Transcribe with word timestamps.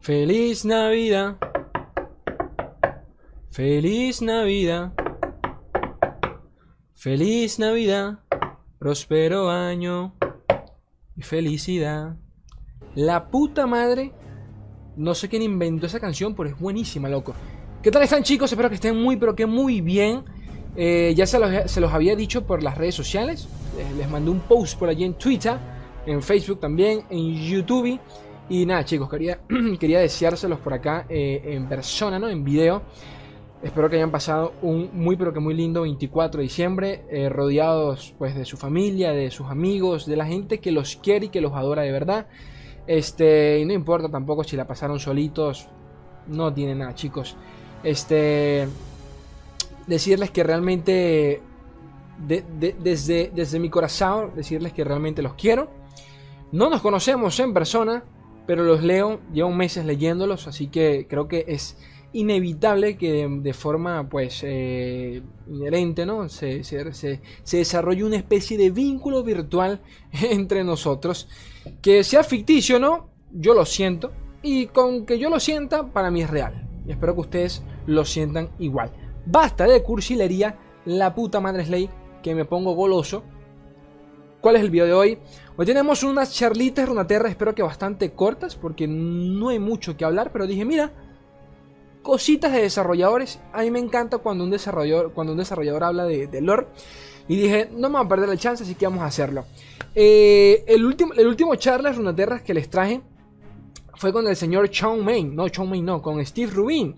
Feliz 0.00 0.64
Navidad. 0.64 1.36
Feliz 3.50 4.22
Navidad. 4.22 4.94
Feliz 6.94 7.58
Navidad. 7.58 8.20
Próspero 8.78 9.50
año 9.50 10.14
y 11.16 11.22
felicidad. 11.22 12.16
La 12.94 13.28
puta 13.30 13.66
madre. 13.66 14.14
No 14.96 15.14
sé 15.14 15.28
quién 15.28 15.42
inventó 15.42 15.84
esa 15.84 16.00
canción, 16.00 16.34
pero 16.34 16.48
es 16.48 16.58
buenísima, 16.58 17.10
loco. 17.10 17.34
¿Qué 17.82 17.90
tal 17.90 18.02
están 18.02 18.22
chicos? 18.22 18.50
Espero 18.50 18.70
que 18.70 18.76
estén 18.76 18.96
muy, 18.96 19.18
pero 19.18 19.36
que 19.36 19.44
muy 19.44 19.82
bien. 19.82 20.24
Eh, 20.76 21.12
ya 21.14 21.26
se 21.26 21.38
los, 21.38 21.92
había 21.92 22.16
dicho 22.16 22.46
por 22.46 22.62
las 22.62 22.78
redes 22.78 22.94
sociales. 22.94 23.46
Les, 23.76 23.92
les 23.96 24.08
mandé 24.08 24.30
un 24.30 24.40
post 24.40 24.78
por 24.78 24.88
allí 24.88 25.04
en 25.04 25.12
Twitter, 25.12 25.58
en 26.06 26.22
Facebook 26.22 26.58
también, 26.58 27.04
en 27.10 27.34
YouTube. 27.34 28.00
Y 28.50 28.66
nada, 28.66 28.84
chicos, 28.84 29.08
quería, 29.08 29.38
quería 29.78 30.00
deseárselos 30.00 30.58
por 30.58 30.74
acá 30.74 31.06
eh, 31.08 31.40
en 31.44 31.68
persona, 31.68 32.18
¿no? 32.18 32.28
En 32.28 32.42
video. 32.42 32.82
Espero 33.62 33.88
que 33.88 33.94
hayan 33.94 34.10
pasado 34.10 34.54
un 34.60 34.90
muy 34.92 35.16
pero 35.16 35.32
que 35.32 35.38
muy 35.38 35.54
lindo 35.54 35.82
24 35.82 36.38
de 36.38 36.42
diciembre, 36.42 37.04
eh, 37.10 37.28
rodeados 37.28 38.12
pues 38.18 38.34
de 38.34 38.44
su 38.44 38.56
familia, 38.56 39.12
de 39.12 39.30
sus 39.30 39.46
amigos, 39.46 40.04
de 40.04 40.16
la 40.16 40.26
gente 40.26 40.58
que 40.58 40.72
los 40.72 40.96
quiere 40.96 41.26
y 41.26 41.28
que 41.28 41.40
los 41.40 41.52
adora 41.52 41.82
de 41.82 41.92
verdad. 41.92 42.26
Este, 42.88 43.60
y 43.60 43.64
no 43.66 43.72
importa 43.72 44.08
tampoco 44.08 44.42
si 44.42 44.56
la 44.56 44.66
pasaron 44.66 44.98
solitos, 44.98 45.68
no 46.26 46.52
tiene 46.52 46.74
nada, 46.74 46.92
chicos. 46.96 47.36
Este, 47.84 48.66
decirles 49.86 50.32
que 50.32 50.42
realmente 50.42 51.40
desde, 52.18 53.30
desde 53.32 53.58
mi 53.60 53.70
corazón, 53.70 54.32
decirles 54.34 54.72
que 54.72 54.82
realmente 54.82 55.22
los 55.22 55.34
quiero. 55.34 55.70
No 56.50 56.68
nos 56.68 56.82
conocemos 56.82 57.38
en 57.38 57.54
persona, 57.54 58.02
pero 58.46 58.64
los 58.64 58.82
leo, 58.82 59.20
llevo 59.32 59.50
meses 59.50 59.84
leyéndolos, 59.84 60.46
así 60.46 60.68
que 60.68 61.06
creo 61.08 61.28
que 61.28 61.44
es 61.48 61.76
inevitable 62.12 62.96
que 62.96 63.28
de, 63.28 63.54
forma 63.54 64.08
pues 64.08 64.40
eh, 64.42 65.22
inherente 65.48 66.04
¿no? 66.04 66.28
Se, 66.28 66.64
se, 66.64 66.92
se, 66.92 67.56
desarrolle 67.56 68.02
una 68.02 68.16
especie 68.16 68.58
de 68.58 68.70
vínculo 68.70 69.22
virtual 69.22 69.80
entre 70.12 70.64
nosotros 70.64 71.28
que 71.80 72.02
sea 72.02 72.24
ficticio 72.24 72.80
no 72.80 73.10
yo 73.30 73.54
lo 73.54 73.64
siento 73.64 74.10
y 74.42 74.66
con 74.66 75.06
que 75.06 75.18
yo 75.18 75.30
lo 75.30 75.40
sienta 75.40 75.86
para 75.92 76.10
mí 76.10 76.22
es 76.22 76.30
real. 76.30 76.66
Y 76.86 76.92
espero 76.92 77.14
que 77.14 77.20
ustedes 77.20 77.62
lo 77.86 78.04
sientan 78.04 78.50
igual. 78.58 78.90
Basta 79.26 79.64
de 79.64 79.82
cursilería 79.82 80.58
la 80.84 81.14
puta 81.14 81.40
madre 81.40 81.64
Slay 81.64 81.90
que 82.22 82.34
me 82.34 82.44
pongo 82.44 82.74
goloso 82.74 83.22
¿Cuál 84.40 84.56
es 84.56 84.62
el 84.62 84.70
video 84.70 84.86
de 84.86 84.94
hoy? 84.94 85.18
Hoy 85.58 85.66
tenemos 85.66 86.02
unas 86.02 86.32
charlitas 86.32 86.88
Runaterra, 86.88 87.28
espero 87.28 87.54
que 87.54 87.62
bastante 87.62 88.12
cortas, 88.12 88.56
porque 88.56 88.86
no 88.88 89.50
hay 89.50 89.58
mucho 89.58 89.98
que 89.98 90.04
hablar, 90.06 90.32
pero 90.32 90.46
dije, 90.46 90.64
mira, 90.64 90.92
cositas 92.00 92.50
de 92.52 92.62
desarrolladores. 92.62 93.38
A 93.52 93.60
mí 93.60 93.70
me 93.70 93.78
encanta 93.78 94.16
cuando 94.16 94.42
un 94.44 94.50
desarrollador, 94.50 95.12
cuando 95.12 95.34
un 95.34 95.38
desarrollador 95.38 95.84
habla 95.84 96.04
de, 96.04 96.40
lore. 96.40 96.68
Y 97.28 97.36
dije, 97.36 97.68
no 97.70 97.90
me 97.90 97.98
voy 97.98 98.06
a 98.06 98.08
perder 98.08 98.30
la 98.30 98.36
chance, 98.38 98.64
así 98.64 98.74
que 98.74 98.86
vamos 98.86 99.02
a 99.02 99.06
hacerlo. 99.06 99.44
Eh, 99.94 100.64
el, 100.66 100.86
último, 100.86 101.12
el 101.12 101.26
último 101.26 101.54
charla 101.56 101.92
Runaterra 101.92 102.42
que 102.42 102.54
les 102.54 102.70
traje 102.70 103.02
fue 103.96 104.10
con 104.10 104.26
el 104.26 104.36
señor 104.36 104.70
Chong 104.70 105.02
Main, 105.02 105.36
no 105.36 105.50
Chong 105.50 105.68
Main, 105.68 105.84
no, 105.84 106.00
con 106.00 106.24
Steve 106.24 106.50
Rubin. 106.50 106.96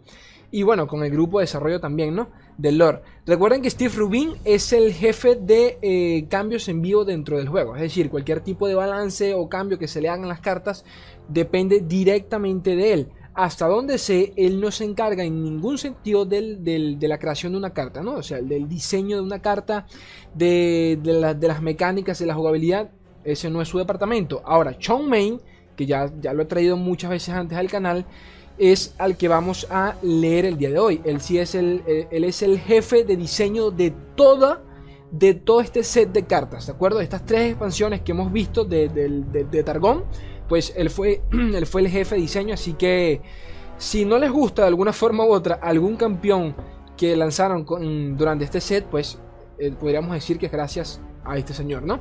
Y 0.53 0.63
bueno, 0.63 0.87
con 0.87 1.03
el 1.03 1.11
grupo 1.11 1.41
de 1.41 1.45
desarrollo 1.45 1.81
también, 1.81 2.15
¿no? 2.15 2.29
Del 2.58 2.78
lore. 2.78 3.00
Recuerden 3.25 3.62
que 3.62 3.70
Steve 3.70 3.95
Rubin 3.95 4.33
es 4.45 4.72
el 4.72 4.92
jefe 4.92 5.36
de 5.36 5.78
eh, 5.81 6.27
cambios 6.28 6.69
en 6.69 6.83
vivo 6.83 7.05
dentro 7.05 7.39
del 7.39 7.48
juego. 7.48 7.77
Es 7.77 7.83
decir, 7.83 8.11
cualquier 8.11 8.41
tipo 8.41 8.67
de 8.67 8.75
balance 8.75 9.34
o 9.34 9.48
cambio 9.48 9.78
que 9.78 9.89
se 9.89 10.00
le 10.00 10.08
hagan 10.08 10.28
las 10.28 10.41
cartas 10.41 10.84
depende 11.28 11.80
directamente 11.80 12.77
de 12.77 12.92
él. 12.92 13.08
Hasta 13.35 13.67
donde 13.67 13.96
sé, 13.96 14.35
él 14.36 14.61
no 14.61 14.70
se 14.70 14.85
encarga 14.85 15.24
en 15.24 15.42
ningún 15.42 15.79
sentido 15.79 16.27
de 16.27 16.98
la 17.01 17.18
creación 17.18 17.52
de 17.52 17.58
una 17.58 17.70
carta, 17.70 18.02
¿no? 18.02 18.17
O 18.17 18.23
sea, 18.23 18.42
del 18.42 18.69
diseño 18.69 19.17
de 19.17 19.23
una 19.23 19.40
carta, 19.40 19.86
de, 20.34 20.98
las 21.02 21.63
mecánicas, 21.63 22.19
de 22.19 22.27
la 22.27 22.34
jugabilidad, 22.34 22.90
ese 23.24 23.48
no 23.48 23.63
es 23.63 23.69
su 23.69 23.79
departamento. 23.79 24.42
Ahora, 24.45 24.77
Chong 24.77 25.08
Main, 25.08 25.40
que 25.77 25.86
ya, 25.86 26.13
ya 26.20 26.34
lo 26.34 26.42
he 26.42 26.46
traído 26.46 26.77
muchas 26.77 27.11
veces 27.11 27.34
antes 27.34 27.57
al 27.57 27.70
canal, 27.70 28.05
es 28.58 28.95
al 28.98 29.17
que 29.17 29.29
vamos 29.29 29.67
a 29.70 29.96
leer 30.02 30.45
el 30.45 30.58
día 30.58 30.70
de 30.70 30.79
hoy. 30.79 31.01
Él 31.05 31.20
sí 31.20 31.39
es 31.39 31.55
el, 31.55 31.83
eh, 31.86 32.08
él 32.11 32.24
es 32.24 32.42
el 32.42 32.58
jefe 32.58 33.05
de 33.05 33.17
diseño 33.17 33.70
de 33.70 33.92
toda 34.14 34.63
de 35.13 35.35
todo 35.35 35.61
este 35.61 35.85
set 35.85 36.11
de 36.11 36.24
cartas, 36.24 36.67
¿de 36.67 36.73
acuerdo? 36.73 37.01
Estas 37.01 37.24
tres 37.27 37.51
expansiones 37.51 38.01
que 38.01 38.13
hemos 38.13 38.33
visto 38.33 38.64
de, 38.64 38.89
de, 38.89 39.63
Targón, 39.63 40.05
pues 40.48 40.73
él 40.74 40.89
fue, 40.89 41.23
él 41.30 41.67
fue 41.67 41.83
el 41.83 41.89
jefe 41.89 42.14
de 42.14 42.23
diseño, 42.23 42.55
así 42.55 42.73
que 42.73 43.20
si 43.77 44.07
no 44.07 44.18
les 44.18 44.30
gusta 44.30 44.63
de 44.63 44.69
alguna 44.69 44.92
forma 44.92 45.24
u 45.24 45.33
otra 45.33 45.57
algún 45.57 45.96
campeón 45.96 46.57
que 46.96 47.14
lanzaron 47.14 47.67
durante 48.17 48.46
este 48.46 48.61
set, 48.61 48.86
pues 48.86 49.19
eh, 49.58 49.70
podríamos 49.79 50.13
decir 50.13 50.39
que 50.39 50.46
es 50.46 50.52
gracias 50.52 51.01
a 51.24 51.36
este 51.36 51.52
señor, 51.52 51.83
¿no? 51.83 52.01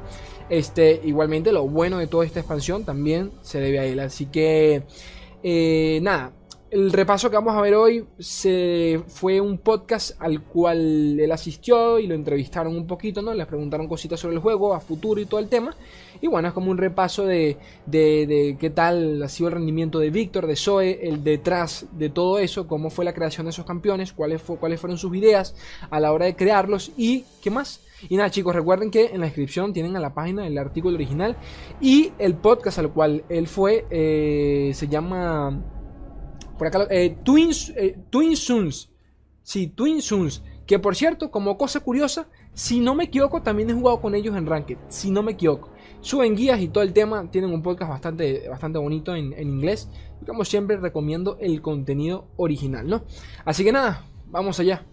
Este, 0.50 1.02
igualmente 1.04 1.52
lo 1.52 1.68
bueno 1.68 1.98
de 1.98 2.08
toda 2.08 2.26
esta 2.26 2.40
expansión 2.40 2.86
también 2.86 3.32
se 3.42 3.60
debe 3.60 3.80
a 3.80 3.86
él, 3.86 4.00
así 4.00 4.28
que 4.28 4.84
eh, 5.44 6.00
nada, 6.02 6.32
el 6.72 6.94
repaso 6.94 7.30
que 7.30 7.36
vamos 7.36 7.54
a 7.54 7.62
ver 7.62 7.76
hoy 7.76 8.06
fue 9.08 9.42
un 9.42 9.58
podcast 9.58 10.12
al 10.22 10.42
cual 10.42 11.20
él 11.20 11.30
asistió 11.30 12.00
y 12.00 12.08
lo 12.08 12.16
entrevistaron 12.16 12.78
un 12.78 12.88
poquito, 12.88 13.22
¿no? 13.22 13.34
Les 13.34 13.46
preguntaron 13.46 13.90
cositas 13.90 14.22
sobre 14.22 14.36
el 14.36 14.42
juego, 14.42 14.74
a 14.74 14.80
futuro 14.80 15.20
y 15.20 15.26
todo 15.26 15.42
el 15.42 15.50
tema. 15.50 15.76
Y 16.22 16.28
bueno, 16.28 16.48
es 16.48 16.54
como 16.54 16.72
un 16.72 16.78
repaso 16.78 17.26
de, 17.26 17.58
de, 17.86 18.56
qué 18.58 18.70
tal 18.70 19.22
ha 19.22 19.28
sido 19.28 19.50
el 19.50 19.56
rendimiento 19.56 20.00
de 20.00 20.12
Víctor, 20.12 20.48
de 20.48 20.56
Zoe, 20.56 21.10
el 21.10 21.26
detrás 21.26 21.88
de 21.92 22.10
todo 22.10 22.40
eso, 22.40 22.68
cómo 22.68 22.90
fue 22.90 23.04
la 23.04 23.14
creación 23.14 23.48
de 23.48 23.50
esos 23.50 23.66
campeones, 23.66 24.14
cuáles, 24.14 24.42
fue, 24.42 24.56
cuáles 24.56 24.80
fueron 24.80 24.98
sus 24.98 25.14
ideas 25.14 25.56
a 25.90 26.00
la 26.00 26.14
hora 26.14 26.26
de 26.26 26.38
crearlos 26.38 26.94
y 26.96 27.26
qué 27.44 27.52
más. 27.52 27.82
Y 28.08 28.16
nada 28.16 28.32
chicos, 28.32 28.56
recuerden 28.56 28.92
que 28.92 29.08
en 29.08 29.20
la 29.20 29.26
descripción 29.26 29.74
tienen 29.74 29.98
a 29.98 30.00
la 30.00 30.14
página 30.14 30.48
el 30.48 30.58
artículo 30.58 30.96
original 30.96 31.36
y 31.82 32.14
el 32.18 32.36
podcast 32.36 32.80
al 32.80 32.94
cual 32.94 33.26
él 33.28 33.48
fue 33.48 33.86
eh, 33.90 34.72
se 34.74 34.88
llama 34.88 35.62
por 36.62 36.68
acá, 36.68 36.86
eh, 36.92 37.18
Twins, 37.24 37.74
eh, 37.76 37.98
Twin 38.12 38.38
Suns. 38.38 38.92
Sí, 39.42 39.66
Twin 39.66 40.00
Suns. 40.00 40.44
Que 40.68 40.78
por 40.78 40.96
cierto, 40.96 41.32
como 41.32 41.58
cosa 41.58 41.80
curiosa, 41.80 42.28
si 42.54 42.80
no 42.80 42.94
me 42.94 43.06
equivoco, 43.06 43.42
también 43.42 43.72
he 43.72 43.74
jugado 43.74 44.00
con 44.00 44.14
ellos 44.14 44.38
en 44.38 44.46
Ranked. 44.46 44.78
Si 44.88 45.10
no 45.10 45.24
me 45.24 45.32
equivoco. 45.32 45.72
Suben 46.02 46.36
guías 46.36 46.62
y 46.62 46.68
todo 46.68 46.84
el 46.84 46.94
tema. 46.94 47.32
Tienen 47.32 47.52
un 47.52 47.64
podcast 47.64 47.90
bastante, 47.90 48.48
bastante 48.48 48.78
bonito 48.78 49.16
en, 49.16 49.34
en 49.34 49.50
inglés. 49.50 49.90
Y 50.22 50.26
como 50.26 50.46
siempre, 50.46 50.78
recomiendo 50.78 51.36
el 51.42 51.64
contenido 51.64 52.28
original, 52.38 52.88
¿no? 52.88 53.06
Así 53.44 53.64
que 53.64 53.72
nada, 53.72 54.06
vamos 54.28 54.60
allá. 54.60 54.86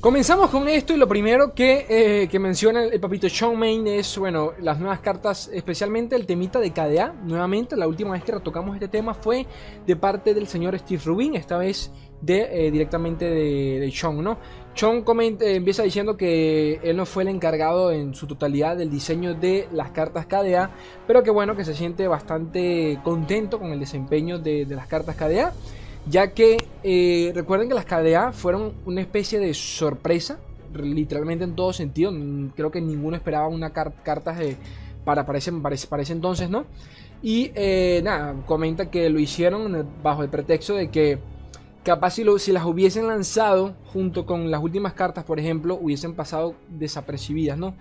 Comenzamos 0.00 0.50
con 0.50 0.68
esto 0.68 0.92
y 0.92 0.98
lo 0.98 1.08
primero 1.08 1.54
que, 1.54 1.86
eh, 2.30 2.38
menciona 2.38 2.84
el, 2.84 3.00
papito 3.00 3.30
Sean 3.30 3.58
Main 3.58 3.86
es, 3.86 4.18
bueno, 4.18 4.52
las 4.60 4.78
nuevas 4.78 5.00
cartas, 5.00 5.50
especialmente 5.52 6.14
el 6.14 6.26
temita 6.26 6.60
de 6.60 6.70
KDA. 6.70 7.14
Nuevamente, 7.24 7.76
la 7.76 7.88
última 7.88 8.12
vez 8.12 8.22
que 8.22 8.32
retocamos 8.32 8.74
este 8.74 8.88
tema 8.88 9.14
fue 9.14 9.46
de 9.86 9.96
parte 9.96 10.34
del 10.34 10.48
señor 10.48 10.78
Steve 10.78 11.00
Rubin, 11.02 11.34
esta 11.34 11.56
vez 11.56 11.90
de, 12.20 12.66
eh, 12.66 12.70
directamente 12.70 13.24
de, 13.24 13.90
Sean, 13.90 14.22
¿no? 14.22 14.38
Sean 14.74 15.00
comenta, 15.02 15.46
eh, 15.46 15.56
empieza 15.56 15.82
diciendo 15.82 16.14
que 16.14 16.78
él 16.84 16.94
no 16.98 17.06
fue 17.06 17.22
el 17.22 17.30
encargado 17.30 17.90
en 17.90 18.14
su 18.14 18.26
totalidad 18.26 18.76
del 18.76 18.90
diseño 18.90 19.34
de 19.34 19.66
las 19.72 19.92
cartas 19.92 20.26
KDA, 20.26 20.72
pero 21.06 21.22
que 21.22 21.30
bueno, 21.30 21.56
que 21.56 21.64
se 21.64 21.74
siente 21.74 22.06
bastante 22.06 23.00
contento 23.02 23.58
con 23.58 23.72
el 23.72 23.80
desempeño 23.80 24.38
de, 24.38 24.66
de 24.66 24.76
las 24.76 24.88
cartas 24.88 25.16
KDA 25.16 25.54
ya 26.08 26.32
que 26.32 26.56
eh, 26.82 27.32
recuerden 27.34 27.68
que 27.68 27.74
las 27.74 27.84
KDA 27.84 28.32
fueron 28.32 28.74
una 28.84 29.00
especie 29.00 29.38
de 29.38 29.52
sorpresa, 29.54 30.38
literalmente 30.74 31.44
en 31.44 31.54
todo 31.54 31.72
sentido. 31.72 32.12
Creo 32.54 32.70
que 32.70 32.80
ninguno 32.80 33.16
esperaba 33.16 33.48
una 33.48 33.72
carta 33.72 34.32
de, 34.32 34.56
para, 35.04 35.26
para, 35.26 35.38
ese, 35.38 35.52
entonces, 36.12 36.48
¿no? 36.48 36.66
Y 37.22 37.50
eh, 37.54 38.00
nada, 38.04 38.34
comenta 38.46 38.90
que 38.90 39.08
lo 39.10 39.18
hicieron 39.18 39.88
bajo 40.02 40.22
el 40.22 40.28
pretexto 40.28 40.74
de 40.74 40.90
que 40.90 41.18
capaz 41.82 42.10
si, 42.10 42.24
si, 42.38 42.52
las 42.52 42.64
hubiesen 42.64 43.06
lanzado 43.06 43.74
junto 43.92 44.26
con 44.26 44.50
las 44.50 44.62
últimas 44.62 44.92
cartas, 44.92 45.24
por 45.24 45.40
ejemplo, 45.40 45.78
hubiesen 45.80 46.14
pasado 46.14 46.54
desapercibidas, 46.68 47.56
¿no? 47.56 47.74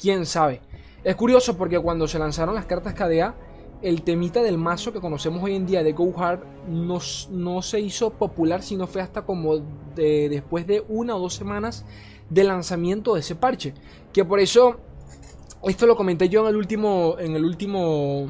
¿Quién 0.00 0.26
sabe? 0.26 0.60
Es 1.02 1.16
curioso 1.16 1.56
porque 1.56 1.78
cuando 1.78 2.08
se 2.08 2.18
lanzaron 2.18 2.54
las 2.54 2.66
cartas 2.66 2.94
KDA, 2.94 3.34
el 3.82 4.02
temita 4.02 4.42
del 4.42 4.58
mazo 4.58 4.92
que 4.92 5.00
conocemos 5.00 5.42
hoy 5.42 5.54
en 5.54 5.66
día 5.66 5.82
de 5.82 5.92
Go 5.92 6.12
Hard 6.16 6.40
no, 6.68 6.98
no 7.30 7.62
se 7.62 7.80
hizo 7.80 8.10
popular, 8.10 8.62
sino 8.62 8.86
fue 8.86 9.02
hasta 9.02 9.22
como 9.22 9.58
después 9.94 10.66
de 10.66 10.84
una 10.88 11.16
o 11.16 11.20
dos 11.20 11.34
semanas 11.34 11.84
de 12.30 12.44
lanzamiento 12.44 13.14
de 13.14 13.20
ese 13.20 13.36
parche. 13.36 13.74
Que 14.12 14.24
por 14.24 14.40
eso, 14.40 14.80
esto 15.64 15.86
lo 15.86 15.96
comenté 15.96 16.28
yo 16.28 16.42
en 16.42 16.48
el 16.48 16.56
último, 16.56 17.16
en 17.18 17.36
el 17.36 17.44
último, 17.44 18.28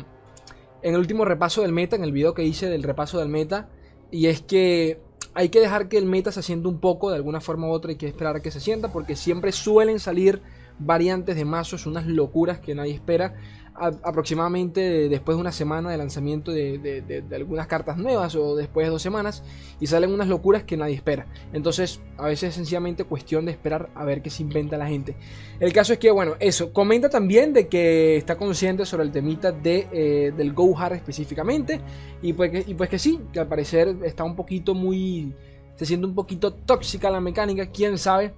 en 0.82 0.94
el 0.94 1.00
último 1.00 1.24
repaso 1.24 1.62
del 1.62 1.72
meta, 1.72 1.96
en 1.96 2.04
el 2.04 2.12
video 2.12 2.34
que 2.34 2.44
hice 2.44 2.68
del 2.68 2.82
repaso 2.82 3.18
del 3.18 3.28
meta. 3.28 3.68
Y 4.10 4.26
es 4.26 4.42
que 4.42 5.00
hay 5.34 5.48
que 5.48 5.60
dejar 5.60 5.88
que 5.88 5.98
el 5.98 6.06
meta 6.06 6.32
se 6.32 6.42
sienta 6.42 6.68
un 6.68 6.80
poco, 6.80 7.10
de 7.10 7.16
alguna 7.16 7.40
forma 7.40 7.68
u 7.68 7.70
otra 7.70 7.90
hay 7.90 7.96
que 7.96 8.06
esperar 8.06 8.36
a 8.36 8.42
que 8.42 8.50
se 8.50 8.60
sienta, 8.60 8.92
porque 8.92 9.16
siempre 9.16 9.52
suelen 9.52 10.00
salir 10.00 10.42
variantes 10.78 11.36
de 11.36 11.44
mazos, 11.44 11.86
unas 11.86 12.06
locuras 12.06 12.58
que 12.58 12.74
nadie 12.74 12.94
espera 12.94 13.34
aproximadamente 13.78 15.08
después 15.08 15.36
de 15.36 15.40
una 15.40 15.52
semana 15.52 15.90
de 15.90 15.96
lanzamiento 15.96 16.52
de, 16.52 17.24
algunas 17.32 17.66
cartas 17.66 17.96
nuevas 17.96 18.34
o 18.34 18.56
después 18.56 18.86
de 18.86 18.90
dos 18.90 19.02
semanas 19.02 19.42
y 19.80 19.86
salen 19.86 20.12
unas 20.12 20.28
locuras 20.28 20.64
que 20.64 20.76
nadie 20.76 20.94
espera. 20.94 21.26
Entonces 21.52 22.00
a 22.16 22.26
veces 22.26 22.50
es 22.50 22.54
sencillamente 22.54 23.04
cuestión 23.04 23.44
de 23.44 23.52
esperar 23.52 23.90
a 23.94 24.04
ver 24.04 24.22
qué 24.22 24.30
se 24.30 24.42
inventa 24.42 24.76
la 24.76 24.86
gente. 24.86 25.16
El 25.60 25.72
caso 25.72 25.92
es 25.92 25.98
que, 25.98 26.10
bueno, 26.10 26.34
eso, 26.40 26.72
comenta 26.72 27.08
también 27.08 27.52
de 27.52 27.68
que 27.68 28.16
está 28.16 28.36
consciente 28.36 28.84
sobre 28.86 29.04
el 29.04 29.12
temita 29.12 29.52
de, 29.52 29.88
eh, 29.92 30.32
del 30.36 30.52
Go 30.52 30.76
Hard 30.78 30.94
específicamente 30.94 31.80
y 32.22 32.32
pues, 32.32 32.50
que, 32.50 32.64
y 32.66 32.74
pues 32.74 32.88
que 32.90 32.98
sí, 32.98 33.20
que 33.32 33.40
al 33.40 33.48
parecer 33.48 33.96
está 34.04 34.24
un 34.24 34.36
poquito 34.36 34.74
muy... 34.74 35.34
Se 35.76 35.84
siente 35.84 36.06
un 36.06 36.14
poquito 36.14 36.54
tóxica 36.54 37.10
la 37.10 37.20
mecánica, 37.20 37.66
quién 37.66 37.98
sabe. 37.98 38.32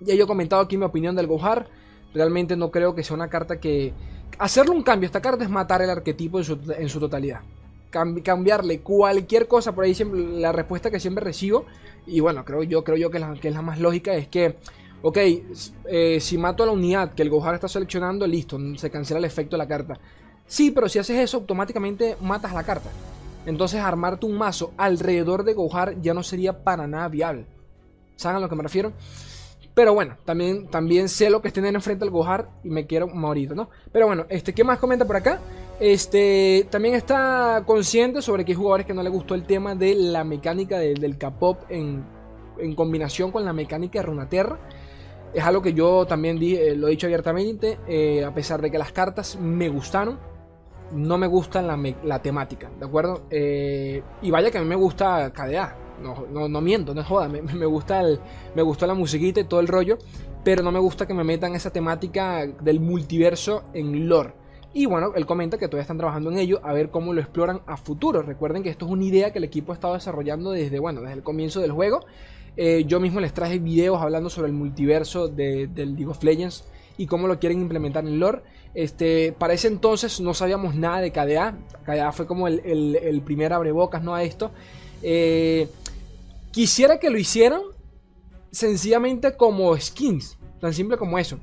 Ya 0.00 0.14
yo 0.14 0.24
he 0.24 0.26
comentado 0.26 0.62
aquí 0.62 0.76
mi 0.76 0.84
opinión 0.84 1.16
del 1.16 1.26
Go 1.26 1.44
Hard. 1.44 1.66
Realmente 2.14 2.56
no 2.56 2.70
creo 2.70 2.94
que 2.94 3.02
sea 3.02 3.16
una 3.16 3.28
carta 3.28 3.58
que 3.58 3.92
hacerle 4.38 4.72
un 4.72 4.82
cambio 4.82 5.06
a 5.06 5.08
esta 5.08 5.22
carta 5.22 5.44
es 5.44 5.50
matar 5.50 5.82
el 5.82 5.90
arquetipo 5.90 6.38
en 6.38 6.88
su, 6.88 7.00
totalidad. 7.00 7.40
cambiarle 7.90 8.80
cualquier 8.80 9.48
cosa, 9.48 9.74
por 9.74 9.84
ahí 9.84 9.94
siempre, 9.94 10.20
la 10.20 10.52
respuesta 10.52 10.90
que 10.90 11.00
siempre 11.00 11.24
recibo, 11.24 11.66
y 12.06 12.20
bueno, 12.20 12.44
creo 12.44 12.62
yo, 12.62 12.84
creo 12.84 12.96
yo 12.96 13.10
que, 13.10 13.18
es 13.18 13.54
la 13.54 13.62
más 13.62 13.80
lógica, 13.80 14.14
es 14.14 14.28
que, 14.28 14.56
ok, 15.02 15.18
eh, 15.86 16.18
si 16.20 16.38
mato 16.38 16.62
a 16.62 16.66
la 16.66 16.72
unidad 16.72 17.14
que 17.14 17.22
el 17.22 17.30
Gohar 17.30 17.54
está 17.54 17.68
seleccionando, 17.68 18.26
listo, 18.26 18.58
se 18.76 18.90
cancela 18.90 19.18
el 19.18 19.24
efecto 19.24 19.56
de 19.56 19.58
la 19.58 19.68
carta. 19.68 19.98
Sí, 20.46 20.70
pero 20.70 20.88
si 20.88 20.98
haces 20.98 21.18
eso, 21.18 21.38
automáticamente 21.38 22.16
matas 22.20 22.52
la 22.52 22.62
carta. 22.62 22.90
Entonces 23.46 23.80
armarte 23.80 24.26
un 24.26 24.36
mazo 24.36 24.72
alrededor 24.76 25.44
de 25.44 25.54
Gohar 25.54 26.00
ya 26.00 26.14
no 26.14 26.22
sería 26.22 26.64
para 26.64 26.86
nada 26.86 27.08
viable. 27.08 27.46
¿Saben 28.16 28.38
a 28.38 28.40
lo 28.40 28.48
que 28.48 28.56
me 28.56 28.62
refiero? 28.62 28.92
Pero 29.76 29.92
bueno, 29.92 30.16
también, 30.24 30.68
también 30.68 31.06
sé 31.06 31.28
lo 31.28 31.42
que 31.42 31.48
es 31.48 31.54
tener 31.54 31.74
enfrente 31.74 32.02
al 32.02 32.10
Gohar 32.10 32.48
y 32.64 32.70
me 32.70 32.86
quiero 32.86 33.08
morir, 33.08 33.54
¿no? 33.54 33.68
Pero 33.92 34.06
bueno, 34.06 34.24
este, 34.30 34.54
¿qué 34.54 34.64
más 34.64 34.78
comenta 34.78 35.04
por 35.04 35.16
acá? 35.16 35.38
Este, 35.78 36.66
también 36.70 36.94
está 36.94 37.62
consciente 37.66 38.22
sobre 38.22 38.46
que 38.46 38.52
hay 38.52 38.56
jugadores 38.56 38.86
que 38.86 38.94
no 38.94 39.02
le 39.02 39.10
gustó 39.10 39.34
el 39.34 39.42
tema 39.42 39.74
de 39.74 39.94
la 39.94 40.24
mecánica 40.24 40.78
del 40.78 41.18
K-pop 41.18 41.64
en, 41.68 42.06
combinación 42.74 43.30
con 43.30 43.44
la 43.44 43.52
mecánica 43.52 43.98
de 43.98 44.06
Runaterra. 44.06 44.58
Es 45.34 45.44
algo 45.44 45.60
que 45.60 45.74
yo 45.74 46.06
también 46.06 46.38
eh, 46.40 46.74
lo 46.74 46.88
he 46.88 46.92
dicho 46.92 47.06
abiertamente, 47.06 47.78
eh, 47.86 48.24
a 48.24 48.32
pesar 48.32 48.62
de 48.62 48.70
que 48.70 48.78
las 48.78 48.92
cartas 48.92 49.38
me 49.38 49.68
gustaron, 49.68 50.18
no 50.90 51.18
me 51.18 51.26
gusta 51.26 51.60
la, 51.60 52.22
temática, 52.22 52.70
¿de 52.80 52.86
acuerdo? 52.86 53.26
Eh, 53.28 54.02
y 54.22 54.30
vaya 54.30 54.50
que 54.50 54.56
a 54.56 54.62
mí 54.62 54.68
me 54.68 54.74
gusta 54.74 55.30
KDA, 55.34 55.85
no, 56.02 56.48
no, 56.48 56.60
miento, 56.60 56.94
no 56.94 57.00
es 57.00 57.06
joda. 57.06 57.28
Me, 57.28 57.66
gusta 57.66 58.00
el, 58.00 58.18
me 58.54 58.62
gustó 58.62 58.86
la 58.86 58.94
musiquita 58.94 59.40
y 59.40 59.44
todo 59.44 59.60
el 59.60 59.68
rollo. 59.68 59.98
Pero 60.44 60.62
no 60.62 60.70
me 60.70 60.78
gusta 60.78 61.06
que 61.06 61.14
me 61.14 61.24
metan 61.24 61.54
esa 61.54 61.72
temática 61.72 62.46
del 62.46 62.80
multiverso 62.80 63.64
en 63.72 64.08
lore. 64.08 64.32
Y 64.72 64.86
bueno, 64.86 65.12
él 65.16 65.24
comenta 65.26 65.56
que 65.58 65.68
todavía 65.68 65.82
están 65.82 65.96
trabajando 65.96 66.30
en 66.30 66.38
ello, 66.38 66.60
a 66.62 66.72
ver 66.74 66.90
cómo 66.90 67.14
lo 67.14 67.20
exploran 67.20 67.62
a 67.66 67.76
futuro. 67.76 68.22
Recuerden 68.22 68.62
que 68.62 68.68
esto 68.68 68.84
es 68.84 68.92
una 68.92 69.04
idea 69.04 69.32
que 69.32 69.38
el 69.38 69.44
equipo 69.44 69.72
ha 69.72 69.74
estado 69.74 69.94
desarrollando 69.94 70.50
desde, 70.50 70.78
bueno, 70.78 71.00
desde 71.00 71.14
el 71.14 71.22
comienzo 71.22 71.60
del 71.60 71.72
juego. 71.72 72.04
Eh, 72.58 72.84
yo 72.86 73.00
mismo 73.00 73.20
les 73.20 73.32
traje 73.32 73.58
videos 73.58 74.00
hablando 74.00 74.30
sobre 74.30 74.48
el 74.48 74.54
multiverso 74.54 75.28
de, 75.28 75.66
del 75.66 75.94
League 75.94 76.10
of 76.10 76.22
Legends 76.22 76.64
y 76.98 77.06
cómo 77.06 77.26
lo 77.26 77.38
quieren 77.38 77.60
implementar 77.60 78.04
en 78.04 78.18
lore. 78.18 78.42
Este, 78.74 79.32
para 79.32 79.54
ese 79.54 79.68
entonces 79.68 80.20
no 80.20 80.34
sabíamos 80.34 80.74
nada 80.74 81.00
de 81.00 81.10
KDA. 81.10 81.56
KDA 81.84 82.12
fue 82.12 82.26
como 82.26 82.46
el, 82.46 82.60
el, 82.64 82.96
el 82.96 83.22
primer 83.22 83.52
abrebocas 83.54 84.02
¿no? 84.02 84.14
a 84.14 84.22
esto. 84.22 84.50
Eh, 85.02 85.68
Quisiera 86.56 86.98
que 86.98 87.10
lo 87.10 87.18
hicieran 87.18 87.60
sencillamente 88.50 89.36
como 89.36 89.76
skins, 89.78 90.38
tan 90.58 90.72
simple 90.72 90.96
como 90.96 91.18
eso. 91.18 91.38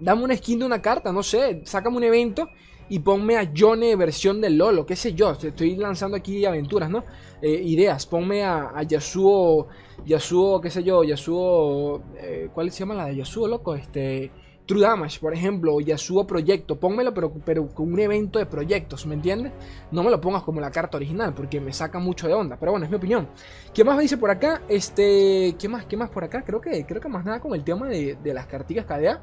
Dame 0.00 0.24
una 0.24 0.36
skin 0.36 0.58
de 0.58 0.64
una 0.64 0.82
carta, 0.82 1.12
no 1.12 1.22
sé, 1.22 1.62
sácame 1.64 1.96
un 1.96 2.02
evento 2.02 2.48
y 2.88 2.98
ponme 2.98 3.36
a 3.36 3.48
Johnny 3.56 3.94
versión 3.94 4.40
de 4.40 4.50
Lolo, 4.50 4.84
qué 4.84 4.96
sé 4.96 5.14
yo, 5.14 5.30
estoy 5.30 5.76
lanzando 5.76 6.16
aquí 6.16 6.44
aventuras, 6.44 6.90
¿no? 6.90 7.04
Eh, 7.40 7.52
ideas, 7.52 8.04
ponme 8.04 8.42
a, 8.42 8.82
Yasuo, 8.82 9.68
Yasuo, 10.04 10.60
qué 10.60 10.70
sé 10.70 10.82
yo, 10.82 11.04
Yasuo, 11.04 12.02
eh, 12.16 12.48
¿cuál 12.52 12.72
se 12.72 12.80
llama 12.80 12.94
la 12.94 13.06
de 13.06 13.14
Yasuo, 13.14 13.46
loco? 13.46 13.76
Este, 13.76 14.32
True 14.66 14.80
Damage, 14.80 15.20
por 15.20 15.32
ejemplo, 15.32 15.74
o 15.74 15.80
Yasuo 15.80 16.26
Proyecto, 16.26 16.78
pónmelo 16.78 17.14
pero, 17.14 17.32
pero 17.44 17.68
con 17.68 17.92
un 17.92 18.00
evento 18.00 18.38
de 18.38 18.46
proyectos, 18.46 19.06
¿me 19.06 19.14
entiendes? 19.14 19.52
No 19.92 20.02
me 20.02 20.10
lo 20.10 20.20
pongas 20.20 20.42
como 20.42 20.60
la 20.60 20.72
carta 20.72 20.96
original, 20.96 21.34
porque 21.34 21.60
me 21.60 21.72
saca 21.72 22.00
mucho 22.00 22.26
de 22.26 22.34
onda, 22.34 22.56
pero 22.58 22.72
bueno, 22.72 22.84
es 22.84 22.90
mi 22.90 22.96
opinión. 22.96 23.28
¿Qué 23.72 23.84
más 23.84 23.96
me 23.96 24.02
dice 24.02 24.16
por 24.16 24.30
acá? 24.30 24.62
Este, 24.68 25.54
¿qué 25.58 25.68
más? 25.68 25.86
¿Qué 25.86 25.96
más 25.96 26.10
por 26.10 26.24
acá? 26.24 26.42
Creo 26.42 26.60
que, 26.60 26.84
creo 26.84 27.00
que 27.00 27.08
más 27.08 27.24
nada 27.24 27.40
con 27.40 27.54
el 27.54 27.62
tema 27.62 27.88
de, 27.88 28.18
las 28.24 28.46
cartillas 28.46 28.86
KDA. 28.86 29.22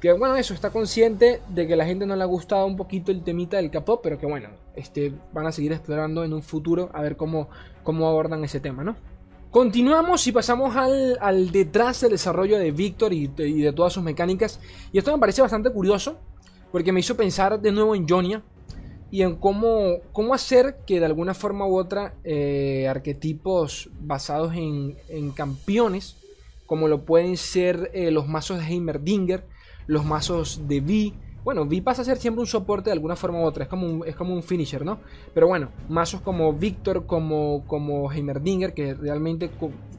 Que 0.00 0.12
bueno, 0.12 0.36
eso, 0.36 0.54
está 0.54 0.70
consciente 0.70 1.40
de 1.48 1.66
que 1.66 1.76
la 1.76 1.86
gente 1.86 2.04
no 2.06 2.16
le 2.16 2.22
ha 2.22 2.26
gustado 2.26 2.66
un 2.66 2.76
poquito 2.76 3.10
el 3.10 3.22
temita 3.22 3.58
del 3.58 3.70
capó, 3.70 4.02
pero 4.02 4.18
que 4.18 4.26
bueno, 4.26 4.48
este, 4.74 5.14
van 5.32 5.46
a 5.46 5.52
seguir 5.52 5.72
explorando 5.72 6.24
en 6.24 6.32
un 6.32 6.42
futuro 6.42 6.90
a 6.92 7.00
ver 7.00 7.16
cómo, 7.16 7.48
cómo 7.82 8.06
abordan 8.06 8.44
ese 8.44 8.60
tema, 8.60 8.84
¿no? 8.84 8.96
Continuamos 9.54 10.26
y 10.26 10.32
pasamos 10.32 10.74
al, 10.74 11.52
detrás 11.52 12.00
del 12.00 12.10
desarrollo 12.10 12.58
de 12.58 12.72
Victor 12.72 13.12
y 13.12 13.28
de, 13.28 13.72
todas 13.72 13.92
sus 13.92 14.02
mecánicas. 14.02 14.58
Y 14.92 14.98
esto 14.98 15.12
me 15.12 15.18
parece 15.20 15.42
bastante 15.42 15.70
curioso, 15.70 16.18
porque 16.72 16.90
me 16.90 16.98
hizo 16.98 17.16
pensar 17.16 17.60
de 17.60 17.70
nuevo 17.70 17.94
en 17.94 18.08
Jonia 18.08 18.42
y 19.12 19.22
en 19.22 19.36
cómo, 19.36 20.00
cómo 20.10 20.34
hacer 20.34 20.78
que 20.84 20.98
de 20.98 21.06
alguna 21.06 21.34
forma 21.34 21.68
u 21.68 21.78
otra 21.78 22.14
eh, 22.24 22.88
arquetipos 22.90 23.90
basados 24.00 24.54
en, 24.56 25.30
campeones, 25.36 26.16
como 26.66 26.88
lo 26.88 27.04
pueden 27.04 27.36
ser 27.36 27.92
eh, 27.94 28.10
los 28.10 28.26
mazos 28.26 28.58
de 28.58 28.64
Heimerdinger, 28.64 29.46
los 29.86 30.04
mazos 30.04 30.66
de 30.66 30.80
Vi, 30.80 31.14
bueno, 31.44 31.66
Vi 31.66 31.80
pasa 31.82 32.02
a 32.02 32.04
ser 32.04 32.16
siempre 32.16 32.40
un 32.40 32.46
soporte 32.46 32.90
de 32.90 32.94
alguna 32.94 33.16
forma 33.16 33.38
u 33.38 33.42
otra, 33.42 33.64
es 33.64 33.70
como 33.70 33.86
un, 33.86 34.06
es 34.06 34.16
como 34.16 34.34
un 34.34 34.42
finisher, 34.42 34.84
¿no? 34.84 34.98
Pero 35.34 35.46
bueno, 35.46 35.68
mazos 35.88 36.22
como 36.22 36.52
Victor, 36.54 37.06
como, 37.06 37.64
como 37.66 38.10
Heimerdinger, 38.10 38.72
que 38.72 38.94
realmente 38.94 39.50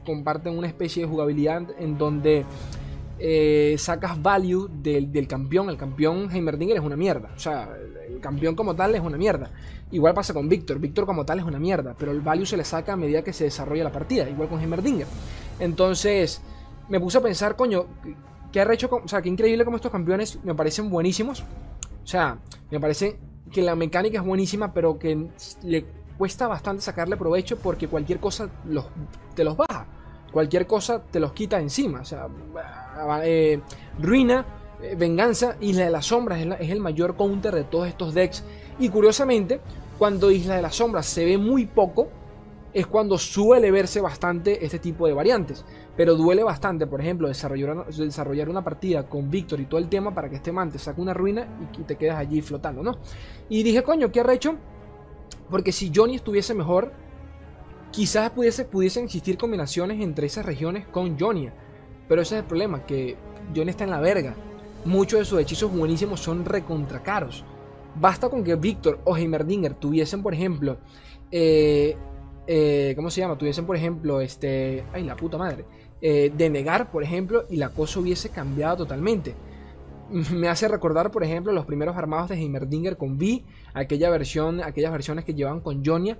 comparten 0.04 0.58
una 0.58 0.66
especie 0.66 1.02
de 1.02 1.08
jugabilidad 1.08 1.62
en 1.78 1.96
donde 1.96 2.44
eh, 3.18 3.76
sacas 3.78 4.20
value 4.20 4.68
del, 4.68 5.26
campeón. 5.26 5.70
El 5.70 5.76
campeón 5.76 6.28
Heimerdinger 6.30 6.76
es 6.76 6.82
una 6.82 6.96
mierda. 6.96 7.30
O 7.34 7.38
sea, 7.38 7.68
el 8.08 8.20
campeón 8.20 8.54
como 8.54 8.74
tal 8.74 8.94
es 8.94 9.00
una 9.00 9.16
mierda. 9.16 9.50
Igual 9.90 10.14
pasa 10.14 10.34
con 10.34 10.48
Victor. 10.48 10.78
Victor 10.78 11.06
como 11.06 11.24
tal 11.24 11.38
es 11.38 11.44
una 11.44 11.58
mierda. 11.58 11.94
Pero 11.98 12.12
el 12.12 12.20
value 12.20 12.46
se 12.46 12.56
le 12.56 12.64
saca 12.64 12.92
a 12.92 12.96
medida 12.96 13.22
que 13.22 13.32
se 13.32 13.44
desarrolla 13.44 13.84
la 13.84 13.92
partida. 13.92 14.28
Igual 14.28 14.48
con 14.48 14.60
Heimerdinger. 14.60 15.06
Entonces, 15.60 16.42
me 16.88 17.00
puse 17.00 17.18
a 17.18 17.22
pensar, 17.22 17.56
coño, 17.56 17.86
Qué 18.56 18.66
hecho, 18.72 18.88
o 18.90 19.06
sea, 19.06 19.20
qué 19.20 19.28
increíble 19.28 19.66
como 19.66 19.76
estos 19.76 19.92
campeones 19.92 20.42
me 20.42 20.54
parecen 20.54 20.88
buenísimos. 20.88 21.42
O 21.42 22.06
sea, 22.06 22.38
me 22.70 22.80
parece 22.80 23.18
que 23.52 23.60
la 23.60 23.76
mecánica 23.76 24.16
es 24.16 24.24
buenísima, 24.24 24.72
pero 24.72 24.98
que 24.98 25.28
le 25.62 25.84
cuesta 26.16 26.48
bastante 26.48 26.80
sacarle 26.80 27.18
provecho 27.18 27.58
porque 27.58 27.86
cualquier 27.86 28.18
cosa 28.18 28.48
los, 28.64 28.86
te 29.34 29.44
los 29.44 29.58
baja. 29.58 29.86
Cualquier 30.32 30.66
cosa 30.66 31.02
te 31.02 31.20
los 31.20 31.34
quita 31.34 31.60
encima. 31.60 32.00
O 32.00 32.04
sea, 32.06 32.28
eh, 33.24 33.60
ruina, 33.98 34.46
eh, 34.80 34.94
venganza, 34.96 35.58
Isla 35.60 35.84
de 35.84 35.90
las 35.90 36.06
Sombras 36.06 36.40
es, 36.58 36.70
el 36.70 36.80
mayor 36.80 37.14
counter 37.14 37.54
de 37.54 37.64
todos 37.64 37.86
estos 37.86 38.14
decks. 38.14 38.42
Y 38.78 38.88
curiosamente, 38.88 39.60
cuando 39.98 40.30
Isla 40.30 40.56
de 40.56 40.62
las 40.62 40.76
Sombras 40.76 41.04
se 41.04 41.26
ve 41.26 41.36
muy 41.36 41.66
poco, 41.66 42.08
es 42.72 42.86
cuando 42.86 43.18
suele 43.18 43.70
verse 43.70 44.00
bastante 44.00 44.64
este 44.64 44.78
tipo 44.78 45.06
de 45.06 45.12
variantes. 45.12 45.62
Pero 45.96 46.14
duele 46.14 46.42
bastante, 46.42 46.86
por 46.86 47.00
ejemplo, 47.00 47.28
desarrollar 47.28 47.70
una, 47.70 47.84
desarrollar 47.84 48.48
una 48.48 48.62
partida 48.62 49.08
con 49.08 49.30
Víctor 49.30 49.60
y 49.60 49.64
todo 49.64 49.80
el 49.80 49.88
tema 49.88 50.14
para 50.14 50.28
que 50.28 50.36
este 50.36 50.52
man 50.52 50.70
te 50.70 50.78
saque 50.78 51.00
una 51.00 51.14
ruina 51.14 51.48
y, 51.78 51.82
te 51.84 51.96
quedas 51.96 52.18
allí 52.18 52.42
flotando, 52.42 52.82
¿no? 52.82 52.98
Y 53.48 53.62
dije, 53.62 53.82
coño, 53.82 54.12
¿qué 54.12 54.20
arrecho? 54.20 54.56
Porque 55.50 55.72
si 55.72 55.90
Johnny 55.94 56.16
estuviese 56.16 56.52
mejor, 56.54 56.92
quizás 57.92 58.30
pudiese, 58.30 58.64
pudiesen 58.66 59.04
existir 59.04 59.38
combinaciones 59.38 60.00
entre 60.02 60.26
esas 60.26 60.44
regiones 60.44 60.86
con 60.86 61.18
Johnny. 61.18 61.48
Pero 62.08 62.22
ese 62.22 62.36
es 62.36 62.42
el 62.42 62.46
problema, 62.46 62.84
que 62.84 63.16
Johnny 63.54 63.70
está 63.70 63.84
en 63.84 63.90
la 63.90 64.00
verga. 64.00 64.34
Muchos 64.84 65.20
de 65.20 65.24
sus 65.24 65.40
hechizos 65.40 65.72
buenísimos 65.72 66.20
son 66.20 66.44
recontra 66.44 67.02
caros. 67.02 67.44
Basta 67.98 68.28
con 68.28 68.44
que 68.44 68.54
Víctor 68.56 69.00
o 69.04 69.16
Heimerdinger 69.16 69.74
tuviesen, 69.74 70.22
por 70.22 70.34
ejemplo, 70.34 70.76
eh, 71.30 71.96
eh, 72.46 72.92
¿cómo 72.94 73.10
se 73.10 73.20
llama? 73.20 73.38
Tuviesen, 73.38 73.66
por 73.66 73.76
ejemplo, 73.76 74.20
este, 74.20 74.84
ay, 74.92 75.04
la 75.04 75.16
puta 75.16 75.38
madre, 75.38 75.64
eh, 76.00 76.32
de 76.36 76.50
negar, 76.50 76.90
por 76.90 77.02
ejemplo, 77.02 77.46
y 77.48 77.56
la 77.56 77.70
cosa 77.70 78.00
hubiese 78.00 78.30
cambiado 78.30 78.78
totalmente. 78.78 79.34
Me 80.32 80.48
hace 80.48 80.68
recordar, 80.68 81.10
por 81.10 81.24
ejemplo, 81.24 81.52
los 81.52 81.66
primeros 81.66 81.96
armados 81.96 82.28
de 82.28 82.36
Heimerdinger 82.36 82.96
con 82.96 83.16
V, 83.16 83.44
aquella 83.74 84.10
versión, 84.10 84.62
aquellas 84.62 84.92
versiones 84.92 85.24
que 85.24 85.34
llevaban 85.34 85.60
con 85.60 85.84
Jonia, 85.84 86.18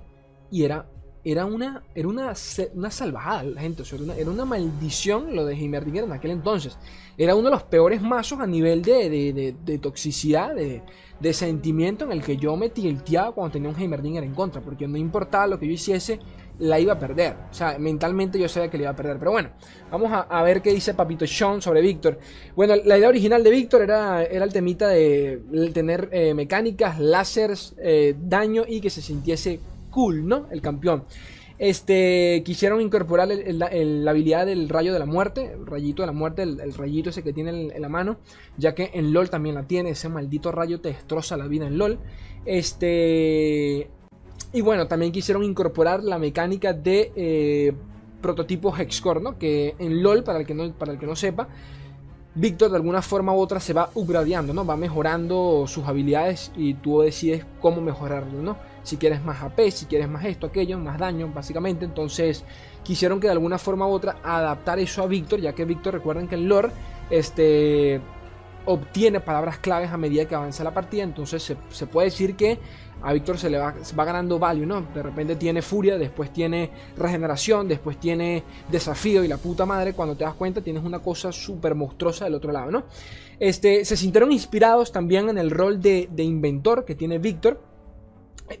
y 0.49 0.63
era 0.63 0.87
era 1.29 1.45
una, 1.45 1.83
era 1.93 2.07
una, 2.07 2.33
una 2.73 2.91
salvajada, 2.91 3.43
la 3.43 3.59
gente. 3.59 3.83
era, 4.17 4.31
una, 4.31 4.45
maldición 4.45 5.35
lo 5.35 5.45
de 5.45 5.55
Heimerdinger 5.55 6.05
en 6.05 6.13
aquel 6.13 6.31
entonces. 6.31 6.77
Era 7.17 7.35
uno 7.35 7.49
de 7.49 7.51
los 7.51 7.63
peores 7.63 8.01
mazos 8.01 8.39
a 8.39 8.47
nivel 8.47 8.81
de, 8.81 9.53
de, 9.61 9.77
toxicidad, 9.79 10.55
de, 10.55 10.83
de, 11.19 11.33
sentimiento 11.33 12.05
en 12.05 12.13
el 12.13 12.23
que 12.23 12.37
yo 12.37 12.55
me 12.55 12.69
tilteaba 12.69 13.33
cuando 13.33 13.51
tenía 13.51 13.69
un 13.69 13.75
Heimerdinger 13.75 14.23
en 14.23 14.33
contra. 14.33 14.61
Porque 14.61 14.87
no 14.87 14.97
importaba 14.97 15.47
lo 15.47 15.59
que 15.59 15.67
yo 15.67 15.73
hiciese, 15.73 16.19
la 16.59 16.79
iba 16.79 16.93
a 16.93 16.99
perder. 16.99 17.35
O 17.51 17.53
sea, 17.53 17.77
mentalmente 17.79 18.39
yo 18.39 18.49
sabía 18.49 18.69
que 18.69 18.77
la 18.77 18.83
iba 18.83 18.91
a 18.91 18.95
perder. 18.95 19.17
Pero 19.19 19.31
bueno, 19.31 19.49
vamos 19.91 20.11
a, 20.11 20.43
ver 20.43 20.61
qué 20.61 20.73
dice 20.73 20.93
Papito 20.93 21.25
Sean 21.27 21.61
sobre 21.61 21.81
Víctor. 21.81 22.19
Bueno, 22.55 22.75
la 22.75 22.97
idea 22.97 23.09
original 23.09 23.43
de 23.43 23.51
Víctor 23.51 23.81
era, 23.81 24.23
era 24.23 24.45
el 24.45 24.53
temita 24.53 24.87
de 24.87 25.41
tener 25.73 26.09
eh, 26.11 26.33
mecánicas, 26.33 26.99
láseres, 26.99 27.75
eh, 27.77 28.15
daño 28.19 28.63
y 28.67 28.81
que 28.81 28.89
se 28.89 29.01
sintiese 29.01 29.59
cool, 29.91 30.27
¿no? 30.27 30.47
El 30.51 30.61
campeón. 30.61 31.03
Este, 31.59 32.43
quisieron 32.45 32.81
incorporar 32.81 33.29
la 33.29 34.11
habilidad 34.11 34.45
del 34.45 34.69
rayo 34.69 34.93
de 34.93 34.99
la 34.99 35.07
muerte, 35.07 35.53
el 35.53 35.65
rayito 35.65 36.03
de 36.03 36.05
la 36.05 36.11
muerte, 36.11 36.43
el, 36.43 36.73
rayito 36.75 37.09
ese 37.09 37.23
que 37.23 37.33
tiene 37.33 37.71
en, 37.73 37.81
la 37.81 37.89
mano, 37.89 38.17
ya 38.57 38.75
que 38.75 38.91
en 38.93 39.11
LOL 39.11 39.31
también 39.31 39.55
la 39.55 39.63
tiene, 39.63 39.89
ese 39.89 40.07
maldito 40.07 40.51
rayo 40.51 40.79
te 40.79 40.89
destroza 40.89 41.35
la 41.35 41.47
vida 41.47 41.65
en 41.65 41.79
LOL. 41.79 41.97
Este, 42.45 43.89
y 44.53 44.61
bueno, 44.61 44.87
también 44.87 45.11
quisieron 45.11 45.43
incorporar 45.43 46.03
la 46.03 46.17
mecánica 46.17 46.73
de 46.73 47.11
eh, 47.15 47.73
prototipo 48.21 48.75
Hexcore, 48.75 49.21
¿no? 49.21 49.37
Que 49.37 49.75
en 49.79 50.01
LOL, 50.01 50.23
para 50.23 50.39
el 50.39 50.45
que 50.45 50.53
no, 50.53 50.71
para 50.73 50.93
el 50.93 50.99
que 50.99 51.05
no 51.05 51.15
sepa, 51.15 51.47
Víctor 52.39 52.69
de 52.69 52.75
alguna 52.75 53.01
forma 53.01 53.33
u 53.33 53.39
otra 53.39 53.59
se 53.59 53.73
va 53.73 53.89
upgradeando, 53.95 54.53
¿no? 54.53 54.63
Va 54.63 54.77
mejorando 54.77 55.65
sus 55.65 55.87
habilidades 55.87 56.51
y 56.55 56.75
tú 56.75 57.01
decides 57.01 57.43
cómo 57.59 57.81
mejorarlo, 57.81 58.43
¿no? 58.43 58.57
Si 58.83 58.97
quieres 58.97 59.23
más 59.23 59.41
AP, 59.41 59.71
si 59.71 59.87
quieres 59.87 60.07
más 60.07 60.23
esto, 60.23 60.45
aquello, 60.45 60.77
más 60.77 60.99
daño, 60.99 61.31
básicamente. 61.33 61.83
Entonces 61.83 62.43
quisieron 62.83 63.19
que 63.19 63.25
de 63.25 63.33
alguna 63.33 63.57
forma 63.57 63.87
u 63.87 63.91
otra 63.91 64.17
adaptar 64.23 64.77
eso 64.77 65.01
a 65.01 65.07
Víctor, 65.07 65.41
ya 65.41 65.53
que 65.53 65.65
Víctor, 65.65 65.95
recuerden 65.95 66.27
que 66.27 66.35
el 66.35 66.47
lore 66.47 66.69
este, 67.09 68.01
obtiene 68.65 69.19
palabras 69.19 69.57
claves 69.57 69.89
a 69.91 69.97
medida 69.97 70.25
que 70.25 70.35
avanza 70.35 70.63
la 70.63 70.75
partida. 70.75 71.01
Entonces 71.01 71.55
se 71.69 71.87
puede 71.87 72.05
decir 72.05 72.35
que 72.35 72.59
a 73.01 73.13
Víctor 73.13 73.37
se 73.37 73.49
le 73.49 73.57
va, 73.57 73.73
ganando 73.95 74.39
value, 74.39 74.65
¿no? 74.65 74.81
De 74.93 75.03
repente 75.03 75.35
tiene 75.35 75.61
furia, 75.61 75.97
después 75.97 76.31
tiene 76.31 76.71
regeneración, 76.97 77.67
después 77.67 77.99
tiene 77.99 78.43
desafío 78.71 79.23
y 79.23 79.27
la 79.27 79.37
puta 79.37 79.65
madre, 79.65 79.93
cuando 79.93 80.15
te 80.15 80.23
das 80.23 80.33
cuenta 80.33 80.61
tienes 80.61 80.83
una 80.83 80.99
cosa 80.99 81.31
súper 81.31 81.75
monstruosa 81.75 82.25
del 82.25 82.35
otro 82.35 82.51
lado, 82.51 82.71
¿no? 82.71 82.83
Este, 83.39 83.85
se 83.85 83.95
sintieron 83.95 84.31
inspirados 84.31 84.91
también 84.91 85.29
en 85.29 85.37
el 85.37 85.51
rol 85.51 85.81
de, 85.81 86.09
de 86.11 86.23
inventor 86.23 86.85
que 86.85 86.95
tiene 86.95 87.19
Víctor, 87.19 87.61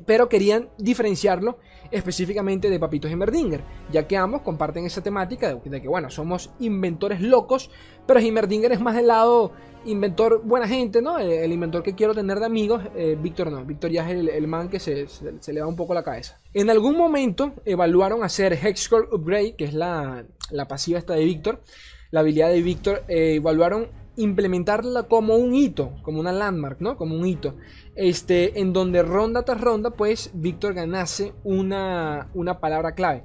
pero 0.05 0.29
querían 0.29 0.69
diferenciarlo 0.77 1.57
específicamente 1.91 2.69
de 2.69 2.79
Papito 2.79 3.07
Himmerdinger, 3.07 3.61
ya 3.91 4.07
que 4.07 4.17
ambos 4.17 4.41
comparten 4.41 4.85
esa 4.85 5.01
temática 5.01 5.55
de, 5.55 5.81
que, 5.81 5.87
bueno, 5.87 6.09
somos 6.09 6.51
inventores 6.59 7.21
locos, 7.21 7.69
pero 8.05 8.19
Himmerdinger 8.19 8.71
es 8.71 8.81
más 8.81 8.95
del 8.95 9.07
lado 9.07 9.53
inventor 9.85 10.41
buena 10.43 10.67
gente, 10.67 11.01
¿no? 11.01 11.17
El, 11.17 11.51
inventor 11.51 11.81
que 11.81 11.95
quiero 11.95 12.13
tener 12.13 12.39
de 12.39 12.45
amigos, 12.45 12.83
eh, 12.95 13.17
Víctor 13.21 13.51
no, 13.51 13.63
Víctor 13.63 13.91
ya 13.91 14.09
es 14.09 14.17
el, 14.17 14.47
man 14.47 14.69
que 14.69 14.79
se, 14.79 15.07
le 15.53 15.59
da 15.59 15.67
un 15.67 15.75
poco 15.75 15.93
la 15.93 16.03
cabeza. 16.03 16.39
En 16.53 16.69
algún 16.69 16.97
momento 16.97 17.53
evaluaron 17.63 18.23
hacer 18.23 18.53
Hexcore 18.53 19.07
Upgrade, 19.11 19.55
que 19.55 19.65
es 19.65 19.73
la, 19.73 20.25
pasiva 20.67 20.99
esta 20.99 21.13
de 21.13 21.23
Víctor, 21.23 21.61
la 22.11 22.21
habilidad 22.21 22.49
de 22.49 22.61
Víctor, 22.61 23.03
eh, 23.07 23.35
evaluaron 23.35 23.87
implementarla 24.17 25.03
como 25.03 25.35
un 25.35 25.53
hito, 25.55 25.93
como 26.01 26.19
una 26.19 26.31
landmark, 26.31 26.81
¿no? 26.81 26.97
Como 26.97 27.15
un 27.15 27.25
hito. 27.25 27.55
Este, 27.97 28.59
en 28.59 28.73
donde 28.73 29.01
ronda 29.01 29.43
tras 29.43 29.59
ronda, 29.59 29.89
pues 29.89 30.29
Víctor 30.33 30.75
ganase 30.75 31.33
una, 31.43 32.29
una 32.35 32.59
palabra 32.59 32.93
clave. 32.93 33.23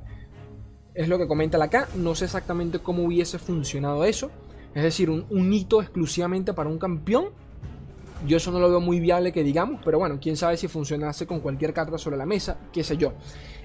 Es 0.95 1.09
lo 1.09 1.19
que 1.19 1.29
comenta 1.29 1.62
acá. 1.62 1.88
No 1.95 2.14
sé 2.14 2.25
exactamente 2.25 2.79
cómo 2.79 3.05
hubiese 3.05 3.38
funcionado 3.38 4.05
eso. 4.05 4.31
Es 4.75 4.83
decir, 4.83 5.11
un, 5.11 5.52
hito 5.52 5.83
exclusivamente 5.83 6.55
para 6.55 6.71
un 6.71 6.79
campeón. 6.79 7.26
Yo 8.26 8.37
eso 8.37 8.50
no 8.50 8.61
lo 8.61 8.71
veo 8.71 8.81
muy 8.81 9.00
viable 9.00 9.33
que 9.33 9.43
digamos, 9.43 9.81
pero 9.85 9.99
bueno, 9.99 10.19
quién 10.23 10.37
sabe 10.37 10.57
si 10.57 10.69
funcionase 10.69 11.26
con 11.26 11.41
cualquier 11.41 11.75
carta 11.75 11.99
sobre 11.99 12.17
la 12.17 12.25
mesa, 12.25 12.57
qué 12.73 12.85
sé 12.85 12.97
yo. 12.97 13.12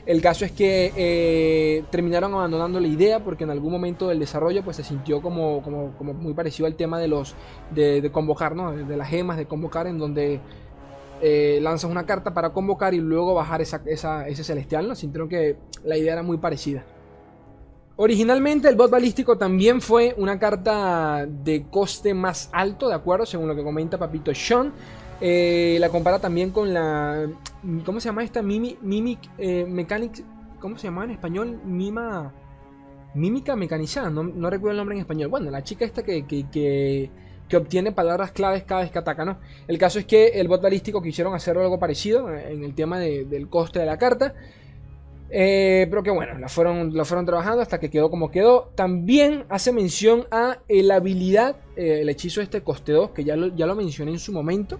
El 0.07 0.19
caso 0.19 0.45
es 0.45 0.51
que 0.51 0.91
eh, 0.95 1.83
terminaron 1.91 2.33
abandonando 2.33 2.79
la 2.79 2.87
idea 2.87 3.23
porque 3.23 3.43
en 3.43 3.51
algún 3.51 3.71
momento 3.71 4.07
del 4.07 4.19
desarrollo 4.19 4.63
pues 4.63 4.77
se 4.77 4.83
sintió 4.83 5.21
como, 5.21 5.61
como, 5.61 6.13
muy 6.13 6.33
parecido 6.33 6.65
al 6.65 6.75
tema 6.75 6.97
de 6.97 7.07
los 7.07 7.35
de, 7.69 8.09
convocar, 8.11 8.55
¿no? 8.55 8.71
De, 8.71 8.97
las 8.97 9.09
gemas 9.09 9.37
de 9.37 9.45
convocar 9.45 9.85
en 9.85 9.99
donde 9.99 10.39
eh, 11.21 11.59
lanzas 11.61 11.89
una 11.89 12.05
carta 12.05 12.33
para 12.33 12.51
convocar 12.51 12.93
y 12.93 12.99
luego 12.99 13.33
bajar 13.33 13.61
esa, 13.61 13.81
ese 13.85 14.43
celestial, 14.43 14.87
¿no? 14.87 14.95
Sintieron 14.95 15.29
que 15.29 15.57
la 15.83 15.97
idea 15.97 16.13
era 16.13 16.23
muy 16.23 16.37
parecida. 16.37 16.83
Originalmente 17.99 18.69
el 18.69 18.75
bot 18.75 18.91
balístico 18.91 19.39
también 19.39 19.81
fue 19.81 20.13
una 20.17 20.37
carta 20.37 21.25
de 21.25 21.65
coste 21.71 22.13
más 22.13 22.49
alto, 22.53 22.89
¿de 22.89 22.93
acuerdo? 22.93 23.25
Según 23.25 23.47
lo 23.47 23.55
que 23.55 23.63
comenta 23.63 23.97
Papito 23.97 24.33
Sean. 24.35 24.71
Eh, 25.19 25.77
la 25.79 25.89
compara 25.89 26.19
también 26.19 26.51
con 26.51 26.73
la... 26.73 27.27
¿Cómo 27.83 27.99
se 27.99 28.09
llama 28.09 28.23
esta? 28.23 28.43
Mimic, 28.43 28.79
Mimic 28.81 29.19
eh. 29.39 29.65
¿Cómo 30.59 30.77
se 30.77 30.83
llama 30.83 31.05
en 31.05 31.11
español? 31.11 31.59
Mima... 31.65 32.33
Mímica 33.15 33.55
mecanizada, 33.55 34.11
no, 34.11 34.49
recuerdo 34.49 34.71
el 34.71 34.77
nombre 34.77 34.95
en 34.95 35.01
español. 35.01 35.29
Bueno, 35.29 35.49
la 35.49 35.63
chica 35.63 35.85
esta 35.85 36.03
que, 36.03 36.27
que, 36.27 37.09
obtiene 37.55 37.93
palabras 37.93 38.31
claves 38.31 38.63
cada 38.63 38.81
vez 38.81 38.91
que 38.91 38.99
ataca. 38.99 39.39
El 39.67 39.77
caso 39.77 39.99
es 39.99 40.05
que 40.05 40.27
el 40.39 40.47
bot 40.47 40.61
balístico 40.61 41.01
quisieron 41.01 41.33
hacer 41.33 41.57
algo 41.57 41.79
parecido 41.79 42.29
en 42.33 42.63
el 42.63 42.75
tema 42.75 42.99
del 42.99 43.47
coste 43.47 43.79
de 43.79 43.85
la 43.85 43.97
carta. 43.97 44.33
Eh, 45.29 45.87
pero 45.89 46.03
que 46.03 46.11
bueno, 46.11 46.37
la 46.39 46.47
fueron, 46.47 46.93
fueron 47.05 47.25
trabajando 47.25 47.61
hasta 47.61 47.79
que 47.79 47.89
quedó 47.89 48.09
como 48.09 48.31
quedó. 48.31 48.71
También 48.75 49.45
hace 49.49 49.71
mención 49.71 50.25
a 50.31 50.59
eh, 50.67 50.83
la 50.83 50.95
habilidad, 50.95 51.57
eh, 51.75 51.99
el 52.01 52.09
hechizo 52.09 52.41
este 52.41 52.61
coste 52.61 52.93
2, 52.93 53.11
que 53.11 53.23
ya 53.23 53.35
lo, 53.35 53.53
ya 53.55 53.65
lo 53.65 53.75
mencioné 53.75 54.11
en 54.11 54.19
su 54.19 54.31
momento. 54.31 54.79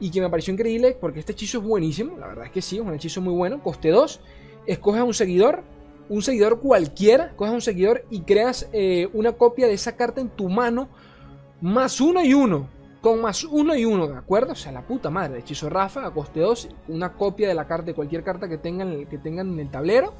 Y 0.00 0.10
que 0.10 0.20
me 0.20 0.28
pareció 0.28 0.52
increíble 0.52 0.96
porque 1.00 1.20
este 1.20 1.32
hechizo 1.32 1.58
es 1.58 1.64
buenísimo. 1.64 2.18
La 2.18 2.26
verdad 2.26 2.46
es 2.46 2.50
que 2.50 2.62
sí, 2.62 2.76
es 2.76 2.82
un 2.82 2.94
hechizo 2.94 3.20
muy 3.20 3.34
bueno. 3.34 3.62
Coste 3.62 3.90
2. 3.90 4.20
Escoges 4.66 5.02
un 5.02 5.14
seguidor. 5.14 5.62
Un 6.08 6.22
seguidor 6.22 6.60
cualquiera. 6.60 7.32
Coges 7.36 7.54
un 7.54 7.60
seguidor 7.60 8.04
y 8.10 8.22
creas 8.22 8.68
una 9.12 9.32
copia 9.32 9.68
de 9.68 9.74
esa 9.74 9.94
carta 9.94 10.20
en 10.20 10.28
tu 10.28 10.48
mano. 10.48 10.88
Más 11.62 12.00
uno 12.00 12.22
y 12.22 12.34
uno 12.34 12.68
con 13.02 13.20
más 13.20 13.44
uno 13.44 13.76
y 13.76 13.84
uno, 13.84 14.06
¿de 14.06 14.16
acuerdo? 14.16 14.52
O 14.52 14.56
sea, 14.56 14.70
la 14.70 14.82
puta 14.82 15.10
madre, 15.10 15.40
hechizo 15.40 15.68
Rafa, 15.68 16.06
a 16.06 16.12
coste 16.12 16.40
2, 16.40 16.68
una 16.88 17.12
copia 17.14 17.48
de 17.48 17.54
la 17.54 17.66
carta, 17.66 17.86
de 17.86 17.94
cualquier 17.94 18.22
carta 18.22 18.48
que 18.48 18.58
tengan, 18.58 19.06
que 19.06 19.18
tengan 19.18 19.52
en 19.52 19.58
el 19.58 19.70
tablero, 19.70 20.14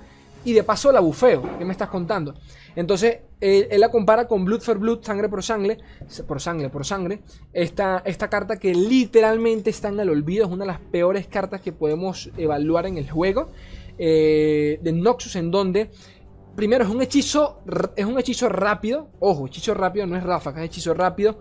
y 0.44 0.52
de 0.52 0.64
paso 0.64 0.90
la 0.90 0.98
bufeo, 0.98 1.42
¿qué 1.58 1.64
me 1.64 1.70
estás 1.70 1.88
contando? 1.88 2.34
Entonces, 2.74 3.20
él, 3.40 3.68
la 3.78 3.90
compara 3.92 4.26
con 4.26 4.44
Blood 4.44 4.60
for 4.62 4.78
Blood, 4.78 5.04
sangre 5.04 5.28
por 5.28 5.44
sangre, 5.44 5.78
por 6.26 6.40
sangre, 6.40 6.68
por 6.70 6.84
sangre, 6.84 7.20
esta, 7.52 8.02
esta 8.04 8.28
carta 8.28 8.56
que 8.56 8.74
literalmente 8.74 9.70
está 9.70 9.88
en 9.88 10.00
el 10.00 10.10
olvido, 10.10 10.46
es 10.46 10.50
una 10.50 10.64
de 10.64 10.72
las 10.72 10.80
peores 10.80 11.28
cartas 11.28 11.60
que 11.60 11.72
podemos 11.72 12.30
evaluar 12.36 12.86
en 12.86 12.98
el 12.98 13.08
juego, 13.08 13.50
eh, 13.96 14.80
de 14.82 14.92
Noxus, 14.92 15.36
en 15.36 15.50
donde... 15.52 15.90
Primero 16.54 16.84
es 16.84 16.90
un 16.90 17.00
hechizo, 17.00 17.62
es 17.96 18.04
un 18.04 18.18
hechizo 18.18 18.48
rápido, 18.48 19.08
ojo, 19.20 19.46
hechizo 19.46 19.72
rápido 19.72 20.06
no 20.06 20.16
es 20.16 20.22
ráfaga, 20.22 20.62
es 20.62 20.66
hechizo 20.66 20.92
rápido, 20.92 21.38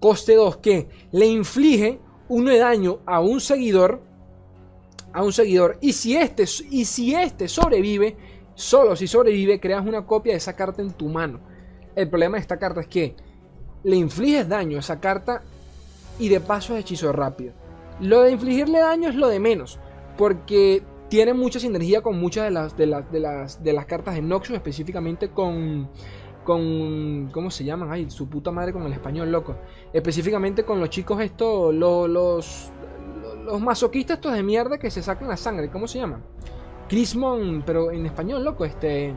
Coste 0.00 0.34
2 0.34 0.56
que 0.58 0.88
le 1.12 1.26
inflige 1.26 2.00
uno 2.28 2.50
de 2.50 2.58
daño 2.58 3.00
a 3.06 3.20
un 3.20 3.40
seguidor. 3.40 4.02
A 5.12 5.22
un 5.22 5.32
seguidor. 5.32 5.78
Y 5.80 5.92
si 5.92 6.16
este, 6.16 6.44
y 6.70 6.84
si 6.84 7.14
este 7.14 7.48
sobrevive, 7.48 8.16
solo 8.54 8.96
si 8.96 9.06
sobrevive, 9.06 9.60
creas 9.60 9.86
una 9.86 10.04
copia 10.04 10.32
de 10.32 10.38
esa 10.38 10.54
carta 10.54 10.82
en 10.82 10.92
tu 10.92 11.08
mano. 11.08 11.40
El 11.94 12.08
problema 12.08 12.36
de 12.36 12.40
esta 12.40 12.58
carta 12.58 12.80
es 12.80 12.88
que 12.88 13.14
le 13.84 13.96
infliges 13.96 14.48
daño 14.48 14.78
a 14.78 14.80
esa 14.80 14.98
carta 14.98 15.42
y 16.18 16.28
de 16.28 16.40
paso 16.40 16.74
es 16.74 16.80
hechizo 16.80 17.12
rápido. 17.12 17.52
Lo 18.00 18.22
de 18.22 18.32
infligirle 18.32 18.80
daño 18.80 19.08
es 19.08 19.14
lo 19.14 19.28
de 19.28 19.38
menos. 19.38 19.78
Porque 20.16 20.82
tiene 21.14 21.32
mucha 21.32 21.60
sinergia 21.60 22.02
con 22.02 22.18
muchas 22.18 22.42
de 22.42 22.50
las, 22.50 22.76
de 22.76 22.86
las, 22.86 23.12
de 23.12 23.20
las, 23.20 23.62
de 23.62 23.72
las 23.72 23.86
cartas 23.86 24.16
de 24.16 24.22
Noxus, 24.22 24.56
específicamente 24.56 25.28
con 25.28 25.88
con. 26.42 27.30
¿Cómo 27.32 27.52
se 27.52 27.62
llaman? 27.62 27.88
Ay, 27.92 28.10
su 28.10 28.28
puta 28.28 28.50
madre 28.50 28.72
con 28.72 28.82
el 28.82 28.92
español, 28.92 29.30
loco. 29.30 29.54
Específicamente 29.92 30.64
con 30.64 30.80
los 30.80 30.90
chicos 30.90 31.20
estos, 31.20 31.72
los, 31.72 32.10
los, 32.10 33.60
masoquistas 33.60 34.16
estos 34.16 34.32
de 34.32 34.42
mierda 34.42 34.76
que 34.76 34.90
se 34.90 35.04
sacan 35.04 35.28
la 35.28 35.36
sangre. 35.36 35.70
¿Cómo 35.70 35.86
se 35.86 36.00
llaman? 36.00 36.20
Crismon, 36.88 37.62
pero 37.64 37.92
en 37.92 38.06
español, 38.06 38.44
loco, 38.44 38.64
este. 38.64 39.14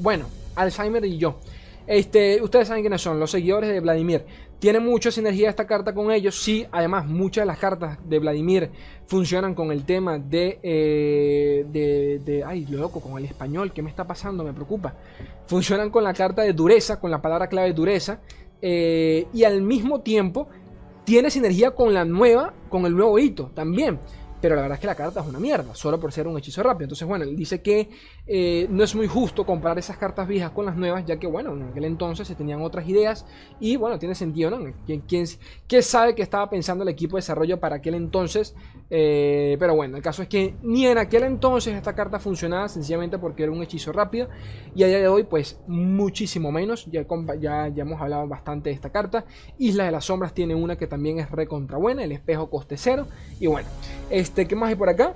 Bueno, 0.00 0.26
Alzheimer 0.54 1.02
y 1.06 1.16
yo. 1.16 1.38
Este, 1.86 2.42
ustedes 2.42 2.68
saben 2.68 2.82
quiénes 2.82 3.00
son, 3.00 3.18
los 3.18 3.30
seguidores 3.30 3.70
de 3.70 3.80
Vladimir. 3.80 4.26
Tiene 4.60 4.78
mucha 4.78 5.10
sinergia 5.10 5.48
esta 5.48 5.66
carta 5.66 5.94
con 5.94 6.12
ellos. 6.12 6.38
Sí, 6.38 6.66
además, 6.70 7.06
muchas 7.06 7.42
de 7.42 7.46
las 7.46 7.58
cartas 7.58 7.98
de 8.06 8.18
Vladimir 8.18 8.70
funcionan 9.06 9.54
con 9.54 9.72
el 9.72 9.86
tema 9.86 10.18
de, 10.18 10.60
eh, 10.62 11.64
de, 11.66 12.18
de. 12.18 12.44
Ay, 12.44 12.66
loco, 12.66 13.00
con 13.00 13.16
el 13.16 13.24
español. 13.24 13.72
¿Qué 13.72 13.82
me 13.82 13.88
está 13.88 14.06
pasando? 14.06 14.44
Me 14.44 14.52
preocupa. 14.52 14.94
Funcionan 15.46 15.88
con 15.88 16.04
la 16.04 16.12
carta 16.12 16.42
de 16.42 16.52
dureza, 16.52 17.00
con 17.00 17.10
la 17.10 17.22
palabra 17.22 17.48
clave 17.48 17.72
dureza. 17.72 18.20
Eh, 18.60 19.26
y 19.32 19.44
al 19.44 19.62
mismo 19.62 20.02
tiempo 20.02 20.48
tiene 21.04 21.30
sinergia 21.30 21.70
con 21.70 21.94
la 21.94 22.04
nueva, 22.04 22.52
con 22.68 22.84
el 22.84 22.94
nuevo 22.94 23.18
hito 23.18 23.50
también. 23.54 23.98
pero 24.42 24.56
la 24.56 24.62
verdad 24.62 24.76
es 24.76 24.80
que 24.80 24.86
la 24.86 24.94
carta 24.94 25.20
es 25.20 25.26
una 25.26 25.38
mierda, 25.38 25.74
solo 25.74 25.98
por 25.98 26.12
ser 26.12 26.26
un 26.26 26.36
hechizo 26.36 26.62
rápido. 26.62 26.84
Entonces, 26.84 27.08
bueno, 27.08 27.24
él 27.24 27.34
dice 27.34 27.62
que 27.62 27.88
eh, 28.26 28.66
no 28.70 28.84
es 28.84 28.94
muy 28.94 29.06
justo 29.06 29.44
comprar 29.44 29.78
esas 29.78 29.96
cartas 29.96 30.28
viejas 30.28 30.50
con 30.50 30.66
las 30.66 30.76
nuevas, 30.76 31.04
ya 31.04 31.18
que, 31.18 31.26
bueno, 31.26 31.52
en 31.52 31.62
aquel 31.64 31.84
entonces 31.84 32.28
se 32.28 32.34
tenían 32.34 32.62
otras 32.62 32.88
ideas 32.88 33.26
y, 33.58 33.76
bueno, 33.76 33.98
tiene 33.98 34.14
sentido, 34.14 34.50
¿no? 34.50 34.72
¿Quién, 34.86 35.02
quién, 35.06 35.82
sabe 35.82 36.14
qué 36.14 36.22
estaba 36.22 36.48
pensando 36.48 36.82
el 36.82 36.88
equipo 36.88 37.16
de 37.16 37.22
desarrollo 37.22 37.58
para 37.58 37.76
aquel 37.76 37.94
entonces? 37.94 38.54
Eh, 38.90 39.56
pero 39.58 39.74
bueno, 39.74 39.96
el 39.96 40.02
caso 40.02 40.22
es 40.22 40.28
que 40.28 40.54
ni 40.62 40.86
en 40.86 40.98
aquel 40.98 41.22
entonces 41.24 41.74
esta 41.74 41.94
carta 41.94 42.18
funcionaba 42.18 42.68
sencillamente 42.68 43.18
porque 43.18 43.44
era 43.44 43.52
un 43.52 43.62
hechizo 43.62 43.92
rápido 43.92 44.28
y 44.74 44.82
a 44.82 44.88
día 44.88 44.98
de 44.98 45.08
hoy, 45.08 45.24
pues, 45.24 45.60
muchísimo 45.66 46.52
menos. 46.52 46.86
Ya, 46.86 47.04
ya, 47.40 47.68
ya 47.68 47.82
hemos 47.82 48.00
hablado 48.00 48.26
bastante 48.28 48.70
de 48.70 48.74
esta 48.74 48.90
carta. 48.90 49.24
Isla 49.58 49.84
de 49.84 49.92
las 49.92 50.04
Sombras 50.04 50.34
tiene 50.34 50.54
una 50.54 50.76
que 50.76 50.86
también 50.86 51.18
es 51.18 51.30
recontra 51.30 51.78
buena, 51.78 52.04
el 52.04 52.12
espejo 52.12 52.50
coste 52.50 52.76
cero. 52.76 53.06
Y 53.38 53.46
bueno, 53.46 53.68
este, 54.10 54.46
¿qué 54.46 54.56
más 54.56 54.68
hay 54.68 54.76
por 54.76 54.88
acá? 54.88 55.14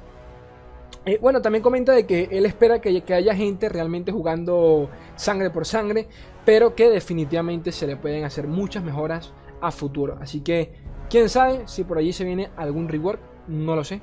Eh, 1.06 1.18
bueno, 1.20 1.42
también 1.42 1.62
comenta 1.62 1.92
de 1.92 2.06
que 2.06 2.28
él 2.30 2.46
espera 2.46 2.80
que, 2.80 3.02
que, 3.02 3.14
haya 3.14 3.34
gente 3.34 3.68
realmente 3.68 4.10
jugando 4.10 4.88
sangre 5.16 5.50
por 5.50 5.66
sangre, 5.66 6.08
pero 6.46 6.74
que 6.74 6.88
definitivamente 6.88 7.72
se 7.72 7.86
le 7.86 7.96
pueden 7.96 8.24
hacer 8.24 8.48
muchas 8.48 8.82
mejoras 8.82 9.32
a 9.60 9.70
futuro. 9.70 10.16
Así 10.20 10.40
que, 10.40 10.72
quién 11.10 11.28
sabe 11.28 11.62
si 11.66 11.84
por 11.84 11.98
allí 11.98 12.12
se 12.12 12.24
viene 12.24 12.50
algún 12.56 12.88
rework, 12.88 13.20
no 13.48 13.76
lo 13.76 13.84
sé. 13.84 14.00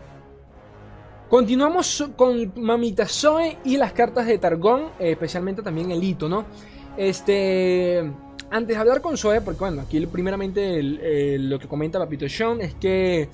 Continuamos 1.27 2.09
con 2.15 2.53
Mamita 2.57 3.07
Zoe 3.07 3.57
y 3.63 3.77
las 3.77 3.93
cartas 3.93 4.27
de 4.27 4.37
Targón, 4.37 4.89
eh, 4.99 5.11
especialmente 5.11 5.63
también 5.63 5.89
el 5.89 6.03
hito, 6.03 6.29
¿no? 6.29 6.45
Este. 6.97 8.11
Antes 8.53 8.75
de 8.75 8.81
hablar 8.81 8.99
con 8.99 9.15
Zoe, 9.15 9.39
porque 9.39 9.61
bueno, 9.61 9.81
aquí 9.83 10.05
primeramente 10.07 10.83
lo 11.39 11.57
que 11.57 11.69
comenta 11.69 11.99
Papito 11.99 12.27
Sean 12.27 12.59
es 12.59 12.75
que 12.75 13.29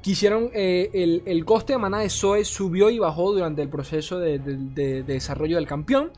quisieron 0.00 0.50
eh, 0.54 1.22
el, 1.26 1.44
coste 1.44 1.72
de 1.72 1.78
maná 1.78 1.98
de 2.00 2.10
Zoe 2.10 2.44
subió 2.44 2.90
y 2.90 2.98
bajó 2.98 3.32
durante 3.32 3.62
el 3.62 3.68
proceso 3.68 4.18
de, 4.18 4.38
desarrollo 5.06 5.56
del 5.56 5.66
campeón 5.66 6.10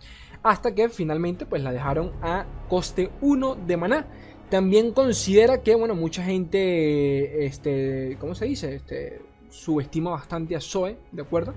hasta 0.42 0.74
que 0.74 0.88
finalmente 0.88 1.46
pues 1.46 1.62
la 1.62 1.72
dejaron 1.72 2.12
a 2.22 2.46
coste 2.68 3.10
1 3.20 3.56
de 3.66 3.76
maná. 3.76 4.06
También 4.48 4.92
considera 4.92 5.62
que 5.62 5.74
bueno 5.74 5.94
mucha 5.94 6.24
gente 6.24 7.44
este 7.46 8.16
cómo 8.20 8.34
se 8.34 8.46
dice 8.46 8.74
este 8.74 9.22
subestima 9.48 10.10
bastante 10.10 10.56
a 10.56 10.60
Zoe 10.60 10.96
de 11.12 11.22
acuerdo 11.22 11.54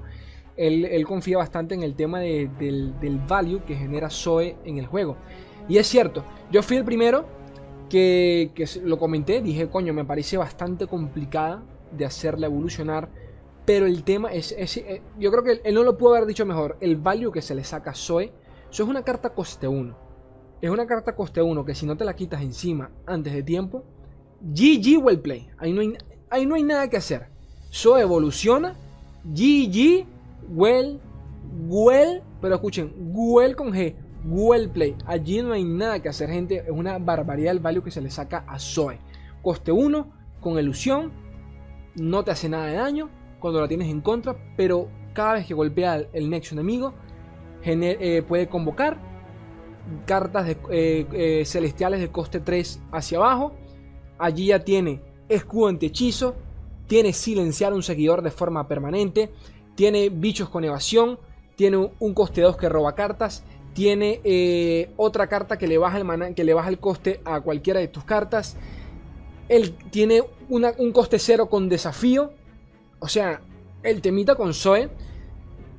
él, 0.56 1.03
confía 1.08 1.38
bastante 1.38 1.74
en 1.74 1.82
el 1.82 1.96
tema 1.96 2.20
del, 2.20 2.50
del 3.00 3.20
value 3.27 3.63
que 3.65 3.75
genera 3.75 4.12
Zoe 4.12 4.56
en 4.65 4.77
el 4.77 4.86
juego. 4.86 5.18
Y 5.68 5.77
es 5.77 5.88
cierto 5.88 6.24
yo 6.51 6.62
fui 6.62 6.77
el 6.77 6.86
primero 6.86 7.25
que, 7.89 8.51
que, 8.53 8.68
lo 8.84 8.98
comenté, 8.98 9.42
dije, 9.42 9.70
coño, 9.70 9.94
me 9.94 10.06
parece 10.06 10.38
bastante 10.38 10.88
complicada 10.88 11.63
de 11.98 12.06
hacerla 12.06 12.48
evolucionar. 12.48 13.10
Pero 13.66 13.86
el 13.86 14.04
tema 14.04 14.34
es, 14.34 14.52
eh, 14.52 15.02
yo 15.18 15.32
creo 15.32 15.44
que 15.44 15.62
él 15.64 15.74
no 15.74 15.84
lo 15.84 15.98
pudo 15.98 16.16
haber 16.16 16.28
dicho 16.28 16.46
mejor. 16.46 16.78
El 16.82 16.98
value 16.98 17.32
que 17.32 17.42
se 17.42 17.56
le 17.56 17.64
saca 17.64 17.92
a 17.92 17.96
Zoe, 17.96 18.34
eso 18.70 18.84
es 18.84 18.90
una 18.90 19.04
carta 19.04 19.34
coste 19.34 19.68
1. 19.68 19.96
Es 20.62 20.70
una 20.70 20.86
carta 20.86 21.16
coste 21.16 21.42
1 21.42 21.66
que 21.66 21.76
si 21.76 21.86
no 21.86 21.96
te 21.96 22.06
la 22.06 22.16
quitas 22.16 22.42
encima 22.42 22.92
antes 23.06 23.34
de 23.34 23.44
tiempo, 23.44 23.84
GG 24.42 25.02
well 25.02 25.20
play. 25.20 25.50
Ahí 25.58 25.72
no 25.72 25.82
hay, 25.82 25.98
ahí 26.30 26.46
no 26.46 26.56
hay 26.56 26.64
nada 26.64 26.90
que 26.90 26.98
hacer. 26.98 27.28
Zoe 27.72 28.02
evoluciona, 28.02 28.76
GG 29.24 30.06
well, 30.50 31.00
well, 31.68 32.22
pero 32.42 32.56
escuchen, 32.56 32.94
well 32.98 33.56
con 33.56 33.72
G, 33.72 33.96
well 34.26 34.70
play. 34.70 34.96
Allí 35.06 35.42
no 35.42 35.54
hay 35.54 35.64
nada 35.64 36.02
que 36.02 36.10
hacer, 36.10 36.30
gente. 36.30 36.58
Es 36.58 36.72
una 36.72 36.98
barbaridad 36.98 37.52
el 37.52 37.60
value 37.60 37.84
que 37.84 37.92
se 37.92 38.02
le 38.02 38.10
saca 38.10 38.44
a 38.48 38.60
Zoe. 38.60 39.00
Coste 39.42 39.72
1 39.72 40.12
con 40.40 40.60
ilusión, 40.60 41.12
no 41.96 42.24
te 42.24 42.32
hace 42.32 42.50
nada 42.50 42.68
de 42.68 42.76
daño 42.76 43.10
cuando 43.40 43.62
la 43.62 43.68
tienes 43.68 43.90
en 43.90 44.02
contra, 44.02 44.36
pero 44.56 44.88
cada 45.14 45.34
vez 45.34 45.46
que 45.46 45.54
golpea 45.54 46.08
el 46.14 46.30
nexo 46.30 46.56
enemigo, 46.56 46.94
eh, 47.66 48.24
puede 48.28 48.48
convocar 48.48 48.98
cartas 50.06 50.50
eh, 50.50 51.06
eh, 51.12 51.44
celestiales 51.46 52.00
de 52.00 52.10
coste 52.10 52.40
3 52.40 52.82
hacia 52.92 53.18
abajo. 53.18 53.54
Allí 54.18 54.48
ya 54.48 54.60
tiene 54.60 55.02
escudo 55.30 55.70
anti-hechizo, 55.70 56.36
tiene 56.88 57.14
silenciar 57.14 57.74
un 57.74 57.84
seguidor 57.84 58.22
de 58.22 58.32
forma 58.32 58.68
permanente, 58.68 59.32
tiene 59.76 60.10
bichos 60.10 60.50
con 60.50 60.64
evasión, 60.64 61.20
tiene 61.56 61.90
un 62.00 62.14
coste 62.14 62.42
2 62.42 62.58
que 62.58 62.70
roba 62.70 62.96
cartas, 62.96 63.44
tiene 63.74 64.90
otra 64.98 65.28
carta 65.28 65.58
que 65.58 65.68
le, 65.68 65.78
baja 65.78 65.98
el 65.98 66.36
que 66.36 66.44
le 66.44 66.54
baja 66.54 66.70
el 66.70 66.80
coste 66.80 67.22
a 67.26 67.42
cualquiera 67.42 67.80
de 67.80 67.88
tus 67.88 68.04
cartas. 68.04 68.56
Él 69.50 69.76
tiene 69.90 70.24
un 70.54 70.92
coste 70.92 71.20
cero 71.20 71.48
con 71.50 71.70
desafío. 71.70 72.32
O 73.00 73.08
sea, 73.08 73.42
el 73.84 74.02
temita 74.02 74.36
con 74.36 74.54
Zoe. 74.54 74.89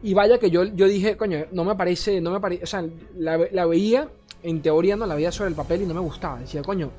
Y 0.03 0.13
vaya 0.13 0.39
que 0.39 0.51
yo, 0.51 0.65
yo 0.65 0.87
dije, 0.87 1.17
coño, 1.17 1.47
no 1.53 1.65
me 1.65 1.75
parece, 1.77 2.21
no 2.21 2.31
me 2.31 2.39
parece, 2.39 2.65
o 2.65 2.67
sea, 2.67 2.85
la, 3.17 3.65
veía, 3.65 4.11
en 4.43 4.61
teoría 4.61 4.97
no 4.97 5.07
la 5.07 5.15
veía 5.15 5.33
sobre 5.33 5.49
el 5.49 5.57
papel 5.57 5.81
y 5.81 5.87
no 5.87 5.95
me 5.95 6.01
gustaba. 6.01 6.41
Decía, 6.41 6.61
coño, 6.61 6.91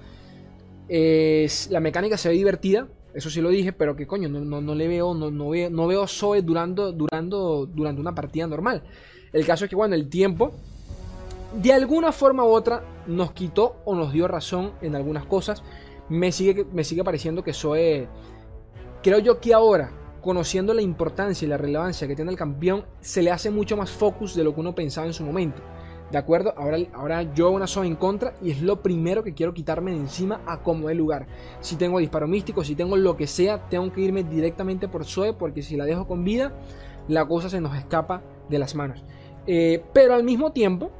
la 0.89 1.79
mecánica 1.79 2.17
se 2.17 2.29
ve 2.29 2.35
divertida, 2.35 2.87
eso 3.13 3.29
sí 3.29 3.41
lo 3.41 3.49
dije, 3.49 3.73
pero 3.73 3.95
que 3.95 4.07
coño, 4.07 4.27
no, 4.27 4.59
no, 4.59 4.73
le 4.73 4.87
veo, 4.87 5.13
no, 5.13 5.29
no, 5.29 5.49
veo, 5.49 5.69
no 5.69 5.85
veo 5.85 6.07
Zoe 6.07 6.41
durando, 6.41 6.91
durando, 6.91 7.67
durante 7.67 8.01
una 8.01 8.15
partida 8.15 8.47
normal. 8.47 8.81
El 9.31 9.45
caso 9.45 9.65
es 9.65 9.69
que, 9.69 9.75
bueno, 9.75 9.93
el 9.93 10.09
tiempo, 10.09 10.53
de 11.61 11.73
alguna 11.73 12.11
forma 12.11 12.43
u 12.43 12.47
otra, 12.47 12.83
nos 13.05 13.33
quitó 13.33 13.75
o 13.85 13.93
nos 13.93 14.13
dio 14.13 14.27
razón 14.27 14.71
en 14.81 14.95
algunas 14.95 15.25
cosas 15.25 15.61
me 16.09 16.31
sigue, 16.31 16.65
me 16.71 16.83
sigue 16.83 17.03
pareciendo 17.03 17.43
que 17.43 17.53
Zoe. 17.53 18.07
Creo 19.01 19.19
yo 19.19 19.39
que 19.39 19.53
ahora, 19.53 19.91
conociendo 20.21 20.73
la 20.73 20.81
importancia 20.81 21.45
y 21.45 21.49
la 21.49 21.57
relevancia 21.57 22.07
que 22.07 22.15
tiene 22.15 22.31
el 22.31 22.37
campeón, 22.37 22.85
se 22.99 23.21
le 23.21 23.31
hace 23.31 23.49
mucho 23.49 23.77
más 23.77 23.91
focus 23.91 24.35
de 24.35 24.43
lo 24.43 24.53
que 24.53 24.61
uno 24.61 24.75
pensaba 24.75 25.07
en 25.07 25.13
su 25.13 25.23
momento. 25.23 25.61
¿De 26.11 26.19
acuerdo? 26.19 26.53
Ahora, 26.55 26.77
ahora 26.93 27.33
yo 27.33 27.49
una 27.49 27.65
Zoe 27.65 27.87
en 27.87 27.95
contra 27.95 28.35
y 28.41 28.51
es 28.51 28.61
lo 28.61 28.83
primero 28.83 29.23
que 29.23 29.33
quiero 29.33 29.53
quitarme 29.53 29.91
de 29.91 29.97
encima 29.97 30.41
a 30.45 30.61
como 30.61 30.89
el 30.89 30.97
lugar. 30.97 31.25
Si 31.61 31.75
tengo 31.75 31.99
disparo 31.99 32.27
místico, 32.27 32.63
si 32.63 32.75
tengo 32.75 32.95
lo 32.95 33.17
que 33.17 33.25
sea, 33.25 33.67
tengo 33.69 33.91
que 33.91 34.01
irme 34.01 34.23
directamente 34.23 34.87
por 34.87 35.05
Zoe 35.05 35.33
porque 35.33 35.63
si 35.63 35.75
la 35.75 35.85
dejo 35.85 36.07
con 36.07 36.23
vida, 36.23 36.53
la 37.07 37.27
cosa 37.27 37.49
se 37.49 37.59
nos 37.59 37.75
escapa 37.75 38.21
de 38.49 38.59
las 38.59 38.75
manos. 38.75 39.03
Eh, 39.47 39.83
pero 39.93 40.13
al 40.13 40.23
mismo 40.23 40.51
tiempo, 40.51 40.91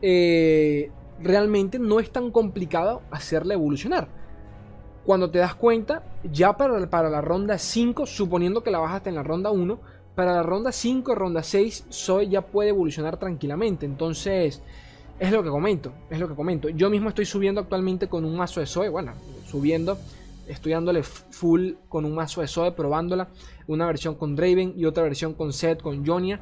eh, 0.00 0.90
realmente 1.20 1.78
no 1.78 2.00
es 2.00 2.10
tan 2.10 2.30
complicado 2.30 3.02
hacerla 3.10 3.54
evolucionar 3.54 4.23
cuando 5.04 5.30
te 5.30 5.38
das 5.38 5.54
cuenta, 5.54 6.02
ya 6.30 6.56
para, 6.56 6.88
para 6.88 7.10
la 7.10 7.20
ronda 7.20 7.58
5, 7.58 8.06
suponiendo 8.06 8.62
que 8.62 8.70
la 8.70 8.78
bajaste 8.78 9.10
en 9.10 9.16
la 9.16 9.22
ronda 9.22 9.50
1, 9.50 9.78
para 10.14 10.32
la 10.32 10.42
ronda 10.42 10.72
5, 10.72 11.14
ronda 11.14 11.42
6, 11.42 11.86
Zoe 11.90 12.28
ya 12.28 12.42
puede 12.42 12.70
evolucionar 12.70 13.18
tranquilamente. 13.18 13.84
Entonces, 13.84 14.62
es 15.18 15.32
lo 15.32 15.42
que 15.42 15.50
comento, 15.50 15.92
es 16.10 16.18
lo 16.18 16.28
que 16.28 16.34
comento. 16.34 16.68
Yo 16.68 16.88
mismo 16.90 17.08
estoy 17.08 17.26
subiendo 17.26 17.60
actualmente 17.60 18.08
con 18.08 18.24
un 18.24 18.36
mazo 18.36 18.60
de 18.60 18.66
Zoe, 18.66 18.88
bueno, 18.88 19.12
subiendo, 19.46 19.98
estoy 20.48 20.72
dándole 20.72 21.02
full 21.02 21.72
con 21.88 22.04
un 22.04 22.14
mazo 22.14 22.40
de 22.40 22.48
Zoe, 22.48 22.72
probándola. 22.72 23.28
Una 23.66 23.86
versión 23.86 24.14
con 24.14 24.36
Draven 24.36 24.74
y 24.76 24.84
otra 24.84 25.02
versión 25.02 25.34
con 25.34 25.52
Seth, 25.52 25.82
con 25.82 26.06
Jonia 26.06 26.40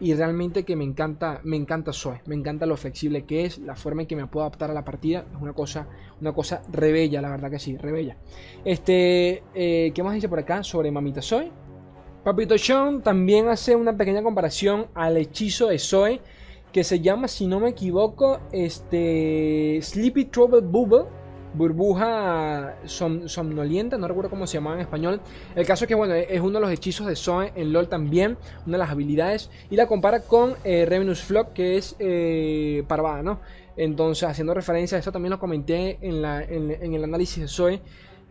y 0.00 0.14
realmente 0.14 0.64
que 0.64 0.76
me 0.76 0.84
encanta, 0.84 1.40
me 1.44 1.56
encanta 1.56 1.92
Zoe, 1.92 2.22
me 2.26 2.34
encanta 2.34 2.64
lo 2.66 2.76
flexible 2.76 3.24
que 3.24 3.44
es, 3.44 3.58
la 3.58 3.76
forma 3.76 4.02
en 4.02 4.08
que 4.08 4.16
me 4.16 4.26
puedo 4.26 4.46
adaptar 4.46 4.70
a 4.70 4.74
la 4.74 4.84
partida, 4.84 5.26
es 5.30 5.40
una 5.40 5.52
cosa, 5.52 5.86
una 6.20 6.32
cosa 6.32 6.62
rebella, 6.72 7.20
la 7.20 7.30
verdad 7.30 7.50
que 7.50 7.58
sí, 7.58 7.76
rebella. 7.76 8.16
Este, 8.64 9.42
eh, 9.54 9.92
¿qué 9.94 10.02
más 10.02 10.14
dice 10.14 10.28
por 10.28 10.38
acá 10.38 10.62
sobre 10.62 10.90
Mamita 10.90 11.20
Zoe? 11.20 11.50
Papito 12.24 12.56
Sean 12.58 13.02
también 13.02 13.48
hace 13.48 13.76
una 13.76 13.96
pequeña 13.96 14.22
comparación 14.22 14.86
al 14.94 15.16
hechizo 15.16 15.68
de 15.68 15.78
Zoe, 15.78 16.20
que 16.72 16.84
se 16.84 17.00
llama, 17.00 17.28
si 17.28 17.46
no 17.46 17.60
me 17.60 17.70
equivoco, 17.70 18.40
este, 18.52 19.80
Sleepy 19.82 20.26
Trouble 20.26 20.60
Bubble 20.60 21.04
burbuja 21.54 22.76
somnolienta, 22.86 23.98
no 23.98 24.08
recuerdo 24.08 24.30
cómo 24.30 24.46
se 24.46 24.54
llamaba 24.54 24.76
en 24.76 24.82
español. 24.82 25.20
El 25.54 25.66
caso 25.66 25.84
es 25.84 25.88
que, 25.88 25.94
bueno, 25.94 26.14
es 26.14 26.40
uno 26.40 26.52
de 26.52 26.60
los 26.60 26.70
hechizos 26.70 27.06
de 27.06 27.16
Zoe 27.16 27.52
en 27.54 27.72
LOL 27.72 27.88
también, 27.88 28.36
una 28.66 28.76
de 28.76 28.78
las 28.78 28.90
habilidades, 28.90 29.50
y 29.70 29.76
la 29.76 29.86
compara 29.86 30.20
con 30.20 30.54
eh, 30.64 30.86
Revenus 30.86 31.22
Flock, 31.22 31.52
que 31.52 31.76
es 31.76 31.96
eh, 31.98 32.84
parvada, 32.86 33.22
¿no? 33.22 33.40
Entonces, 33.76 34.28
haciendo 34.28 34.52
referencia 34.54 34.96
a 34.96 35.00
eso, 35.00 35.12
también 35.12 35.30
lo 35.30 35.38
comenté 35.38 35.98
en, 36.02 36.24
el 36.94 37.04
análisis 37.04 37.42
de 37.42 37.48
Zoe, 37.48 37.80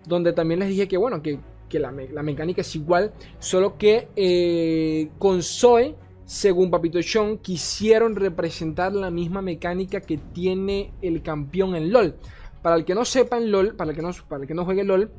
donde 0.06 0.34
también 0.34 0.60
les 0.60 0.70
dije 0.70 0.88
que, 0.88 0.98
bueno, 0.98 1.22
que, 1.22 1.40
la, 1.72 1.92
mecánica 1.92 2.62
es 2.62 2.76
igual, 2.76 3.12
solo 3.40 3.78
que 3.78 4.08
eh, 4.16 5.10
con 5.18 5.44
Zoe 5.44 5.96
según 6.30 6.70
Papito 6.70 7.02
Sean, 7.02 7.40
quisieron 7.40 8.16
representar 8.16 8.94
la 8.94 9.10
misma 9.10 9.42
mecánica 9.42 10.00
que 10.00 10.20
tiene 10.20 10.92
el 11.02 11.24
campeón 11.24 11.76
en 11.76 11.92
LOL. 11.92 12.14
Para 12.62 12.76
el 12.76 12.86
que 12.86 12.96
no 12.96 13.06
sepa 13.06 13.38
en 13.38 13.52
LOL, 13.52 13.76
para 13.76 13.92
el 13.92 13.96
que 13.96 14.02
no, 14.02 14.12
para 14.28 14.42
el 14.42 14.48
que 14.48 14.54
no 14.54 14.66
juegue 14.66 14.84
LOL, 14.84 15.12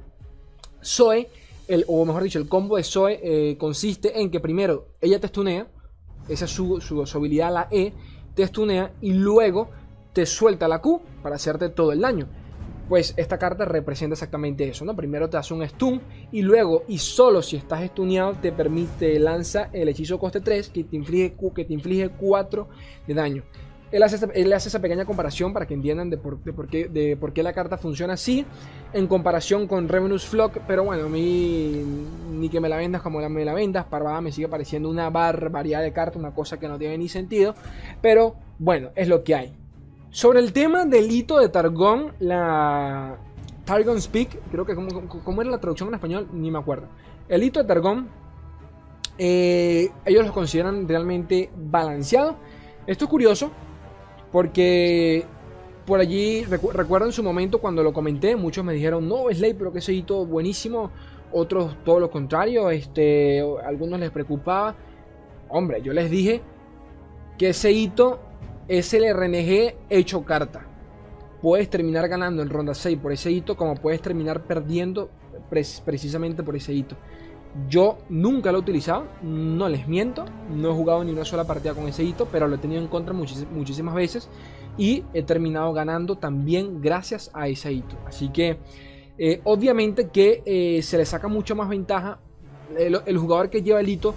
Zoe, 0.83 1.29
el, 1.68 1.85
o 1.87 2.05
mejor 2.05 2.22
dicho, 2.22 2.38
el 2.38 2.48
combo 2.48 2.76
de 2.76 2.85
Zoe 2.85 3.20
eh, 3.22 3.57
consiste 3.57 4.20
en 4.20 4.31
que 4.31 4.40
primero 4.40 4.88
ella 5.00 5.20
te 5.20 5.29
stunea, 5.29 5.68
esa 6.29 6.44
es 6.44 6.50
su, 6.50 6.81
su, 6.81 7.18
habilidad, 7.18 7.53
la 7.53 7.68
E, 7.70 7.92
te 8.35 8.46
stunea 8.46 8.92
y 9.00 9.12
luego 9.12 9.70
te 10.12 10.26
suelta 10.26 10.68
la 10.68 10.81
Q 10.81 11.00
para 11.22 11.37
hacerte 11.37 11.68
todo 11.68 11.92
el 11.92 12.00
daño. 12.00 12.29
pues 12.88 13.14
esta 13.16 13.38
carta 13.38 13.64
representa 13.64 14.14
exactamente 14.14 14.68
eso, 14.68 14.85
¿no? 14.85 14.96
Primero 14.96 15.31
te 15.31 15.37
hace 15.37 15.55
un 15.55 15.66
stun 15.68 16.00
y 16.33 16.42
luego, 16.42 16.83
y 16.88 16.98
solo 16.98 17.40
si 17.40 17.57
estás 17.57 17.87
stuneado, 17.87 18.35
te 18.35 18.50
permite, 18.50 19.16
lanza 19.20 19.70
el 19.72 19.88
hechizo 19.88 20.18
coste 20.18 20.40
3 20.40 20.70
que 20.70 20.83
te 20.83 20.96
inflige, 20.96 21.37
que 21.55 21.64
te 21.64 21.72
inflige 21.72 22.09
4 22.09 22.68
de 23.07 23.14
daño. 23.14 23.44
Él 23.92 24.03
hace, 24.05 24.16
hace, 24.16 24.68
esa 24.68 24.81
pequeña 24.81 25.05
comparación 25.05 25.53
para 25.53 25.66
que 25.66 25.74
entiendan 25.74 26.11
de 26.11 26.16
por, 26.16 26.38
qué, 26.68 26.88
de 26.88 27.16
por 27.16 27.33
qué 27.33 27.42
la 27.42 27.53
carta 27.53 27.76
funciona 27.76 28.14
así 28.14 28.46
en 28.92 29.09
comparación 29.09 29.66
con 29.66 29.88
Revenus 29.88 30.26
Flock, 30.26 30.59
pero 30.66 30.85
bueno, 30.85 31.07
a 31.07 31.09
mí 31.09 31.83
ni 32.31 32.48
que 32.48 32.61
me 32.61 32.68
la 32.68 32.76
vendas 32.76 33.03
como 33.03 33.20
me 33.29 33.44
la 33.44 33.53
vendas, 33.53 33.87
Parvada 33.87 34.20
me 34.20 34.31
sigue 34.31 34.48
pareciendo 34.48 34.88
una 34.88 35.11
barbaridad 35.11 35.83
de 35.83 35.92
carta, 35.92 36.18
una 36.18 36.33
cosa 36.33 36.59
que 36.59 36.68
no 36.68 36.79
tiene 36.79 36.98
ni 36.98 37.09
sentido, 37.09 37.55
pero 38.00 38.37
bueno, 38.59 38.90
es 38.94 39.09
lo 39.09 39.24
que 39.24 39.35
hay. 39.35 39.57
Sobre 40.11 40.40
el 40.40 40.53
tema 40.53 40.85
del 40.85 41.11
hito 41.11 41.38
de 41.38 41.48
Targon, 41.48 42.12
la 42.20 43.16
Targon 43.64 44.00
Speak, 44.00 44.40
creo 44.50 44.64
que 44.64 44.74
como, 44.74 45.42
era 45.42 45.50
la 45.50 45.59
traducción 45.59 45.88
en 45.88 45.94
español, 45.94 46.29
ni 46.33 46.50
me 46.50 46.59
acuerdo. 46.59 46.87
El 47.29 47.42
hito 47.42 47.61
de 47.61 47.66
Targon, 47.66 48.09
eh, 49.18 49.90
ellos 50.05 50.26
lo 50.26 50.33
consideran 50.33 50.87
realmente 50.88 51.50
balanceado. 51.57 52.37
Esto 52.87 53.05
es 53.05 53.11
curioso 53.11 53.50
porque 54.32 55.24
por 55.86 55.98
allí, 55.98 56.44
recuerdo 56.44 57.06
en 57.06 57.12
su 57.12 57.22
momento 57.22 57.60
cuando 57.60 57.82
lo 57.82 57.92
comenté, 57.92 58.36
muchos 58.36 58.64
me 58.64 58.72
dijeron, 58.72 59.08
no, 59.08 59.24
Slay, 59.32 59.54
pero 59.54 59.72
que 59.72 59.80
ese 59.80 59.92
hito 59.92 60.24
buenísimo. 60.24 60.90
Otros 61.32 61.76
todo 61.84 62.00
lo 62.00 62.10
contrario, 62.10 62.70
este, 62.70 63.42
algunos 63.64 63.98
les 63.98 64.10
preocupaba. 64.10 64.76
Hombre, 65.48 65.82
yo 65.82 65.92
les 65.92 66.10
dije 66.10 66.42
que 67.38 67.48
ese 67.48 67.72
hito 67.72 68.20
es 68.68 68.94
el 68.94 69.12
RNG 69.12 69.74
hecho 69.88 70.24
carta. 70.24 70.66
Puedes 71.42 71.70
terminar 71.70 72.08
ganando 72.08 72.42
en 72.42 72.50
ronda 72.50 72.74
6 72.74 72.98
por 72.98 73.12
ese 73.12 73.30
hito, 73.30 73.56
como 73.56 73.74
puedes 73.74 74.00
terminar 74.00 74.44
perdiendo 74.44 75.10
precisamente 75.84 76.42
por 76.42 76.54
ese 76.54 76.72
hito. 76.72 76.96
Yo 77.68 77.98
nunca 78.08 78.52
lo 78.52 78.58
he 78.58 78.60
utilizado, 78.60 79.06
no 79.22 79.68
les 79.68 79.88
miento, 79.88 80.24
no 80.54 80.70
he 80.70 80.74
jugado 80.74 81.02
ni 81.02 81.10
una 81.10 81.24
sola 81.24 81.44
partida 81.44 81.74
con 81.74 81.88
ese 81.88 82.04
hito, 82.04 82.28
pero 82.30 82.46
lo 82.46 82.54
he 82.54 82.58
tenido 82.58 82.80
en 82.80 82.86
contra 82.86 83.12
muchísimas 83.12 83.94
veces 83.94 84.28
y 84.78 85.04
he 85.14 85.22
terminado 85.22 85.72
ganando 85.72 86.16
también 86.16 86.80
gracias 86.80 87.30
a 87.34 87.48
ese 87.48 87.72
hito. 87.72 87.96
Así 88.06 88.28
que 88.28 88.58
eh, 89.18 89.40
obviamente 89.44 90.08
que 90.08 90.42
eh, 90.46 90.80
se 90.82 90.96
le 90.96 91.04
saca 91.04 91.28
mucho 91.28 91.56
más 91.56 91.68
ventaja. 91.68 92.20
el, 92.76 93.18
jugador 93.18 93.50
que 93.50 93.62
lleva 93.62 93.80
el 93.80 93.88
hito 93.88 94.14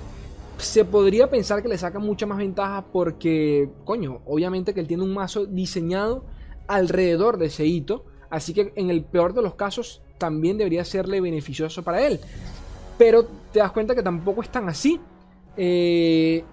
se 0.58 0.86
podría 0.86 1.30
pensar 1.30 1.62
que 1.62 1.67
le 1.67 1.78
saca 1.78 2.00
mucha 2.00 2.26
más 2.26 2.38
ventaja 2.38 2.86
porque, 2.91 3.69
coño, 3.84 4.22
obviamente 4.26 4.74
que 4.74 4.80
él 4.80 4.88
tiene 4.88 5.04
un 5.04 5.13
mazo 5.13 5.46
diseñado 5.46 6.24
alrededor 6.67 7.38
de 7.38 7.48
ese 7.48 7.65
hito. 7.65 8.06
Así 8.30 8.54
que 8.54 8.72
en 8.76 8.89
el 8.89 9.04
peor 9.04 9.34
de 9.34 9.41
los 9.41 9.56
casos 9.56 10.02
también 10.17 10.58
debería 10.58 10.86
serle 10.86 11.19
beneficioso 11.19 11.84
para 11.84 12.06
él. 12.06 12.19
Pero 12.98 13.26
te 13.52 13.60
das 13.60 13.72
cuenta 13.72 13.96
que 13.96 14.04
tampoco 14.04 14.42
es 14.42 14.50
tan 14.50 14.70
así. 14.70 15.00
Eh, 15.58 16.44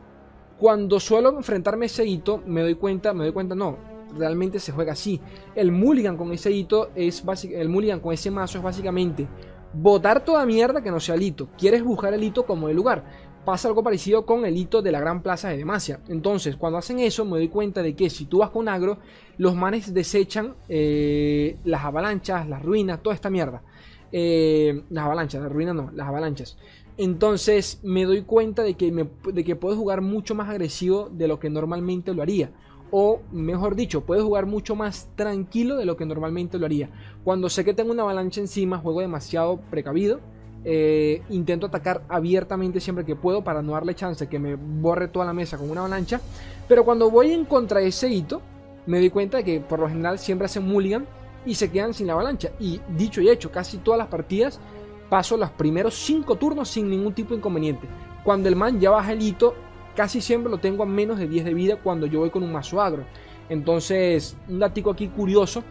cuando 0.58 1.00
suelo 1.00 1.36
enfrentarme 1.36 1.84
a 1.84 1.86
ese 1.86 2.04
hito, 2.04 2.42
me 2.46 2.60
doy 2.62 2.74
cuenta, 2.74 3.14
me 3.14 3.24
doy 3.24 3.32
cuenta, 3.32 3.54
no, 3.54 3.76
realmente 4.16 4.58
se 4.58 4.72
juega 4.72 4.92
así. 4.92 5.20
El 5.54 5.72
mulligan 5.72 6.16
con 6.16 6.32
ese 6.32 6.50
hito 6.50 6.90
es 6.94 7.24
el 7.50 7.68
mulligan 7.68 8.00
con 8.00 8.12
ese 8.12 8.30
mazo 8.30 8.58
es 8.58 8.64
básicamente 8.64 9.26
botar 9.72 10.24
toda 10.24 10.44
mierda 10.46 10.82
que 10.82 10.90
no 10.90 11.00
sea 11.00 11.14
el 11.14 11.22
hito. 11.22 11.48
Quieres 11.56 11.82
buscar 11.82 12.12
el 12.12 12.22
hito 12.22 12.44
como 12.44 12.68
el 12.68 12.76
lugar 12.76 13.04
pasa 13.44 13.68
algo 13.68 13.82
parecido 13.82 14.26
con 14.26 14.44
el 14.44 14.56
hito 14.56 14.82
de 14.82 14.92
la 14.92 15.00
gran 15.00 15.22
plaza 15.22 15.48
de 15.48 15.56
Demacia. 15.56 16.00
Entonces, 16.08 16.56
cuando 16.56 16.78
hacen 16.78 16.98
eso, 17.00 17.24
me 17.24 17.38
doy 17.38 17.48
cuenta 17.48 17.82
de 17.82 17.94
que 17.94 18.10
si 18.10 18.26
tú 18.26 18.38
vas 18.38 18.50
con 18.50 18.68
agro, 18.68 18.98
los 19.38 19.56
manes 19.56 19.94
desechan 19.94 20.54
eh, 20.68 21.56
las 21.64 21.84
avalanchas, 21.84 22.48
las 22.48 22.62
ruinas, 22.62 23.02
toda 23.02 23.14
esta 23.14 23.30
mierda. 23.30 23.62
Eh, 24.12 24.82
las 24.90 25.04
avalanchas, 25.04 25.42
las 25.42 25.52
ruinas 25.52 25.74
no, 25.74 25.90
las 25.94 26.08
avalanchas. 26.08 26.58
Entonces 26.96 27.80
me 27.82 28.04
doy 28.04 28.22
cuenta 28.22 28.62
de 28.62 28.74
que, 28.74 28.92
me, 28.92 29.08
de 29.32 29.44
que 29.44 29.56
puedo 29.56 29.76
jugar 29.76 30.00
mucho 30.00 30.34
más 30.34 30.48
agresivo 30.48 31.08
de 31.10 31.28
lo 31.28 31.38
que 31.38 31.50
normalmente 31.50 32.12
lo 32.12 32.22
haría. 32.22 32.50
O 32.90 33.20
mejor 33.30 33.76
dicho, 33.76 34.02
puedo 34.02 34.24
jugar 34.24 34.46
mucho 34.46 34.74
más 34.74 35.08
tranquilo 35.14 35.76
de 35.76 35.84
lo 35.84 35.96
que 35.96 36.04
normalmente 36.04 36.58
lo 36.58 36.66
haría. 36.66 36.90
Cuando 37.24 37.48
sé 37.48 37.64
que 37.64 37.72
tengo 37.72 37.92
una 37.92 38.02
avalancha 38.02 38.40
encima, 38.40 38.78
juego 38.78 39.00
demasiado 39.00 39.60
precavido 39.70 40.20
eh, 40.62 41.22
intento 41.30 41.66
atacar 41.66 42.02
abiertamente 42.08 42.80
siempre 42.80 43.06
que 43.06 43.16
puedo 43.16 43.42
para 43.42 43.62
no 43.62 43.72
darle 43.72 43.94
chance 43.94 44.26
que 44.26 44.38
me 44.38 44.56
borre 44.56 45.08
toda 45.08 45.24
la 45.24 45.32
mesa 45.32 45.56
con 45.56 45.70
una 45.70 45.80
avalancha. 45.80 46.20
Pero 46.68 46.84
cuando 46.84 47.10
voy 47.10 47.32
en 47.32 47.44
contra 47.44 47.80
de 47.80 47.88
ese 47.88 48.08
hito, 48.08 48.42
me 48.86 48.98
doy 48.98 49.10
cuenta 49.10 49.38
de 49.38 49.44
que 49.44 49.60
por 49.60 49.78
lo 49.78 49.88
general 49.88 50.18
siempre 50.18 50.46
hacen 50.46 50.66
mulligan 50.66 51.06
y 51.46 51.54
se 51.54 51.70
quedan 51.70 51.94
sin 51.94 52.06
la 52.06 52.14
avalancha. 52.14 52.50
Y 52.58 52.80
dicho 52.96 53.20
y 53.20 53.28
hecho, 53.28 53.50
casi 53.50 53.78
todas 53.78 53.98
las 53.98 54.08
partidas 54.08 54.60
paso 55.08 55.36
los 55.36 55.50
primeros 55.50 55.94
5 55.94 56.36
turnos 56.36 56.68
sin 56.68 56.88
ningún 56.88 57.14
tipo 57.14 57.30
de 57.30 57.38
inconveniente. 57.38 57.88
Cuando 58.22 58.48
el 58.48 58.56
man 58.56 58.78
ya 58.78 58.90
baja 58.90 59.12
el 59.12 59.22
hito, 59.22 59.54
casi 59.96 60.20
siempre 60.20 60.50
lo 60.50 60.58
tengo 60.58 60.84
a 60.84 60.86
menos 60.86 61.18
de 61.18 61.26
10 61.26 61.44
de 61.44 61.54
vida 61.54 61.76
cuando 61.76 62.06
yo 62.06 62.20
voy 62.20 62.30
con 62.30 62.42
un 62.42 62.52
mazo 62.52 62.80
agro. 62.80 63.04
Entonces, 63.48 64.36
un 64.48 64.60
datico 64.60 64.90
aquí 64.90 65.08
curioso 65.08 65.64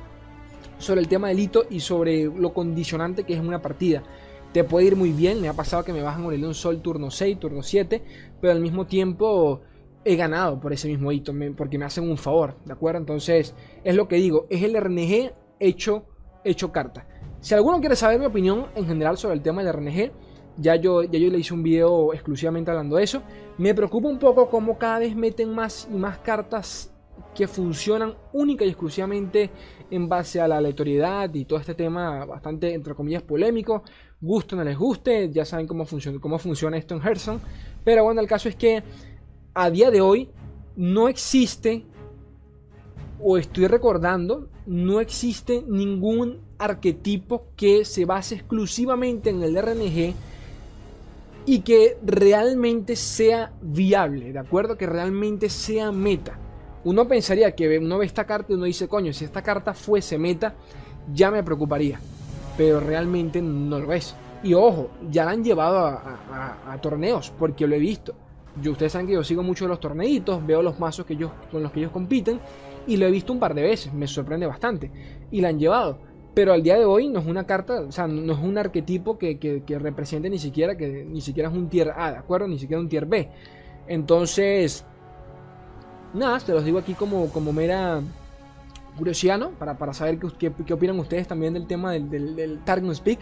sobre 0.77 0.99
el 1.01 1.07
tema 1.07 1.29
del 1.29 1.39
hito 1.39 1.65
y 1.69 1.79
sobre 1.79 2.25
lo 2.25 2.53
condicionante 2.53 3.23
que 3.23 3.33
es 3.33 3.39
una 3.39 3.61
partida 3.61 4.03
te 4.51 4.63
puede 4.63 4.87
ir 4.87 4.95
muy 4.95 5.11
bien. 5.11 5.41
Me 5.41 5.47
ha 5.47 5.53
pasado 5.53 5.83
que 5.83 5.93
me 5.93 6.01
bajan 6.01 6.23
con 6.23 6.33
el 6.33 6.43
un 6.43 6.53
sol 6.53 6.81
turno 6.81 7.11
6, 7.11 7.39
turno 7.39 7.63
7, 7.63 8.03
pero 8.41 8.53
al 8.53 8.59
mismo 8.59 8.85
tiempo 8.85 9.61
he 10.05 10.15
ganado 10.15 10.59
por 10.59 10.73
ese 10.73 10.87
mismo 10.87 11.11
hito, 11.11 11.33
porque 11.55 11.77
me 11.77 11.85
hacen 11.85 12.09
un 12.09 12.17
favor, 12.17 12.55
¿de 12.65 12.73
acuerdo? 12.73 12.99
Entonces, 12.99 13.53
es 13.83 13.95
lo 13.95 14.07
que 14.07 14.15
digo, 14.15 14.47
es 14.49 14.63
el 14.63 14.79
RNG 14.79 15.33
hecho, 15.59 16.05
hecho 16.43 16.71
carta. 16.71 17.05
Si 17.41 17.53
alguno 17.53 17.79
quiere 17.79 17.95
saber 17.95 18.19
mi 18.19 18.25
opinión 18.25 18.67
en 18.75 18.85
general 18.85 19.17
sobre 19.17 19.35
el 19.35 19.41
tema 19.41 19.63
del 19.63 19.73
RNG, 19.73 20.11
ya 20.57 20.75
yo, 20.75 21.03
ya 21.03 21.17
yo 21.17 21.29
le 21.29 21.39
hice 21.39 21.53
un 21.53 21.63
video 21.63 22.13
exclusivamente 22.13 22.69
hablando 22.71 22.97
de 22.97 23.03
eso. 23.03 23.21
Me 23.57 23.73
preocupa 23.73 24.09
un 24.09 24.19
poco 24.19 24.49
cómo 24.49 24.77
cada 24.77 24.99
vez 24.99 25.15
meten 25.15 25.53
más 25.53 25.87
y 25.91 25.95
más 25.95 26.17
cartas 26.19 26.93
que 27.33 27.47
funcionan 27.47 28.15
única 28.33 28.65
y 28.65 28.69
exclusivamente 28.69 29.49
en 29.89 30.09
base 30.09 30.41
a 30.41 30.47
la 30.47 30.57
aleatoriedad 30.57 31.33
y 31.33 31.45
todo 31.45 31.59
este 31.59 31.75
tema 31.75 32.25
bastante, 32.25 32.73
entre 32.73 32.93
comillas, 32.93 33.23
polémico. 33.23 33.83
Gusto 34.19 34.55
o 34.55 34.59
no 34.59 34.65
les 34.65 34.77
guste, 34.77 35.29
ya 35.31 35.45
saben 35.45 35.65
cómo 35.65 35.85
funciona, 35.85 36.19
cómo 36.19 36.37
funciona 36.37 36.77
esto 36.77 36.95
en 36.95 37.01
Hearthstone. 37.01 37.39
Pero 37.83 38.03
bueno, 38.03 38.19
el 38.19 38.27
caso 38.27 38.49
es 38.49 38.55
que 38.55 38.83
a 39.53 39.69
día 39.69 39.91
de 39.91 40.01
hoy 40.01 40.29
no 40.75 41.07
existe, 41.07 41.85
o 43.21 43.37
estoy 43.37 43.67
recordando, 43.67 44.47
no 44.65 44.99
existe 44.99 45.63
ningún 45.67 46.39
arquetipo 46.57 47.47
que 47.55 47.85
se 47.85 48.05
base 48.05 48.35
exclusivamente 48.35 49.29
en 49.29 49.43
el 49.43 49.61
RNG 49.61 50.13
y 51.45 51.61
que 51.61 51.97
realmente 52.03 52.95
sea 52.95 53.51
viable, 53.61 54.31
¿de 54.31 54.39
acuerdo? 54.39 54.77
Que 54.77 54.85
realmente 54.85 55.49
sea 55.49 55.91
meta. 55.91 56.37
Uno 56.83 57.07
pensaría 57.07 57.55
que 57.55 57.79
uno 57.79 57.97
ve 57.97 58.05
esta 58.05 58.25
carta 58.25 58.53
y 58.53 58.55
uno 58.55 58.65
dice, 58.65 58.87
coño, 58.87 59.11
si 59.11 59.25
esta 59.25 59.41
carta 59.41 59.73
fuese 59.73 60.17
meta, 60.17 60.53
ya 61.13 61.31
me 61.31 61.43
preocuparía. 61.43 61.99
Pero 62.57 62.79
realmente 62.79 63.41
no 63.41 63.79
lo 63.79 63.91
es. 63.93 64.15
Y 64.43 64.53
ojo, 64.53 64.89
ya 65.09 65.25
la 65.25 65.31
han 65.31 65.43
llevado 65.43 65.79
a, 65.79 66.77
torneos, 66.81 67.33
porque 67.37 67.67
lo 67.67 67.75
he 67.75 67.79
visto. 67.79 68.13
Yo, 68.61 68.71
ustedes 68.71 68.91
saben 68.91 69.07
que 69.07 69.13
yo 69.13 69.23
sigo 69.23 69.43
mucho 69.43 69.67
los 69.67 69.79
torneitos, 69.79 70.45
veo 70.45 70.61
los 70.61 70.79
mazos 70.79 71.05
que 71.05 71.13
ellos, 71.13 71.31
con 71.51 71.61
los 71.61 71.71
que 71.71 71.79
ellos 71.79 71.91
compiten, 71.91 72.39
y 72.87 72.97
lo 72.97 73.05
he 73.05 73.11
visto 73.11 73.33
un 73.33 73.39
par 73.39 73.53
de 73.53 73.61
veces, 73.61 73.93
me 73.93 74.07
sorprende 74.07 74.45
bastante. 74.45 74.91
Y 75.31 75.41
la 75.41 75.49
han 75.49 75.59
llevado. 75.59 75.99
Pero 76.33 76.53
al 76.53 76.63
día 76.63 76.77
de 76.77 76.85
hoy 76.85 77.07
no 77.09 77.19
es 77.19 77.25
una 77.25 77.45
carta, 77.45 77.81
o 77.81 77.91
sea, 77.91 78.07
no 78.07 78.33
es 78.33 78.39
un 78.39 78.57
arquetipo 78.57 79.17
que, 79.17 79.39
que 79.39 79.79
represente 79.79 80.29
ni 80.29 80.37
siquiera, 80.37 80.77
que 80.77 81.03
ni 81.03 81.21
siquiera 81.21 81.49
es 81.49 81.55
un 81.55 81.69
tier 81.69 81.91
A, 81.95 82.11
¿de 82.11 82.17
acuerdo? 82.17 82.47
Ni 82.47 82.59
siquiera 82.59 82.79
un 82.79 82.87
tier 82.87 83.05
B. 83.05 83.29
Entonces, 83.87 84.85
nada, 86.13 86.39
te 86.39 86.53
los 86.53 86.63
digo 86.63 86.79
aquí 86.79 86.93
como, 86.93 87.29
como 87.31 87.51
mera 87.51 88.01
curiosidad, 88.97 89.39
Para, 89.57 89.77
para 89.77 89.93
saber 89.93 90.19
qué, 90.37 90.51
qué, 90.65 90.73
opinan 90.73 90.99
ustedes 90.99 91.27
también 91.27 91.53
del 91.53 91.67
tema 91.67 91.93
del, 91.93 92.35
del, 92.35 92.59
Target 92.63 92.93
Speak. 92.93 93.19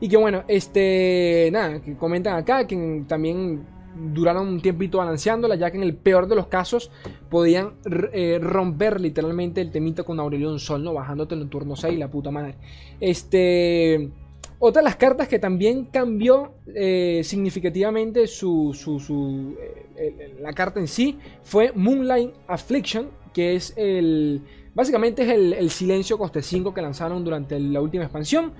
Y 0.00 0.08
que 0.08 0.16
bueno, 0.16 0.44
este, 0.46 1.48
nada, 1.52 1.80
que 1.80 1.96
comentan 1.96 2.36
acá 2.36 2.66
que 2.66 3.04
también 3.08 3.66
duraron 3.96 4.48
un 4.48 4.60
tiempito 4.60 4.98
balanceándola, 4.98 5.54
ya 5.56 5.70
que 5.70 5.76
en 5.76 5.82
el 5.82 5.94
peor 5.94 6.28
de 6.28 6.36
los 6.36 6.46
casos 6.46 6.90
podían 7.28 7.74
eh, 8.12 8.38
romper 8.40 9.00
literalmente 9.00 9.60
el 9.60 9.70
temito 9.70 10.04
con 10.04 10.20
Aurelion 10.20 10.58
Sol, 10.58 10.82
¿no? 10.84 10.92
Bajándote 10.92 11.34
en 11.34 11.42
el 11.42 11.48
turno 11.48 11.76
6, 11.76 11.98
la 11.98 12.10
puta 12.10 12.30
madre. 12.30 12.56
Este. 13.00 14.10
Otra 14.58 14.80
de 14.80 14.84
las 14.84 14.96
cartas 14.96 15.28
que 15.28 15.38
también 15.38 15.84
cambió 15.84 16.54
eh, 16.74 17.20
significativamente 17.24 18.26
su, 18.26 18.74
eh, 19.98 20.34
la 20.40 20.54
carta 20.54 20.80
en 20.80 20.88
sí 20.88 21.18
fue 21.42 21.72
Moonlight 21.74 22.32
Affliction, 22.46 23.10
que 23.34 23.54
es 23.54 23.74
el... 23.76 24.40
Básicamente 24.74 25.22
es 25.24 25.28
el, 25.30 25.70
silencio 25.70 26.16
coste 26.16 26.40
5 26.40 26.72
que 26.72 26.80
lanzaron 26.80 27.22
durante 27.22 27.58
la 27.58 27.80
última 27.80 28.04
expansión. 28.04 28.52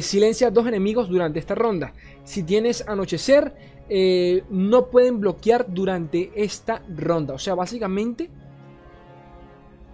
Silencia 0.00 0.50
dos 0.50 0.66
enemigos 0.66 1.08
durante 1.08 1.38
esta 1.38 1.54
ronda. 1.54 1.92
Si 2.24 2.42
tienes 2.42 2.86
anochecer, 2.88 3.54
no 3.88 4.86
pueden 4.86 5.20
bloquear 5.20 5.66
durante 5.68 6.32
esta 6.34 6.82
ronda. 6.88 7.34
O 7.34 7.38
sea, 7.38 7.54
básicamente 7.54 8.30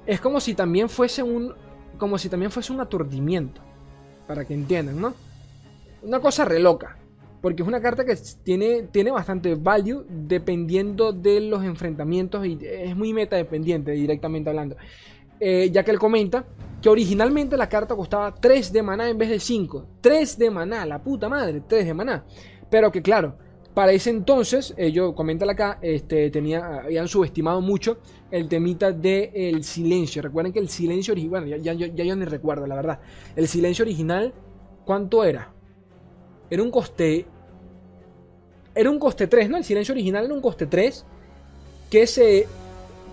es 0.06 0.20
como 0.20 0.40
si 0.40 0.54
también 0.54 0.88
fuese 0.88 1.22
un 1.22 1.52
como 1.98 2.16
si 2.16 2.28
también 2.28 2.50
fuese 2.50 2.72
un 2.72 2.80
aturdimiento. 2.80 3.60
Para 4.26 4.44
que 4.44 4.54
entiendan, 4.54 5.00
¿no? 5.00 5.14
Una 6.02 6.20
cosa 6.20 6.44
re 6.44 6.60
loca. 6.60 6.96
Porque 7.42 7.62
es 7.62 7.68
una 7.68 7.80
carta 7.80 8.04
que 8.04 8.16
tiene, 8.42 8.84
tiene 8.84 9.10
bastante 9.10 9.54
value 9.54 10.04
dependiendo 10.08 11.12
de 11.12 11.40
los 11.40 11.62
enfrentamientos 11.62 12.44
y 12.46 12.58
es 12.62 12.96
muy 12.96 13.12
meta 13.12 13.36
dependiente 13.36 13.92
directamente 13.92 14.50
hablando. 14.50 14.76
Eh, 15.38 15.70
ya 15.70 15.84
que 15.84 15.92
él 15.92 15.98
comenta 15.98 16.44
que 16.82 16.88
originalmente 16.88 17.56
la 17.56 17.68
carta 17.68 17.94
costaba 17.94 18.34
3 18.34 18.72
de 18.72 18.82
maná 18.82 19.08
en 19.08 19.18
vez 19.18 19.28
de 19.28 19.38
5. 19.38 19.86
3 20.00 20.38
de 20.38 20.50
maná, 20.50 20.84
la 20.84 21.02
puta 21.02 21.28
madre, 21.28 21.62
3 21.66 21.86
de 21.86 21.94
maná. 21.94 22.24
Pero 22.70 22.90
que 22.90 23.02
claro, 23.02 23.36
para 23.78 23.92
ese 23.92 24.10
entonces, 24.10 24.74
ellos, 24.76 25.14
comentan 25.14 25.50
acá, 25.50 25.78
este, 25.80 26.32
habían 26.60 27.06
subestimado 27.06 27.60
mucho 27.60 27.98
el 28.28 28.48
temita 28.48 28.90
del 28.90 29.62
silencio. 29.62 30.20
Recuerden 30.20 30.52
que 30.52 30.58
el 30.58 30.68
silencio 30.68 31.12
original, 31.12 31.42
bueno, 31.42 31.56
ya, 31.58 31.74
yo 31.74 32.16
ni 32.16 32.24
recuerdo, 32.24 32.66
la 32.66 32.74
verdad. 32.74 32.98
El 33.36 33.46
silencio 33.46 33.84
original, 33.84 34.34
¿cuánto 34.84 35.22
era? 35.22 35.52
Era 36.50 36.60
un 36.60 36.72
coste. 36.72 37.24
Era 38.74 38.90
un 38.90 38.98
coste 38.98 39.28
3, 39.28 39.48
¿no? 39.48 39.56
El 39.56 39.62
silencio 39.62 39.92
original 39.92 40.24
era 40.24 40.34
un 40.34 40.40
coste 40.40 40.66
3 40.66 41.06
que 41.88 42.08
se. 42.08 42.48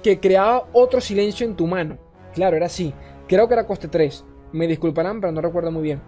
que 0.01 0.19
creaba 0.19 0.67
otro 0.73 0.99
silencio 0.99 1.45
en 1.45 1.56
tu 1.56 1.67
mano. 1.67 1.99
Claro, 2.34 2.58
era 2.58 2.65
así. 2.65 2.91
Creo 3.28 3.47
que 3.47 3.54
era 3.54 3.67
coste 3.67 3.88
3. 3.88 4.25
Me 4.54 4.65
disculparán, 4.65 5.21
pero 5.21 5.32
no 5.32 5.41
recuerdo 5.41 5.69
muy 5.69 5.84
bien. 5.84 6.01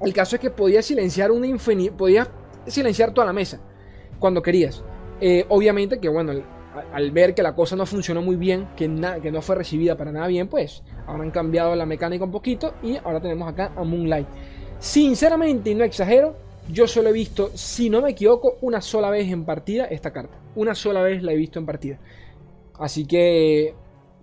El 0.00 0.12
caso 0.12 0.36
es 0.36 0.40
que 0.40 0.50
podías 0.50 0.86
silenciar 0.86 1.32
una 1.32 1.48
infinidad. 1.48 1.96
Podías 1.96 2.28
silenciar 2.66 3.12
toda 3.12 3.26
la 3.26 3.32
mesa 3.32 3.60
cuando 4.18 4.42
querías. 4.42 4.82
Eh, 5.20 5.44
obviamente 5.48 5.98
que, 5.98 6.08
bueno, 6.08 6.32
al, 6.92 7.10
ver 7.12 7.34
que 7.34 7.42
la 7.42 7.54
cosa 7.54 7.76
no 7.76 7.86
funcionó 7.86 8.22
muy 8.22 8.36
bien, 8.36 8.68
que, 8.76 8.90
que 9.22 9.30
no 9.30 9.42
fue 9.42 9.56
recibida 9.56 9.96
para 9.96 10.12
nada 10.12 10.26
bien, 10.26 10.48
pues 10.48 10.82
ahora 11.06 11.22
han 11.22 11.30
cambiado 11.30 11.74
la 11.76 11.86
mecánica 11.86 12.24
un 12.24 12.32
poquito 12.32 12.74
y 12.82 12.96
ahora 12.96 13.20
tenemos 13.20 13.48
acá 13.48 13.72
a 13.76 13.84
Moonlight. 13.84 14.26
Sinceramente, 14.78 15.70
y 15.70 15.74
no 15.74 15.84
exagero, 15.84 16.36
yo 16.70 16.86
solo 16.86 17.10
he 17.10 17.12
visto, 17.12 17.50
si 17.54 17.90
no 17.90 18.02
me 18.02 18.10
equivoco, 18.10 18.56
una 18.62 18.80
sola 18.80 19.10
vez 19.10 19.30
en 19.30 19.44
partida 19.44 19.84
esta 19.84 20.12
carta. 20.12 20.36
Una 20.56 20.74
sola 20.74 21.02
vez 21.02 21.22
la 21.22 21.32
he 21.32 21.36
visto 21.36 21.58
en 21.58 21.66
partida. 21.66 21.98
Así 22.78 23.06
que 23.06 23.74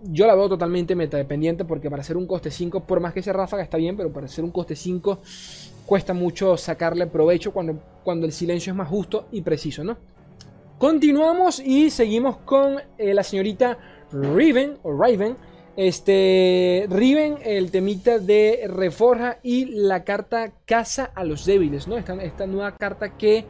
yo 0.02 0.26
la 0.26 0.34
veo 0.34 0.48
totalmente 0.48 0.94
meta 0.94 1.16
dependiente 1.16 1.64
porque 1.64 1.88
para 1.88 2.02
hacer 2.02 2.16
un 2.16 2.26
coste 2.26 2.50
5, 2.50 2.80
por 2.80 3.00
más 3.00 3.12
que 3.12 3.22
sea 3.22 3.32
ráfaga 3.32 3.62
está 3.62 3.76
bien, 3.76 3.96
pero 3.96 4.12
para 4.12 4.26
hacer 4.26 4.44
un 4.44 4.50
coste 4.50 4.74
5 4.74 5.20
cuesta 5.86 6.12
mucho 6.12 6.56
sacarle 6.56 7.06
provecho 7.06 7.52
cuando, 7.52 7.78
cuando 8.02 8.26
el 8.26 8.32
silencio 8.32 8.72
es 8.72 8.76
más 8.76 8.88
justo 8.88 9.28
y 9.32 9.42
preciso, 9.42 9.84
¿no? 9.84 9.96
Continuamos 10.78 11.60
y 11.60 11.90
seguimos 11.90 12.38
con 12.38 12.78
eh, 12.98 13.14
la 13.14 13.22
señorita 13.22 13.78
Riven 14.10 14.78
o 14.82 14.92
Raven 14.92 15.36
este, 15.76 16.86
Riven, 16.90 17.38
el 17.44 17.70
temita 17.70 18.18
de 18.18 18.68
Reforja 18.68 19.38
y 19.42 19.66
la 19.66 20.04
carta 20.04 20.52
Casa 20.66 21.10
a 21.14 21.24
los 21.24 21.46
débiles, 21.46 21.88
¿no? 21.88 21.96
Esta, 21.96 22.14
esta 22.22 22.46
nueva 22.46 22.76
carta 22.76 23.16
que 23.16 23.46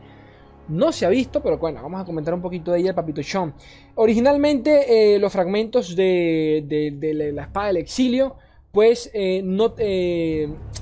no 0.69 0.93
se 0.93 1.05
ha 1.05 1.09
visto, 1.09 1.43
pero 1.43 1.59
bueno, 1.59 1.83
vamos 1.83 2.01
a 2.01 2.05
comentar 2.05 2.33
un 2.33 2.41
poquito 2.41 2.71
de 2.71 2.81
ella, 2.81 2.91
el 2.91 2.95
papito 2.95 3.23
Sean. 3.23 3.55
Originalmente, 3.97 5.15
eh, 5.15 5.19
los 5.19 5.33
fragmentos 5.33 5.97
de, 5.97 7.33
la 7.35 7.43
espada 7.43 7.67
del 7.69 7.79
exilio, 7.79 8.37
pues 8.71 9.11
eh, 9.13 9.43
no, 9.43 9.75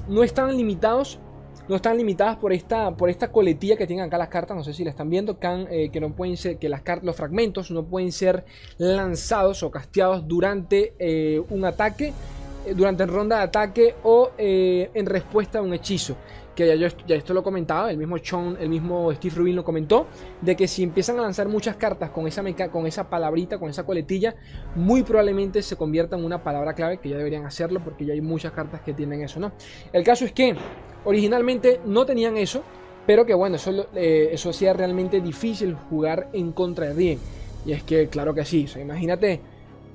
no 0.09 0.23
están 0.23 0.57
limitados 0.57 1.19
no 1.71 1.77
están 1.77 1.97
limitadas 1.97 2.37
por 2.37 2.53
esta, 2.53 2.91
por 2.97 3.09
esta 3.09 3.31
coletilla 3.31 3.77
que 3.77 3.87
tienen 3.87 4.05
acá 4.05 4.19
las 4.19 4.29
cartas. 4.29 4.57
No 4.57 4.65
sé 4.65 4.75
si 4.75 4.83
la 4.83 4.91
están 4.91 5.09
viendo. 5.09 5.39
Eh, 5.71 5.89
que 5.93 6.01
no 6.01 6.11
pueden 6.11 6.37
ser, 6.37 6.59
que 6.59 6.69
las 6.69 6.83
los 7.03 7.15
fragmentos 7.15 7.71
no 7.71 7.85
pueden 7.85 8.11
ser 8.11 8.45
lanzados 8.79 9.63
o 9.63 9.71
casteados 9.71 10.27
durante 10.27 10.95
eh, 10.99 11.41
un 11.49 11.65
ataque, 11.65 12.13
eh, 12.67 12.75
durante 12.75 13.07
ronda 13.07 13.37
de 13.37 13.43
ataque 13.45 13.95
o 14.03 14.33
en 14.37 15.07
respuesta 15.07 15.61
a 15.61 15.63
un 15.63 15.73
hechizo. 15.73 16.17
Que 16.61 16.67
ya, 16.67 16.75
yo, 16.75 16.89
ya 17.07 17.17
esto 17.17 17.35
lo 17.35 17.43
comentaba, 17.43 17.91
el 17.91 17.97
mismo 17.97 18.19
Sean, 18.19 18.57
el 18.61 18.69
mismo 18.69 19.13
Steve 19.15 19.35
Rubin 19.37 19.57
lo 19.57 19.65
comentó, 19.65 20.07
de 20.41 20.57
que 20.57 20.69
si 20.69 20.83
empiezan 20.83 21.19
a 21.19 21.23
lanzar 21.23 21.49
muchas 21.49 21.77
cartas 21.77 22.11
con 22.11 22.27
esa, 22.27 22.43
con 22.71 22.87
esa 22.87 23.09
palabrita, 23.09 23.59
con 23.59 23.71
esa 23.71 23.85
coletilla, 23.85 24.35
muy 24.75 25.03
probablemente 25.03 25.63
se 25.63 25.77
convierta 25.77 26.17
en 26.17 26.25
una 26.25 26.43
palabra 26.43 26.75
clave, 26.75 26.99
que 26.99 27.09
ya 27.09 27.17
deberían 27.17 27.47
hacerlo 27.47 27.81
porque 27.83 28.05
ya 28.05 28.13
hay 28.13 28.21
muchas 28.21 28.53
cartas 28.53 28.81
que 28.81 28.93
tienen 28.93 29.23
eso, 29.23 29.41
¿no? 29.41 29.53
El 29.93 30.05
caso 30.05 30.25
es 30.25 30.33
que 30.33 30.55
Originalmente 31.05 31.81
no 31.87 32.05
tenían 32.05 32.37
eso, 32.37 32.63
pero 33.07 33.25
que 33.25 33.35
bueno, 33.35 33.57
eso, 33.57 33.87
eh, 33.95 34.29
eso 34.33 34.51
hacía 34.51 34.73
realmente 34.73 35.21
difícil 35.21 35.75
jugar 35.75 36.29
en 36.33 36.53
contra 36.53 36.87
de 36.87 36.95
Rien. 36.95 37.19
Y 37.65 37.73
es 37.73 37.83
que, 37.83 38.09
claro 38.09 38.35
que 38.35 38.45
sí, 38.45 38.67
o 38.75 38.79
imagínate, 38.79 39.41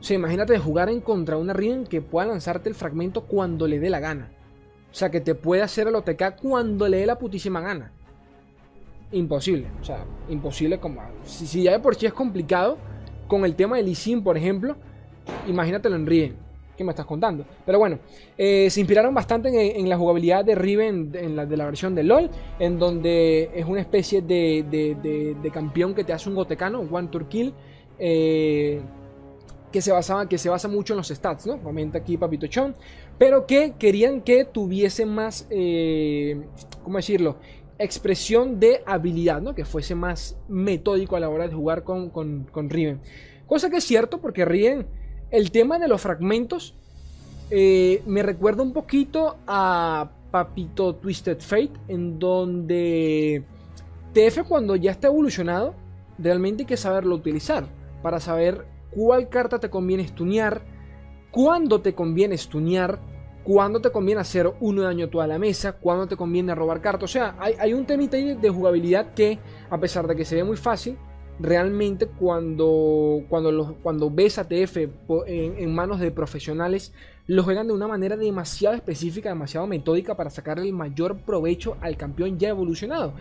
o 0.02 0.14
imagínate 0.14 0.58
jugar 0.58 0.90
en 0.90 1.02
contra 1.02 1.36
de 1.36 1.42
una 1.42 1.54
Rien 1.54 1.86
que 1.86 2.02
pueda 2.02 2.28
lanzarte 2.28 2.70
el 2.70 2.76
fragmento 2.76 3.26
cuando 3.26 3.68
le 3.68 3.80
dé 3.80 3.90
la 3.90 4.00
gana. 4.00 4.32
O 4.96 4.98
sea, 4.98 5.12
que 5.12 5.20
te 5.20 5.36
puede 5.36 5.62
hacer 5.62 5.90
el 5.90 5.96
OTK 5.96 6.38
cuando 6.42 6.88
le 6.88 7.00
dé 7.00 7.06
la 7.06 7.20
putísima 7.20 7.60
gana. 7.60 7.92
Imposible, 9.12 9.68
o 9.82 9.84
sea, 9.84 10.06
imposible 10.30 10.80
como... 10.80 11.02
Si, 11.26 11.64
ya 11.64 11.74
de 11.74 11.80
por 11.80 11.96
sí 11.96 12.06
es 12.06 12.14
complicado, 12.14 12.78
con 13.28 13.44
el 13.44 13.56
tema 13.56 13.76
de 13.76 13.84
Lee 13.84 14.16
por 14.24 14.38
ejemplo, 14.38 14.78
imagínatelo 15.50 15.98
en 15.98 16.06
Rien. 16.06 16.36
¿Qué 16.78 16.86
me 16.86 16.92
estás 16.92 17.06
contando? 17.06 17.44
Pero 17.66 17.78
bueno, 17.78 18.00
eh, 18.38 18.70
se 18.70 18.80
inspiraron 18.80 19.14
bastante 19.14 19.78
en, 19.78 19.90
la 19.90 19.98
jugabilidad 19.98 20.46
de 20.46 20.56
Riven 20.56 21.12
en 21.14 21.36
la, 21.36 21.46
de 21.46 21.58
la 21.58 21.66
versión 21.66 21.94
de 21.94 22.04
LOL, 22.04 22.30
en 22.58 22.80
donde 22.80 23.52
es 23.54 23.66
una 23.66 23.82
especie 23.82 24.22
de, 24.22 25.52
campeón 25.54 25.94
que 25.94 26.06
te 26.06 26.14
hace 26.14 26.30
un 26.30 26.36
gotecano, 26.36 26.80
un 26.80 26.88
one 26.90 27.10
tour 27.10 27.28
kill, 27.28 27.54
eh, 28.00 28.80
que, 29.74 29.82
se 29.82 29.92
basaba, 29.92 30.30
que 30.30 30.38
se 30.38 30.48
basa 30.48 30.70
mucho 30.70 30.94
en 30.94 30.98
los 31.00 31.10
stats, 31.10 31.48
¿no? 31.48 31.62
Comenta 31.62 31.98
aquí 31.98 32.16
Papito 32.16 32.48
Chon, 32.48 32.74
pero 33.18 33.46
que 33.46 33.74
querían 33.78 34.22
que 34.22 34.46
tuviese 34.46 35.06
más, 35.06 35.48
eh, 35.50 36.42
¿cómo 36.84 36.98
decirlo? 36.98 37.38
Expresión 37.78 38.60
de 38.60 38.82
habilidad, 38.86 39.42
¿no? 39.42 39.56
Que 39.56 39.66
fuese 39.66 39.96
más 39.96 40.38
metódico 40.48 41.16
a 41.16 41.20
la 41.20 41.30
hora 41.30 41.48
de 41.48 41.54
jugar 41.54 41.84
con, 41.84 42.10
con, 42.10 42.46
con 42.52 42.70
Riven. 42.70 43.02
Cosa 43.48 43.70
que 43.70 43.78
es 43.78 43.84
cierto 43.84 44.20
porque 44.20 44.46
Riven 44.46 44.88
el 45.32 45.52
tema 45.52 45.80
de 45.80 45.88
los 45.88 46.02
fragmentos 46.02 46.76
eh, 47.52 48.02
me 48.06 48.24
recuerda 48.24 48.64
un 48.64 48.74
poquito 48.74 49.38
a 49.48 50.10
Papito 50.32 50.96
Twisted 50.96 51.40
Fate, 51.40 51.72
en 51.88 52.20
donde 52.20 53.44
TF 54.14 54.48
cuando 54.48 54.76
ya 54.76 54.92
está 54.92 55.08
evolucionado, 55.08 55.76
realmente 56.18 56.64
hay 56.64 56.68
que 56.68 56.78
saberlo 56.78 57.16
utilizar 57.16 57.66
para 58.02 58.20
saber 58.20 58.66
cuál 58.92 59.30
carta 59.30 59.60
te 59.60 59.70
conviene 59.70 60.04
estunear, 60.04 60.62
cuándo 61.36 61.82
te 61.82 61.94
conviene 61.94 62.36
estunear, 62.36 62.98
cuándo 63.44 63.82
te 63.82 63.92
conviene 63.92 64.22
hacer 64.22 64.50
uno 64.62 64.84
de 64.84 64.88
daño 64.88 65.10
toda 65.10 65.28
la 65.28 65.38
mesa, 65.38 65.74
cuándo 65.74 66.08
te 66.08 66.16
conviene 66.16 66.56
robar 66.56 66.80
cartas. 66.80 67.10
O 67.10 67.12
sea, 67.12 67.36
hay, 67.38 67.74
un 67.74 67.86
temita 67.86 68.16
ahí 68.16 68.36
de 68.36 68.50
jugabilidad 68.50 69.14
que, 69.14 69.38
a 69.70 69.78
pesar 69.78 70.08
de 70.08 70.16
que 70.16 70.24
se 70.24 70.38
ve 70.38 70.46
muy 70.46 70.56
fácil, 70.56 70.98
realmente 71.38 72.08
cuando, 72.08 73.26
cuando, 73.28 73.76
cuando 73.84 74.10
ves 74.10 74.38
a 74.38 74.48
TF 74.48 74.78
en, 75.28 75.76
manos 75.76 76.00
de 76.00 76.10
profesionales, 76.10 76.94
lo 77.28 77.44
juegan 77.44 77.68
de 77.68 77.74
una 77.74 77.90
manera 77.90 78.16
demasiado 78.16 78.74
específica, 78.74 79.28
demasiado 79.28 79.68
metódica 79.68 80.16
para 80.16 80.30
sacar 80.30 80.58
el 80.60 80.72
mayor 80.72 81.18
provecho 81.18 81.76
al 81.82 81.98
campeón 81.98 82.40
ya 82.40 82.48
evolucionado. 82.48 83.12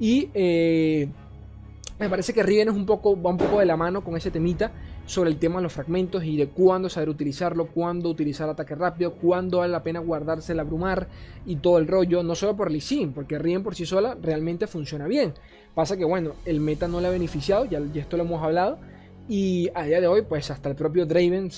Y 0.00 0.28
eh, 0.34 1.08
me 2.00 2.10
parece 2.10 2.32
que 2.32 2.42
Riven 2.42 2.70
es 2.70 2.74
un 2.74 2.84
poco, 2.84 3.20
va 3.22 3.30
un 3.30 3.38
poco 3.38 3.60
de 3.60 3.66
la 3.66 3.76
mano 3.76 4.02
con 4.02 4.16
ese 4.16 4.32
temita 4.32 4.72
sobre 5.10 5.28
el 5.28 5.38
tema 5.38 5.56
de 5.56 5.64
los 5.64 5.72
fragmentos 5.72 6.22
y 6.22 6.36
de 6.36 6.46
cuándo 6.46 6.88
saber 6.88 7.08
utilizarlo, 7.08 7.66
cuándo 7.66 8.08
utilizar 8.08 8.48
ataque 8.48 8.76
rápido, 8.76 9.14
cuándo 9.14 9.58
vale 9.58 9.72
la 9.72 9.82
pena 9.82 9.98
guardarse 9.98 10.52
el 10.52 10.60
abrumar 10.60 11.08
y 11.44 11.56
todo 11.56 11.78
el 11.78 11.88
rollo, 11.88 12.22
no 12.22 12.36
solo 12.36 12.56
por 12.56 12.70
Lee 12.70 13.10
porque 13.12 13.36
Riven 13.36 13.64
por 13.64 13.74
sí 13.74 13.86
sola 13.86 14.16
realmente 14.22 14.68
funciona 14.68 15.08
bien. 15.08 15.34
Pasa 15.74 15.96
que 15.96 16.04
bueno, 16.04 16.34
el 16.44 16.60
meta 16.60 16.86
no 16.86 17.00
le 17.00 17.08
ha 17.08 17.10
beneficiado, 17.10 17.64
ya, 17.64 17.80
esto 17.96 18.16
lo 18.16 18.22
hemos 18.22 18.40
hablado, 18.40 18.78
y 19.28 19.68
a 19.74 19.82
día 19.82 20.00
de 20.00 20.06
hoy 20.06 20.22
pues 20.22 20.48
hasta 20.52 20.68
el 20.68 20.76
propio 20.76 21.06
Draven, 21.06 21.50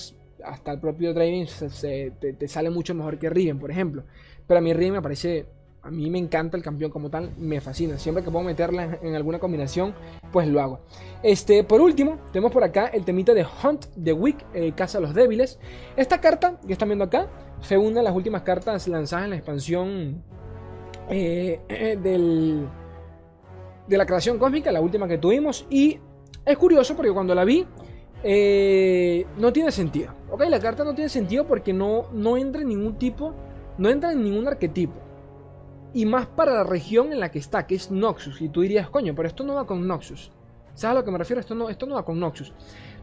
hasta 0.43 0.71
el 0.71 0.79
propio 0.79 1.13
Draven 1.13 1.45
se, 1.45 2.11
te, 2.19 2.47
sale 2.47 2.71
mucho 2.71 2.95
mejor 2.95 3.19
que 3.19 3.29
Riven, 3.29 3.59
por 3.59 3.69
ejemplo. 3.69 4.03
Pero 4.47 4.57
a 4.57 4.61
mí 4.61 4.73
Riven 4.73 4.93
me 4.93 5.01
parece 5.03 5.45
a 5.83 5.91
mí 5.91 6.09
me 6.09 6.17
encanta 6.17 6.55
el 6.55 6.63
campeón 6.63 6.91
como 6.91 7.09
tal, 7.09 7.31
me 7.37 7.59
fascina. 7.59 7.99
Siempre 7.99 8.23
que 8.23 8.31
puedo 8.31 8.45
meterla 8.45 8.99
en, 9.01 9.15
alguna 9.15 9.39
combinación, 9.39 9.93
pues 10.31 10.47
lo 10.47 10.61
hago. 10.61 10.79
Este, 11.21 11.65
por 11.65 11.81
último, 11.81 12.19
tenemos 12.31 12.53
por 12.53 12.63
acá 12.63 12.87
el 12.87 13.03
temita 13.03 13.33
de 13.33 13.45
Hunt 13.45 13.87
the 14.01 14.13
Weak, 14.13 14.45
eh, 14.53 14.71
Caza 14.73 14.99
a 14.99 15.01
los 15.01 15.13
Débiles. 15.13 15.59
Esta 15.97 16.21
carta 16.21 16.57
que 16.65 16.71
están 16.71 16.87
viendo 16.87 17.03
acá 17.03 17.27
fue 17.59 17.77
una 17.77 17.97
de 17.97 18.03
las 18.03 18.15
últimas 18.15 18.43
cartas 18.43 18.87
lanzadas 18.87 19.25
en 19.25 19.31
la 19.31 19.35
expansión 19.35 20.23
eh, 21.09 21.59
del, 22.01 22.65
de 23.85 23.97
la 23.97 24.05
creación 24.05 24.39
cósmica, 24.39 24.71
la 24.71 24.79
última 24.79 25.05
que 25.05 25.17
tuvimos. 25.17 25.67
Y 25.69 25.99
es 26.45 26.57
curioso 26.57 26.95
porque 26.95 27.11
cuando 27.11 27.35
la 27.35 27.43
vi, 27.43 27.67
eh, 28.23 29.25
no 29.37 29.51
tiene 29.51 29.69
sentido. 29.69 30.13
La 30.49 30.59
carta 30.61 30.85
no 30.85 30.95
tiene 30.95 31.09
sentido 31.09 31.45
porque 31.45 31.73
no, 31.73 32.05
no 32.13 32.37
entra 32.37 32.61
en 32.61 32.69
ningún 32.69 32.97
tipo, 32.97 33.33
no 33.77 33.89
entra 33.89 34.13
en 34.13 34.23
ningún 34.23 34.47
arquetipo 34.47 35.02
y 35.93 36.05
más 36.05 36.25
para 36.25 36.53
la 36.53 36.63
región 36.63 37.11
en 37.11 37.19
la 37.19 37.31
que 37.31 37.39
está, 37.39 37.67
que 37.67 37.75
es 37.75 37.91
Noxus. 37.91 38.41
Y 38.41 38.49
tú 38.49 38.61
dirías, 38.61 38.89
coño, 38.89 39.13
pero 39.15 39.27
esto 39.27 39.43
no 39.43 39.55
va 39.55 39.65
con 39.65 39.87
Noxus. 39.87 40.31
¿Sabes 40.73 40.95
a 40.95 40.99
lo 40.99 41.05
que 41.05 41.11
me 41.11 41.17
refiero? 41.17 41.39
Esto 41.39 41.53
no, 41.53 41.69
esto 41.69 41.85
no 41.85 41.95
va 41.95 42.05
con 42.05 42.19
Noxus. 42.19 42.51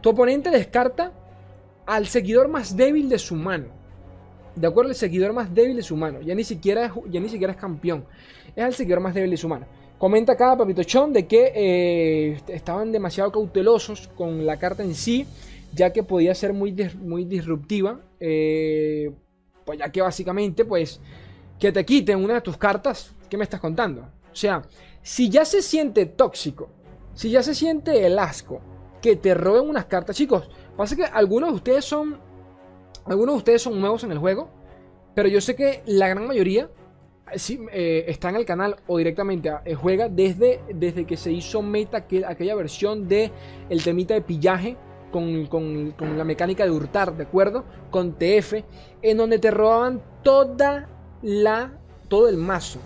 Tu 0.01 0.11
oponente 0.11 0.51
descarta 0.51 1.13
al 1.87 2.07
seguidor 2.07 2.49
más 2.49 2.77
débil 2.77 3.09
de 3.09 3.19
su 3.19 3.37
mano. 3.37 3.67
De 4.57 4.67
acuerdo 4.67 4.91
al 4.91 4.97
seguidor 4.97 5.33
más 5.33 5.55
débil 5.55 5.77
de 5.77 5.83
su 5.83 5.97
mano. 5.97 6.21
Ya 6.21 6.35
ni 6.35 6.43
siquiera 6.43 6.87
es, 6.87 6.93
ya 7.09 7.21
ni 7.21 7.29
siquiera 7.29 7.53
es 7.53 7.59
campeón. 7.59 8.05
Es 8.57 8.65
el 8.65 8.75
seguidor 8.75 9.01
más 9.01 9.15
débil 9.15 9.31
de 9.31 9.37
su 9.37 9.49
mano. 9.49 9.67
Comenta 9.99 10.33
acá 10.33 10.57
Papito 10.57 10.83
Chon 10.83 11.13
de 11.13 11.27
que 11.27 11.53
eh, 11.55 12.41
estaban 12.49 12.91
demasiado 12.91 13.31
cautelosos 13.31 14.09
con 14.09 14.47
la 14.47 14.59
carta 14.59 14.83
en 14.83 14.95
sí, 14.95 15.27
ya 15.75 15.93
que 15.93 16.03
podía 16.03 16.35
ser 16.35 16.53
muy, 16.53 16.75
muy 17.01 17.25
disruptiva. 17.25 18.01
Eh, 18.19 19.13
pues 19.65 19.79
ya 19.79 19.93
que 19.93 20.01
básicamente, 20.03 20.65
pues, 20.65 21.01
que 21.61 21.71
te 21.71 21.85
quiten 21.85 22.25
una 22.25 22.35
de 22.35 22.41
tus 22.41 22.57
cartas, 22.57 23.15
¿qué 23.29 23.37
me 23.37 23.45
estás 23.45 23.61
contando? 23.61 24.01
O 24.01 24.35
sea, 24.35 24.63
si 25.03 25.29
ya 25.29 25.45
se 25.45 25.61
siente 25.61 26.07
tóxico, 26.07 26.71
si 27.15 27.31
ya 27.31 27.43
se 27.43 27.55
siente 27.55 28.07
el 28.07 28.19
asco, 28.19 28.61
que 29.03 29.15
te 29.17 29.35
roben 29.35 29.69
unas 29.69 29.85
cartas, 29.85 30.17
chicos, 30.17 30.49
pasa 30.77 30.97
que 30.97 31.05
algunos 31.05 31.51
de 31.51 31.57
ustedes 31.57 31.85
son, 31.85 32.19
algunos 33.05 33.35
de 33.35 33.39
ustedes 33.39 33.63
son 33.63 33.79
nuevos 33.79 34.03
en 34.05 34.13
el 34.13 34.19
juego, 34.19 34.49
pero 35.15 35.29
yo 35.29 35.41
sé 35.43 35.55
que 35.55 35.83
la 35.85 36.09
gran 36.09 36.27
mayoría 36.27 36.71
sí, 37.37 37.61
eh, 37.73 38.07
está 38.09 38.31
en 38.31 38.37
el 38.37 38.47
canal 38.47 38.77
o 38.87 38.97
directamente 38.97 39.53
eh, 39.65 39.75
juega 39.75 40.09
desde, 40.09 40.61
desde 40.75 41.05
que 41.05 41.17
se 41.17 41.31
hizo 41.31 41.61
meta 41.61 41.99
aquella 41.99 42.55
versión 42.55 43.07
de 43.07 43.31
el 43.69 43.85
temita 43.85 44.15
de 44.15 44.23
pillaje 44.23 44.77
con, 45.13 45.47
con, 45.47 46.17
la 46.17 46.25
mecánica 46.25 46.65
de 46.65 46.71
hurtar, 46.71 47.17
¿de 47.17 47.25
acuerdo? 47.25 47.65
Con 47.91 48.15
TF, 48.15 48.63
en 49.03 49.17
donde 49.17 49.39
te 49.39 49.51
robaban 49.51 50.01
toda 50.23 50.89
la, 51.23 51.73
todo 52.09 52.29
el 52.29 52.37
mazo. 52.37 52.79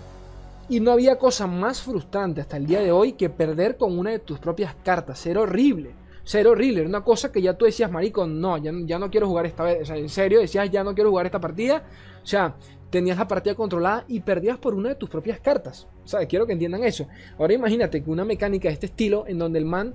Y 0.67 0.79
no 0.79 0.91
había 0.91 1.17
cosa 1.17 1.45
más 1.45 1.81
frustrante 1.81 2.41
hasta 2.41 2.57
el 2.57 2.65
día 2.65 2.81
de 2.81 2.91
hoy 2.91 3.13
que 3.13 3.29
perder 3.29 3.77
con 3.77 3.97
una 3.97 4.11
de 4.11 4.19
tus 4.19 4.39
propias 4.39 4.75
cartas. 4.83 5.19
Ser 5.19 5.37
horrible. 5.37 5.91
Ser 6.23 6.47
horrible. 6.47 6.79
Era 6.81 6.89
una 6.89 7.03
cosa 7.03 7.31
que 7.31 7.41
ya 7.41 7.53
tú 7.53 7.65
decías, 7.65 7.91
marico, 7.91 8.25
no, 8.25 8.57
ya, 8.57 8.71
ya 8.85 8.97
no 8.97 9.11
quiero 9.11 9.27
jugar 9.27 9.45
esta 9.45 9.63
vez. 9.63 9.83
O 9.83 9.85
sea, 9.85 9.97
en 9.97 10.09
serio, 10.09 10.39
decías, 10.39 10.69
ya 10.71 10.83
no 10.83 10.95
quiero 10.95 11.11
jugar 11.11 11.27
esta 11.27 11.39
partida. 11.39 11.83
O 12.23 12.25
sea, 12.25 12.55
tenías 12.89 13.17
la 13.17 13.27
partida 13.27 13.53
controlada 13.53 14.05
y 14.07 14.21
perdías 14.21 14.57
por 14.57 14.73
una 14.73 14.89
de 14.89 14.95
tus 14.95 15.09
propias 15.09 15.39
cartas. 15.39 15.87
O 16.03 16.07
sea, 16.07 16.25
quiero 16.25 16.47
que 16.47 16.53
entiendan 16.53 16.83
eso. 16.83 17.07
Ahora 17.37 17.53
imagínate 17.53 18.03
que 18.03 18.09
una 18.09 18.25
mecánica 18.25 18.69
de 18.69 18.73
este 18.73 18.87
estilo, 18.87 19.25
en 19.27 19.37
donde 19.37 19.59
el 19.59 19.65
man 19.65 19.93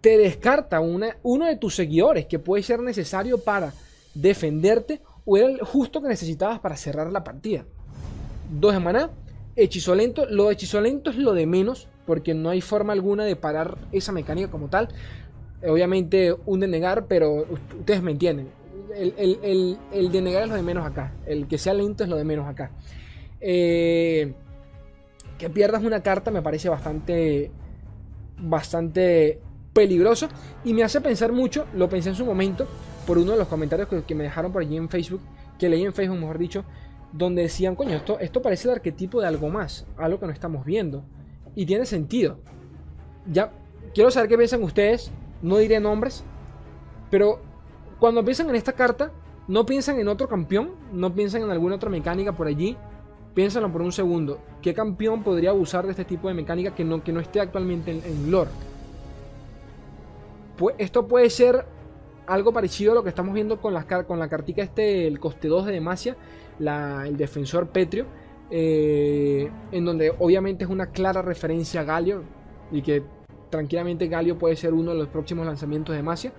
te 0.00 0.16
descarta 0.16 0.80
una, 0.80 1.16
uno 1.22 1.46
de 1.46 1.56
tus 1.56 1.74
seguidores 1.74 2.26
que 2.26 2.38
puede 2.38 2.62
ser 2.62 2.80
necesario 2.80 3.38
para 3.38 3.72
defenderte 4.14 5.00
o 5.24 5.36
era 5.36 5.46
el 5.46 5.60
justo 5.60 6.02
que 6.02 6.08
necesitabas 6.08 6.60
para 6.60 6.76
cerrar 6.76 7.12
la 7.12 7.24
partida. 7.24 7.64
Dos 8.50 8.72
de 8.72 8.80
maná, 8.80 9.10
hechizo 9.56 9.94
lento. 9.94 10.26
Lo 10.26 10.46
de 10.46 10.54
hechizo 10.54 10.80
lento 10.80 11.10
es 11.10 11.16
lo 11.16 11.34
de 11.34 11.46
menos, 11.46 11.88
porque 12.06 12.34
no 12.34 12.50
hay 12.50 12.60
forma 12.60 12.92
alguna 12.92 13.24
de 13.24 13.36
parar 13.36 13.78
esa 13.92 14.12
mecánica 14.12 14.50
como 14.50 14.68
tal. 14.68 14.88
Obviamente 15.66 16.34
un 16.46 16.60
denegar, 16.60 17.06
pero 17.06 17.46
ustedes 17.78 18.02
me 18.02 18.12
entienden 18.12 18.60
el, 18.94 19.78
el, 19.92 20.12
denegar 20.12 20.44
es 20.44 20.48
lo 20.48 20.54
de 20.54 20.62
menos 20.62 20.86
acá. 20.86 21.12
El 21.26 21.46
que 21.46 21.58
sea 21.58 21.74
lento 21.74 22.04
es 22.04 22.10
lo 22.10 22.16
de 22.16 22.24
menos 22.24 22.46
acá. 22.48 22.70
Eh, 23.40 24.32
que 25.38 25.50
pierdas 25.50 25.82
una 25.82 26.02
carta 26.02 26.30
me 26.30 26.42
parece 26.42 26.68
bastante. 26.68 27.50
Bastante 28.38 29.40
peligroso. 29.72 30.28
Y 30.64 30.74
me 30.74 30.82
hace 30.82 31.00
pensar 31.00 31.32
mucho. 31.32 31.66
Lo 31.74 31.88
pensé 31.88 32.10
en 32.10 32.14
su 32.14 32.24
momento. 32.24 32.66
Por 33.10 33.18
uno 33.18 33.32
de 33.32 33.38
los 33.38 33.48
comentarios 33.48 33.88
que, 34.06 34.14
me 34.14 34.22
dejaron 34.22 34.52
por 34.52 34.62
allí 34.62 34.76
en 34.76 34.88
Facebook. 34.88 35.20
Que 35.58 35.68
leí 35.68 35.84
en 35.84 35.92
Facebook, 35.92 36.16
mejor 36.16 36.38
dicho. 36.38 36.64
Donde 37.10 37.42
decían, 37.42 37.74
coño, 37.74 37.96
esto, 37.96 38.20
esto 38.20 38.40
parece 38.40 38.68
el 38.68 38.74
arquetipo 38.74 39.20
de 39.20 39.26
algo 39.26 39.48
más. 39.48 39.84
Algo 39.96 40.20
que 40.20 40.26
no 40.26 40.32
estamos 40.32 40.64
viendo. 40.64 41.02
Y 41.56 41.66
tiene 41.66 41.86
sentido. 41.86 42.38
Ya. 43.26 43.50
Quiero 43.94 44.12
saber 44.12 44.28
qué 44.28 44.36
piensan 44.36 44.62
ustedes. 44.62 45.10
No 45.42 45.56
diré 45.56 45.80
nombres. 45.80 46.22
Pero 47.10 47.40
cuando 47.98 48.24
piensan 48.24 48.48
en 48.48 48.54
esta 48.54 48.74
carta, 48.74 49.10
no 49.48 49.66
piensan 49.66 49.98
en 49.98 50.06
otro 50.06 50.28
campeón, 50.28 50.70
no 50.92 51.12
piensan 51.12 51.42
en 51.42 51.50
alguna 51.50 51.74
otra 51.74 51.90
mecánica 51.90 52.36
por 52.36 52.46
allí. 52.46 52.76
Piénsenlo 53.34 53.72
por 53.72 53.82
un 53.82 53.90
segundo. 53.90 54.38
¿Qué 54.62 54.72
campeón 54.72 55.24
podría 55.24 55.50
abusar 55.50 55.84
de 55.84 55.90
este 55.90 56.04
tipo 56.04 56.28
de 56.28 56.34
mecánica 56.34 56.76
que 56.76 56.84
no, 56.84 57.02
que 57.02 57.10
no 57.10 57.18
esté 57.18 57.40
actualmente 57.40 57.90
en, 57.90 58.30
lore? 58.30 58.50
Pues 60.56 60.76
esto 60.78 61.08
puede 61.08 61.28
ser 61.28 61.66
algo 62.30 62.52
parecido 62.52 62.92
a 62.92 62.94
lo 62.94 63.02
que 63.02 63.08
estamos 63.08 63.34
viendo 63.34 63.60
con, 63.60 63.74
con 64.06 64.18
la 64.18 64.28
cartica 64.28 64.62
este, 64.62 65.06
el 65.06 65.18
coste 65.18 65.48
2 65.48 65.66
de 65.66 65.72
Demacia, 65.72 66.16
el 66.60 67.16
defensor 67.16 67.68
Petrio, 67.68 68.06
eh, 68.50 69.50
en 69.72 69.84
donde 69.84 70.14
obviamente 70.16 70.64
es 70.64 70.70
una 70.70 70.86
clara 70.86 71.22
referencia 71.22 71.80
a 71.80 71.84
Galio 71.84 72.22
y 72.70 72.82
que 72.82 73.02
tranquilamente 73.50 74.06
Galio 74.06 74.38
puede 74.38 74.54
ser 74.54 74.72
uno 74.72 74.92
de 74.92 74.98
los 74.98 75.08
próximos 75.08 75.44
lanzamientos 75.44 75.92
de 75.92 75.96
Demacia. 75.96 76.32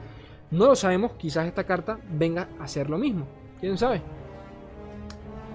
No 0.49 0.67
lo 0.67 0.75
sabemos, 0.75 1.13
quizás 1.13 1.45
esta 1.45 1.65
carta 1.65 1.99
venga 2.09 2.47
a 2.59 2.67
ser 2.69 2.89
lo 2.89 2.97
mismo. 2.97 3.27
¿Quién 3.59 3.77
sabe? 3.77 4.01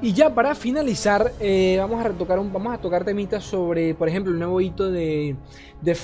Y 0.03 0.13
ya 0.13 0.35
para 0.35 0.55
finalizar, 0.55 1.33
eh, 1.41 1.77
vamos 1.79 2.05
a 2.05 2.09
retocar 2.09 2.39
un, 2.39 2.53
vamos 2.53 2.75
a 2.75 2.79
tocar 2.79 3.05
temitas 3.05 3.43
sobre, 3.43 3.95
por 3.95 4.09
ejemplo, 4.09 4.31
el 4.33 4.39
nuevo 4.39 4.61
hito 4.61 4.91
de, 4.91 5.35
de. 5.81 5.95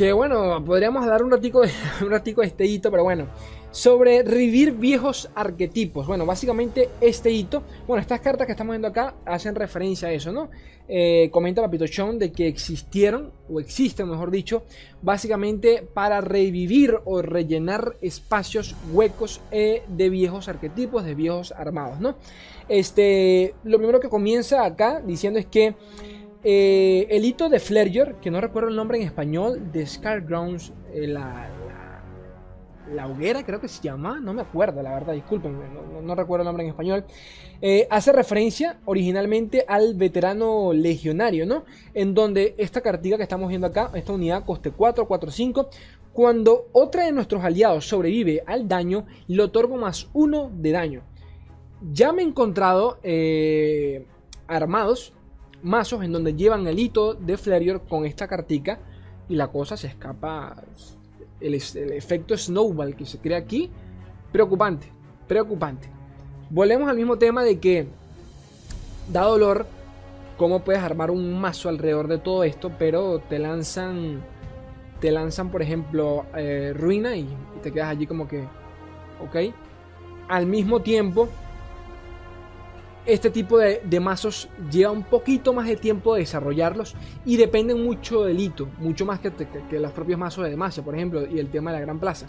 Que 0.00 0.14
bueno, 0.14 0.64
podríamos 0.64 1.04
dar 1.04 1.22
un 1.22 1.30
ratico, 1.30 1.60
un 2.00 2.10
ratico 2.10 2.40
de 2.40 2.46
este 2.46 2.64
hito, 2.64 2.90
pero 2.90 3.04
bueno 3.04 3.26
sobre 3.70 4.22
revivir 4.22 4.72
viejos 4.72 5.30
arquetipos. 5.34 6.06
Bueno, 6.06 6.26
básicamente 6.26 6.88
este 7.00 7.30
hito, 7.30 7.62
bueno, 7.86 8.00
estas 8.00 8.20
cartas 8.20 8.46
que 8.46 8.52
estamos 8.52 8.72
viendo 8.72 8.88
acá 8.88 9.14
hacen 9.24 9.54
referencia 9.54 10.08
a 10.08 10.12
eso, 10.12 10.32
¿no? 10.32 10.50
Eh, 10.88 11.28
comenta 11.30 11.62
Papito 11.62 11.86
Chon 11.86 12.18
de 12.18 12.32
que 12.32 12.48
existieron, 12.48 13.32
o 13.48 13.60
existen, 13.60 14.08
mejor 14.08 14.32
dicho, 14.32 14.64
básicamente 15.02 15.86
para 15.94 16.20
revivir 16.20 16.98
o 17.04 17.22
rellenar 17.22 17.96
espacios 18.00 18.74
huecos 18.92 19.40
eh, 19.52 19.82
de 19.86 20.10
viejos 20.10 20.48
arquetipos, 20.48 21.04
de 21.04 21.14
viejos 21.14 21.52
armados, 21.52 22.00
¿no? 22.00 22.16
Este, 22.68 23.54
lo 23.62 23.78
primero 23.78 24.00
que 24.00 24.08
comienza 24.08 24.64
acá 24.64 25.00
diciendo 25.00 25.38
es 25.38 25.46
que 25.46 25.76
eh, 26.42 27.06
el 27.10 27.24
hito 27.24 27.48
de 27.48 27.60
Flerger, 27.60 28.16
que 28.16 28.30
no 28.30 28.40
recuerdo 28.40 28.68
el 28.68 28.76
nombre 28.76 28.98
en 28.98 29.04
español, 29.04 29.70
de 29.72 29.86
Scargrounds, 29.86 30.72
la 30.94 31.48
la 32.94 33.06
Hoguera, 33.06 33.44
creo 33.44 33.60
que 33.60 33.68
se 33.68 33.82
llama, 33.82 34.20
no 34.20 34.32
me 34.32 34.42
acuerdo, 34.42 34.82
la 34.82 34.92
verdad, 34.92 35.14
discúlpenme, 35.14 35.64
no, 36.02 36.14
recuerdo 36.14 36.42
el 36.42 36.46
nombre 36.46 36.64
en 36.64 36.70
español. 36.70 37.04
Eh, 37.60 37.86
hace 37.90 38.12
referencia 38.12 38.78
originalmente 38.84 39.64
al 39.66 39.94
veterano 39.94 40.72
legionario, 40.72 41.46
¿no? 41.46 41.64
En 41.94 42.14
donde 42.14 42.54
esta 42.58 42.80
cartiga 42.80 43.16
que 43.16 43.22
estamos 43.22 43.48
viendo 43.48 43.66
acá, 43.66 43.90
esta 43.94 44.12
unidad 44.12 44.44
coste 44.44 44.70
4, 44.70 45.06
4, 45.06 45.30
5. 45.30 45.70
Cuando 46.12 46.66
otra 46.72 47.04
de 47.04 47.12
nuestros 47.12 47.44
aliados 47.44 47.86
sobrevive 47.86 48.42
al 48.46 48.66
daño, 48.66 49.06
le 49.28 49.42
otorgo 49.42 49.76
más 49.76 50.08
1 50.12 50.50
de 50.54 50.72
daño. 50.72 51.02
Ya 51.92 52.12
me 52.12 52.22
he 52.22 52.26
encontrado 52.26 52.98
eh, 53.02 54.06
armados, 54.48 55.14
mazos 55.62 56.02
en 56.02 56.12
donde 56.12 56.34
llevan 56.34 56.66
el 56.66 56.78
hito 56.78 57.14
de 57.14 57.36
Flerior 57.36 57.82
con 57.88 58.06
esta 58.06 58.26
cartica 58.26 58.78
y 59.28 59.36
la 59.36 59.48
cosa 59.48 59.76
se 59.76 59.86
escapa 59.86 60.56
el, 61.40 61.54
efecto 61.54 62.36
snowball 62.36 62.96
que 62.96 63.06
se 63.06 63.18
crea 63.18 63.38
aquí, 63.38 63.70
preocupante, 64.32 64.88
preocupante. 65.26 65.88
Volvemos 66.50 66.88
al 66.88 66.96
mismo 66.96 67.16
tema 67.16 67.44
de 67.44 67.58
que 67.58 67.86
da 69.12 69.22
dolor 69.22 69.66
cómo 70.36 70.60
puedes 70.60 70.82
armar 70.82 71.10
un 71.10 71.40
mazo 71.40 71.68
alrededor 71.68 72.08
de 72.08 72.18
todo 72.18 72.44
esto, 72.44 72.72
pero 72.78 73.20
te 73.20 73.38
lanzan, 73.38 74.20
te 75.00 75.12
lanzan 75.12 75.50
por 75.50 75.62
ejemplo 75.62 76.26
eh, 76.36 76.72
ruina 76.76 77.16
y 77.16 77.28
te 77.62 77.72
quedas 77.72 77.88
allí 77.88 78.06
como 78.06 78.26
que, 78.26 78.44
ok. 79.22 79.54
Al 80.28 80.46
mismo 80.46 80.80
tiempo 80.80 81.28
este 83.06 83.30
tipo 83.30 83.58
de, 83.58 84.00
mazos 84.00 84.48
lleva 84.70 84.92
un 84.92 85.04
poquito 85.04 85.52
más 85.52 85.66
de 85.66 85.76
tiempo 85.76 86.14
de 86.14 86.20
desarrollarlos 86.20 86.94
y 87.24 87.36
dependen 87.36 87.82
mucho 87.82 88.24
del 88.24 88.38
hito, 88.38 88.68
mucho 88.78 89.06
más 89.06 89.20
que, 89.20 89.32
los 89.78 89.92
propios 89.92 90.18
mazos 90.18 90.44
de 90.44 90.50
Demacia, 90.50 90.84
por 90.84 90.94
ejemplo, 90.94 91.26
y 91.26 91.38
el 91.38 91.50
tema 91.50 91.72
de 91.72 91.78
la 91.78 91.84
Gran 91.84 91.98
Plaza. 91.98 92.26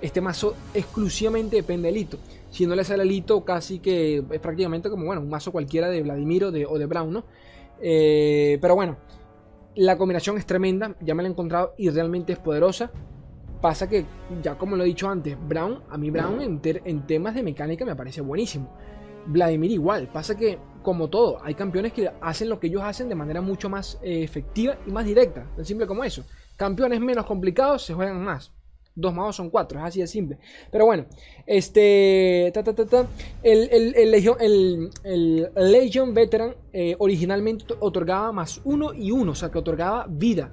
Este 0.00 0.20
mazo 0.20 0.54
exclusivamente 0.74 1.56
depende 1.56 1.88
del 1.88 1.96
hito. 1.96 2.18
Si 2.50 2.66
no 2.66 2.74
le 2.74 2.84
sale 2.84 3.04
el 3.04 3.12
hito, 3.12 3.44
casi 3.44 3.78
que 3.78 4.24
es 4.30 4.40
prácticamente 4.40 4.90
como 4.90 5.06
bueno, 5.06 5.22
un 5.22 5.28
mazo 5.28 5.52
cualquiera 5.52 5.88
de 5.88 6.02
Vladimir 6.02 6.44
o 6.44 6.50
de, 6.50 6.66
o 6.66 6.78
de 6.78 6.86
Brown, 6.86 7.12
¿no? 7.12 7.24
Eh, 7.80 8.58
pero 8.60 8.74
bueno, 8.74 8.96
la 9.76 9.96
combinación 9.96 10.38
es 10.38 10.46
tremenda, 10.46 10.96
ya 11.00 11.14
me 11.14 11.22
la 11.22 11.28
he 11.28 11.32
encontrado 11.32 11.74
y 11.78 11.88
realmente 11.90 12.32
es 12.32 12.38
poderosa. 12.38 12.90
Pasa 13.60 13.88
que, 13.88 14.04
ya 14.42 14.56
como 14.56 14.74
lo 14.74 14.82
he 14.82 14.86
dicho 14.86 15.08
antes, 15.08 15.36
Brown, 15.48 15.82
a 15.88 15.96
mí 15.96 16.10
Brown 16.10 16.40
en, 16.40 16.60
en 16.64 17.06
temas 17.06 17.34
de 17.36 17.44
mecánica 17.44 17.84
me 17.84 17.94
parece 17.94 18.20
buenísimo. 18.20 18.68
Vladimir 19.26 19.70
igual. 19.70 20.08
Pasa 20.08 20.36
que, 20.36 20.58
como 20.82 21.08
todo, 21.08 21.38
hay 21.42 21.54
campeones 21.54 21.92
que 21.92 22.10
hacen 22.20 22.48
lo 22.48 22.58
que 22.58 22.66
ellos 22.66 22.82
hacen 22.82 23.08
de 23.08 23.14
manera 23.14 23.40
mucho 23.40 23.68
más 23.68 23.98
eh, 24.02 24.22
efectiva 24.22 24.76
y 24.86 24.90
más 24.90 25.04
directa. 25.04 25.46
Tan 25.56 25.64
simple 25.64 25.86
como 25.86 26.04
eso. 26.04 26.24
Campeones 26.56 27.00
menos 27.00 27.26
complicados 27.26 27.82
se 27.84 27.94
juegan 27.94 28.22
más. 28.22 28.52
Dos 28.94 29.14
más 29.14 29.34
son 29.34 29.48
cuatro, 29.48 29.78
es 29.78 29.86
así 29.86 30.00
de 30.00 30.06
simple. 30.06 30.38
Pero 30.70 30.84
bueno, 30.84 31.06
este. 31.46 32.48
el, 32.48 33.94
el, 33.96 34.10
Legion, 34.10 34.36
el, 34.38 35.50
Legion 35.56 36.12
Veteran 36.12 36.54
eh, 36.74 36.94
originalmente 36.98 37.64
otorgaba 37.80 38.32
más 38.32 38.60
uno 38.64 38.92
y 38.92 39.10
uno, 39.10 39.32
o 39.32 39.34
sea 39.34 39.50
que 39.50 39.58
otorgaba 39.58 40.06
vida. 40.08 40.52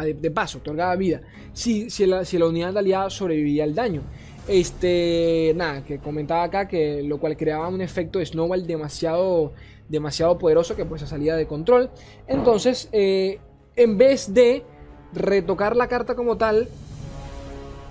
De, 0.00 0.30
paso, 0.30 0.58
otorgaba 0.58 0.94
vida. 0.94 1.20
Si, 1.52 1.90
si, 1.90 2.06
la, 2.06 2.24
si 2.24 2.38
la 2.38 2.46
unidad 2.46 2.72
de 2.72 2.78
aliada 2.78 3.10
sobrevivía 3.10 3.64
al 3.64 3.74
daño. 3.74 4.02
Este, 4.48 5.52
nada, 5.54 5.84
que 5.84 5.98
comentaba 5.98 6.42
acá 6.44 6.66
que 6.66 7.02
lo 7.02 7.18
cual 7.18 7.36
creaba 7.36 7.68
un 7.68 7.80
efecto 7.80 8.18
de 8.18 8.26
snowball 8.26 8.66
demasiado, 8.66 9.52
demasiado 9.88 10.38
poderoso 10.38 10.76
que 10.76 10.84
pues 10.84 11.02
se 11.02 11.06
salía 11.06 11.36
de 11.36 11.46
control. 11.46 11.90
Entonces, 12.26 12.88
eh, 12.92 13.38
en 13.76 13.96
vez 13.98 14.34
de 14.34 14.64
retocar 15.12 15.76
la 15.76 15.88
carta 15.88 16.14
como 16.14 16.36
tal, 16.36 16.68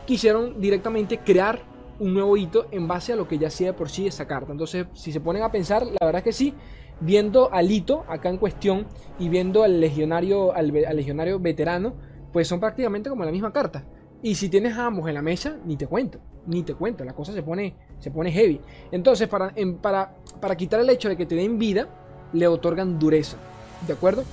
quisieron 0.05 0.59
directamente 0.59 1.19
crear 1.19 1.61
un 1.99 2.13
nuevo 2.13 2.35
hito 2.37 2.67
en 2.71 2.87
base 2.87 3.13
a 3.13 3.15
lo 3.15 3.27
que 3.27 3.37
ya 3.37 3.47
hacía 3.47 3.67
de 3.67 3.73
por 3.73 3.89
sí 3.89 4.07
esa 4.07 4.25
carta. 4.27 4.51
Entonces, 4.51 4.87
si 4.93 5.11
se 5.11 5.19
ponen 5.19 5.43
a 5.43 5.51
pensar, 5.51 5.85
la 5.85 6.05
verdad 6.05 6.19
es 6.19 6.23
que 6.23 6.31
sí, 6.31 6.53
viendo 7.01 7.51
al 7.51 7.69
hito 7.71 8.05
acá 8.07 8.29
en 8.29 8.37
cuestión 8.37 8.87
y 9.19 9.29
viendo 9.29 9.63
al 9.63 9.79
legionario, 9.79 10.53
al, 10.53 10.71
legionario 10.71 11.39
veterano, 11.39 11.93
pues 12.33 12.47
son 12.47 12.59
prácticamente 12.59 13.09
como 13.09 13.25
la 13.25 13.31
misma 13.31 13.51
carta. 13.53 13.85
Y 14.21 14.35
si 14.35 14.49
tienes 14.49 14.77
ambos 14.77 15.07
en 15.07 15.13
la 15.13 15.21
mesa, 15.21 15.57
ni 15.65 15.77
te 15.77 15.87
cuento, 15.87 16.19
ni 16.45 16.63
te 16.63 16.73
cuento, 16.73 17.05
la 17.05 17.13
cosa 17.13 17.31
se 17.31 17.41
pone, 17.41 17.75
se 17.99 18.11
pone 18.11 18.31
heavy. 18.31 18.59
Entonces, 18.91 19.27
para, 19.27 19.53
para, 19.81 20.13
para 20.41 20.55
quitar 20.57 20.79
el 20.81 20.89
hecho 20.89 21.07
de 21.07 21.15
que 21.15 21.25
te 21.25 21.35
den 21.35 21.57
vida, 21.57 21.87
le 22.33 22.47
otorgan 22.47 22.99
dureza. 22.99 23.37
¿De 23.87 23.93
acuerdo? 23.93 24.23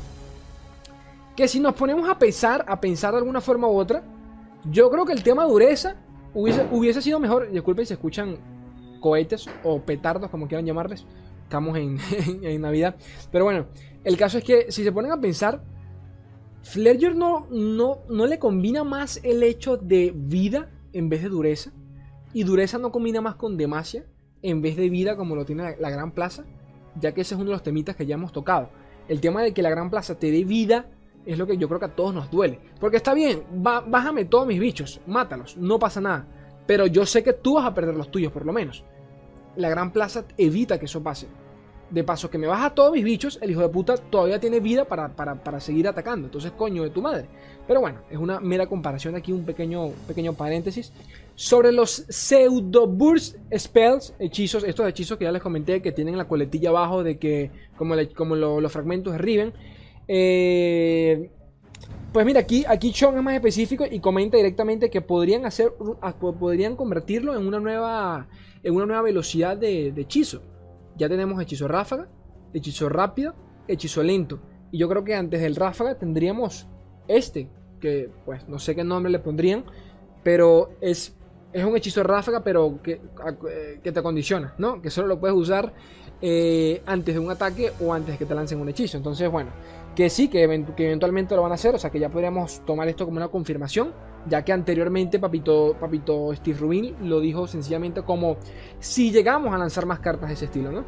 Que 1.36 1.46
si 1.46 1.60
nos 1.60 1.74
ponemos 1.74 2.08
a 2.08 2.18
pensar, 2.18 2.64
a 2.66 2.80
pensar 2.80 3.12
de 3.12 3.18
alguna 3.18 3.40
forma 3.40 3.68
u 3.68 3.76
otra, 3.76 4.02
yo 4.70 4.90
creo 4.90 5.04
que 5.04 5.12
el 5.12 5.22
tema 5.22 5.44
dureza 5.44 5.96
hubiese, 6.34 7.02
sido 7.02 7.20
mejor. 7.20 7.50
Disculpen 7.50 7.86
si 7.86 7.94
escuchan 7.94 8.38
cohetes 9.00 9.48
o 9.62 9.80
petardos, 9.80 10.30
como 10.30 10.48
quieran 10.48 10.66
llamarles. 10.66 11.06
Estamos 11.44 11.78
en, 11.78 11.98
en, 12.42 12.60
Navidad. 12.60 12.96
Pero 13.30 13.44
bueno, 13.44 13.66
el 14.02 14.16
caso 14.16 14.38
es 14.38 14.44
que 14.44 14.72
si 14.72 14.82
se 14.82 14.92
ponen 14.92 15.12
a 15.12 15.20
pensar, 15.20 15.62
Fledger 16.66 17.14
no, 17.14 17.46
no, 17.48 18.00
no 18.08 18.26
le 18.26 18.40
combina 18.40 18.82
más 18.82 19.20
el 19.22 19.44
hecho 19.44 19.76
de 19.76 20.12
vida 20.12 20.68
en 20.92 21.08
vez 21.08 21.22
de 21.22 21.28
dureza. 21.28 21.70
Y 22.32 22.42
dureza 22.42 22.76
no 22.76 22.90
combina 22.90 23.20
más 23.20 23.36
con 23.36 23.56
demacia 23.56 24.04
en 24.42 24.62
vez 24.62 24.76
de 24.76 24.90
vida 24.90 25.16
como 25.16 25.36
lo 25.36 25.44
tiene 25.44 25.62
la, 25.62 25.76
la 25.78 25.90
Gran 25.90 26.10
Plaza. 26.10 26.44
Ya 27.00 27.14
que 27.14 27.20
ese 27.20 27.34
es 27.34 27.40
uno 27.40 27.50
de 27.50 27.56
los 27.56 27.62
temitas 27.62 27.94
que 27.94 28.04
ya 28.04 28.16
hemos 28.16 28.32
tocado. 28.32 28.70
El 29.06 29.20
tema 29.20 29.42
de 29.42 29.54
que 29.54 29.62
la 29.62 29.70
Gran 29.70 29.90
Plaza 29.90 30.18
te 30.18 30.32
dé 30.32 30.42
vida 30.42 30.86
es 31.24 31.38
lo 31.38 31.46
que 31.46 31.56
yo 31.56 31.68
creo 31.68 31.78
que 31.78 31.86
a 31.86 31.94
todos 31.94 32.12
nos 32.12 32.32
duele. 32.32 32.58
Porque 32.80 32.96
está 32.96 33.14
bien, 33.14 33.44
bájame 33.52 34.24
todos 34.24 34.48
mis 34.48 34.58
bichos, 34.58 35.00
mátalos, 35.06 35.56
no 35.56 35.78
pasa 35.78 36.00
nada. 36.00 36.26
Pero 36.66 36.88
yo 36.88 37.06
sé 37.06 37.22
que 37.22 37.32
tú 37.32 37.54
vas 37.54 37.66
a 37.66 37.74
perder 37.74 37.94
los 37.94 38.10
tuyos, 38.10 38.32
por 38.32 38.44
lo 38.44 38.52
menos. 38.52 38.82
La 39.54 39.68
gran 39.68 39.92
plaza 39.92 40.24
evita 40.36 40.80
que 40.80 40.86
eso 40.86 41.00
pase. 41.00 41.28
De 41.90 42.02
paso, 42.02 42.28
que 42.28 42.38
me 42.38 42.48
baja 42.48 42.74
todos 42.74 42.92
mis 42.92 43.04
bichos, 43.04 43.38
el 43.40 43.52
hijo 43.52 43.60
de 43.60 43.68
puta 43.68 43.96
todavía 43.96 44.40
tiene 44.40 44.58
vida 44.58 44.84
para, 44.84 45.08
para, 45.14 45.60
seguir 45.60 45.86
atacando. 45.86 46.26
Entonces, 46.26 46.50
coño 46.52 46.82
de 46.82 46.90
tu 46.90 47.00
madre. 47.00 47.26
Pero 47.68 47.80
bueno, 47.80 48.00
es 48.10 48.18
una 48.18 48.40
mera 48.40 48.66
comparación 48.66 49.14
aquí, 49.14 49.30
un 49.30 49.44
pequeño, 49.44 49.90
pequeño 50.08 50.32
paréntesis. 50.32 50.92
Sobre 51.36 51.70
los 51.70 52.06
pseudo 52.08 52.86
burst 52.86 53.36
spells, 53.56 54.14
hechizos, 54.18 54.64
estos 54.64 54.88
hechizos 54.88 55.16
que 55.16 55.24
ya 55.24 55.32
les 55.32 55.42
comenté, 55.42 55.80
que 55.80 55.92
tienen 55.92 56.16
la 56.16 56.26
coletilla 56.26 56.70
abajo 56.70 57.04
de 57.04 57.18
que, 57.18 57.50
como, 57.76 57.94
como 58.16 58.34
los 58.34 58.72
fragmentos 58.72 59.12
de 59.12 59.18
Riven. 59.18 59.52
Eh, 60.08 61.30
pues 62.16 62.24
mira, 62.24 62.40
aquí, 62.40 62.64
aquí 62.66 62.94
Sean 62.94 63.14
es 63.16 63.22
más 63.22 63.34
específico 63.34 63.84
y 63.90 64.00
comenta 64.00 64.38
directamente 64.38 64.88
que 64.88 65.02
podrían 65.02 65.44
hacer, 65.44 65.74
podrían 66.38 66.74
convertirlo 66.74 67.36
en 67.36 67.46
una 67.46 67.60
nueva, 67.60 68.26
en 68.62 68.74
una 68.74 68.86
nueva 68.86 69.02
velocidad 69.02 69.54
de, 69.54 69.88
hechizo. 69.88 70.40
Ya 70.96 71.08
tenemos 71.08 71.40
hechizo 71.40 71.68
ráfaga, 71.68 72.08
hechizo 72.52 72.88
rápido, 72.88 73.34
hechizo 73.68 74.02
lento. 74.02 74.40
Y 74.70 74.78
yo 74.78 74.88
creo 74.88 75.04
que 75.04 75.14
antes 75.14 75.40
del 75.40 75.56
ráfaga 75.56 75.98
tendríamos 75.98 76.66
este, 77.08 77.48
que 77.80 78.10
pues 78.24 78.48
no 78.48 78.58
sé 78.58 78.74
qué 78.74 78.84
nombre 78.84 79.12
le 79.12 79.18
pondrían, 79.18 79.64
pero 80.22 80.70
es, 80.80 81.16
es 81.52 81.64
un 81.64 81.76
hechizo 81.76 82.02
ráfaga, 82.02 82.42
pero 82.42 82.80
que, 82.82 83.00
que 83.82 83.92
te 83.92 84.02
condiciona, 84.02 84.54
¿no? 84.58 84.82
Que 84.82 84.90
solo 84.90 85.08
lo 85.08 85.20
puedes 85.20 85.36
usar 85.36 85.72
eh, 86.22 86.82
antes 86.86 87.14
de 87.14 87.20
un 87.20 87.30
ataque 87.30 87.72
o 87.80 87.92
antes 87.92 88.14
de 88.14 88.18
que 88.18 88.24
te 88.24 88.34
lancen 88.34 88.58
un 88.58 88.68
hechizo. 88.68 88.96
Entonces, 88.96 89.30
bueno, 89.30 89.50
que 89.94 90.08
sí, 90.08 90.28
que, 90.28 90.42
eventualmente 90.42 91.36
lo 91.36 91.42
van 91.42 91.52
a 91.52 91.56
hacer, 91.56 91.74
o 91.74 91.78
sea 91.78 91.90
que 91.90 92.00
ya 92.00 92.08
podríamos 92.08 92.64
tomar 92.64 92.88
esto 92.88 93.04
como 93.04 93.18
una 93.18 93.28
confirmación, 93.28 93.92
ya 94.28 94.44
que 94.44 94.52
anteriormente 94.52 95.18
Papito, 95.18 95.76
Papito 95.78 96.34
Steve 96.34 96.58
Rubin 96.58 96.94
lo 97.08 97.20
dijo 97.20 97.46
sencillamente 97.46 98.02
como 98.02 98.36
si 98.78 99.10
llegamos 99.10 99.54
a 99.54 99.58
lanzar 99.58 99.86
más 99.86 100.00
cartas 100.00 100.28
de 100.28 100.34
ese 100.34 100.46
estilo, 100.46 100.72
¿no? 100.72 100.84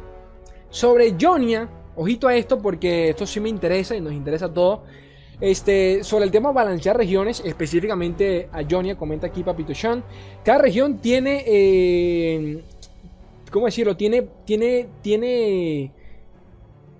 Sobre 0.69 1.15
Jonia, 1.19 1.69
ojito 1.95 2.27
a 2.27 2.35
esto 2.35 2.61
porque 2.61 3.09
esto 3.09 3.25
sí 3.25 3.39
me 3.39 3.49
interesa 3.49 3.95
y 3.95 4.01
nos 4.01 4.13
interesa 4.13 4.45
a 4.45 4.53
todos. 4.53 4.81
Este, 5.41 6.03
sobre 6.03 6.25
el 6.25 6.31
tema 6.31 6.49
de 6.49 6.55
balancear 6.55 6.97
regiones, 6.97 7.41
específicamente 7.45 8.49
a 8.51 8.61
Jonia, 8.69 8.97
comenta 8.97 9.27
aquí 9.27 9.41
Papito 9.41 9.73
Sean. 9.73 10.03
Cada 10.43 10.59
región 10.59 10.99
tiene, 10.99 11.43
eh, 11.47 12.63
¿cómo 13.49 13.65
decirlo? 13.65 13.95
Tiene, 13.95 14.27
tiene, 14.45 14.89
tiene 15.01 15.93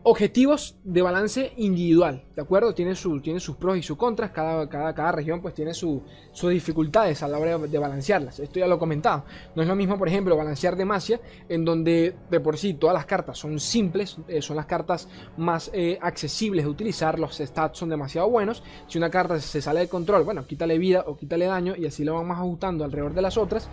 objetivos 0.04 0.78
de 0.84 1.02
balance 1.02 1.52
individual, 1.58 2.24
¿de 2.40 2.44
acuerdo? 2.44 2.74
Tiene, 2.74 2.96
su, 2.96 3.20
tiene 3.20 3.42
sus 3.42 3.58
pros 3.58 3.76
y 3.76 3.84
sus 3.84 3.98
contras, 3.98 4.32
cada, 4.32 4.70
cada, 4.70 4.96
cada 4.96 5.12
región 5.12 5.42
pues 5.42 5.54
tiene 5.54 5.74
sus 5.74 6.02
dificultades 6.42 7.22
a 7.22 7.28
la 7.28 7.38
hora 7.38 7.58
de 7.58 7.78
balancearlas, 7.78 8.40
esto 8.40 8.60
ya 8.60 8.68
lo 8.68 8.76
he 8.76 8.80
comentado, 8.80 9.26
no 9.56 9.62
es 9.62 9.68
lo 9.68 9.76
mismo 9.76 9.98
por 9.98 10.08
ejemplo 10.08 10.38
balancear 10.38 10.78
Demacia, 10.78 11.20
en 11.50 11.66
donde 11.66 12.16
de 12.32 12.40
por 12.40 12.58
sí 12.58 12.76
todas 12.76 12.94
las 12.94 13.06
cartas 13.06 13.38
son 13.38 13.60
simples, 13.60 14.16
eh, 14.30 14.42
son 14.42 14.56
las 14.56 14.68
cartas 14.68 15.10
más 15.36 15.70
eh, 15.74 16.00
accesibles 16.02 16.64
de 16.64 16.72
utilizar, 16.72 17.20
los 17.20 17.36
stats 17.36 17.78
son 17.78 17.90
demasiado 17.90 18.30
buenos, 18.30 18.64
si 18.88 18.98
una 18.98 19.10
carta 19.10 19.38
se 19.42 19.62
sale 19.62 19.82
de 19.82 19.90
control, 19.90 20.24
bueno, 20.24 20.46
quítale 20.48 20.78
vida 20.78 21.04
o 21.08 21.18
quítale 21.18 21.46
daño 21.46 21.76
y 21.76 21.88
así 21.88 22.06
lo 22.06 22.14
vamos 22.14 22.38
ajustando 22.38 22.86
alrededor 22.86 23.14
de 23.14 23.22
las 23.22 23.38
otras, 23.38 23.68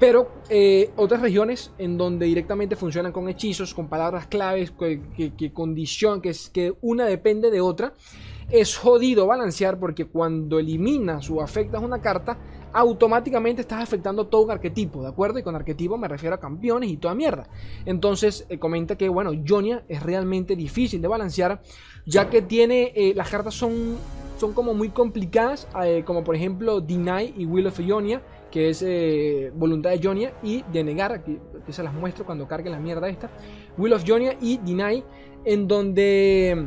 pero 0.00 0.30
eh, 0.48 0.90
otras 0.96 1.20
regiones 1.20 1.70
en 1.76 1.98
donde 1.98 2.24
directamente 2.24 2.76
funcionan 2.76 3.12
con 3.12 3.28
hechizos, 3.28 3.74
con 3.74 3.88
palabras 3.88 4.26
claves, 4.26 4.70
que, 4.70 5.02
que, 5.14 5.34
que 5.34 5.52
que 6.52 6.74
una 6.80 7.04
depende 7.04 7.50
de 7.50 7.60
otra, 7.60 7.94
es 8.50 8.76
jodido 8.76 9.26
balancear 9.26 9.78
porque 9.78 10.06
cuando 10.06 10.58
eliminas 10.58 11.30
o 11.30 11.42
afectas 11.42 11.82
una 11.82 12.00
carta, 12.00 12.38
automáticamente 12.72 13.62
estás 13.62 13.82
afectando 13.82 14.26
todo 14.26 14.42
un 14.42 14.50
arquetipo, 14.50 15.02
¿de 15.02 15.08
acuerdo? 15.08 15.38
Y 15.38 15.42
con 15.42 15.56
arquetipo 15.56 15.96
me 15.96 16.08
refiero 16.08 16.34
a 16.34 16.40
campeones 16.40 16.90
y 16.90 16.96
toda 16.96 17.14
mierda. 17.14 17.48
Entonces 17.84 18.46
eh, 18.48 18.58
comenta 18.58 18.96
que, 18.96 19.08
bueno, 19.08 19.32
Jonia 19.46 19.84
es 19.88 20.02
realmente 20.02 20.54
difícil 20.56 21.00
de 21.00 21.08
balancear, 21.08 21.62
ya 22.04 22.28
que 22.30 22.42
tiene, 22.42 22.92
eh, 22.94 23.14
las 23.16 23.30
cartas 23.30 23.54
son, 23.54 23.96
son 24.38 24.52
como 24.52 24.74
muy 24.74 24.90
complicadas, 24.90 25.66
como 26.04 26.22
por 26.22 26.36
ejemplo 26.36 26.80
Deny 26.80 27.34
y 27.36 27.46
Will 27.46 27.66
of 27.66 27.80
Ionia 27.80 28.22
que 28.50 28.70
es 28.70 28.82
eh, 28.82 29.52
Voluntad 29.54 29.90
de 29.90 30.00
Jonia 30.02 30.32
y 30.42 30.64
Denegar, 30.72 31.12
aquí 31.12 31.38
que 31.66 31.72
se 31.74 31.82
las 31.82 31.92
muestro 31.92 32.24
cuando 32.24 32.48
cargue 32.48 32.70
la 32.70 32.78
mierda 32.78 33.06
esta, 33.06 33.28
Will 33.76 33.92
of 33.92 34.04
Jonia 34.06 34.36
y 34.40 34.56
Deny, 34.56 35.04
en 35.44 35.68
donde, 35.68 36.66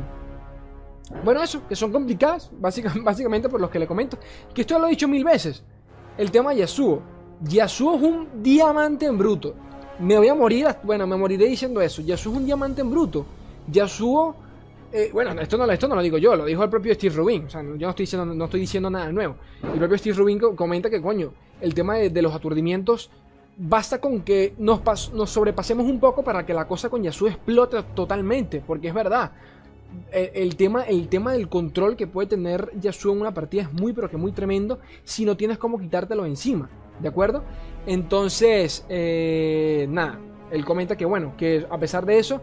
bueno, 1.24 1.42
eso, 1.42 1.66
que 1.68 1.76
son 1.76 1.92
complicadas, 1.92 2.50
básicamente 2.60 3.48
por 3.48 3.60
los 3.60 3.70
que 3.70 3.78
le 3.78 3.86
comento, 3.86 4.18
que 4.54 4.62
esto 4.62 4.78
lo 4.78 4.86
he 4.86 4.90
dicho 4.90 5.08
mil 5.08 5.24
veces, 5.24 5.62
el 6.16 6.30
tema 6.30 6.50
de 6.50 6.58
Yasuo, 6.58 7.02
Yasuo 7.42 7.96
es 7.96 8.02
un 8.02 8.42
diamante 8.42 9.06
en 9.06 9.18
bruto, 9.18 9.54
me 9.98 10.16
voy 10.16 10.28
a 10.28 10.34
morir, 10.34 10.66
bueno, 10.82 11.06
me 11.06 11.16
moriré 11.16 11.46
diciendo 11.46 11.80
eso, 11.80 12.02
Yasuo 12.02 12.32
es 12.32 12.38
un 12.38 12.46
diamante 12.46 12.80
en 12.80 12.90
bruto, 12.90 13.26
Yasuo 13.70 14.34
eh, 14.92 15.10
bueno, 15.12 15.40
esto 15.40 15.56
no, 15.56 15.70
esto 15.70 15.86
no 15.86 15.94
lo 15.94 16.02
digo 16.02 16.18
yo, 16.18 16.34
lo 16.34 16.44
dijo 16.44 16.64
el 16.64 16.70
propio 16.70 16.92
Steve 16.94 17.14
Rubin. 17.14 17.44
O 17.44 17.50
sea, 17.50 17.62
yo 17.62 17.68
no 17.68 17.90
estoy 17.90 18.04
diciendo, 18.04 18.34
no 18.34 18.44
estoy 18.44 18.60
diciendo 18.60 18.90
nada 18.90 19.12
nuevo. 19.12 19.36
El 19.62 19.78
propio 19.78 19.98
Steve 19.98 20.16
Rubin 20.16 20.38
comenta 20.56 20.90
que, 20.90 21.00
coño, 21.00 21.32
el 21.60 21.74
tema 21.74 21.96
de, 21.96 22.22
los 22.22 22.34
aturdimientos 22.34 23.10
basta 23.56 24.00
con 24.00 24.22
que 24.22 24.54
nos, 24.58 24.80
nos, 25.12 25.30
sobrepasemos 25.30 25.86
un 25.86 26.00
poco 26.00 26.24
para 26.24 26.44
que 26.44 26.54
la 26.54 26.66
cosa 26.66 26.88
con 26.88 27.02
Yasuo 27.02 27.28
explote 27.28 27.80
totalmente. 27.94 28.62
Porque 28.66 28.88
es 28.88 28.94
verdad. 28.94 29.30
El, 30.12 30.56
tema, 30.56 30.82
el 30.82 31.08
tema 31.08 31.32
del 31.32 31.48
control 31.48 31.96
que 31.96 32.06
puede 32.06 32.28
tener 32.28 32.70
Yasuo 32.80 33.12
en 33.12 33.20
una 33.20 33.34
partida 33.34 33.62
es 33.62 33.72
muy, 33.72 33.92
pero 33.92 34.10
que 34.10 34.16
muy 34.16 34.32
tremendo 34.32 34.80
si 35.04 35.24
no 35.24 35.36
tienes 35.36 35.58
cómo 35.58 35.78
quitártelo 35.78 36.26
encima. 36.26 36.68
¿De 37.00 37.08
acuerdo? 37.08 37.44
Entonces, 37.86 38.84
eh, 38.88 39.86
nada. 39.88 40.18
Él 40.50 40.64
comenta 40.64 40.96
que, 40.96 41.04
bueno, 41.04 41.34
que 41.36 41.66
a 41.70 41.78
pesar 41.78 42.04
de 42.04 42.18
eso 42.18 42.42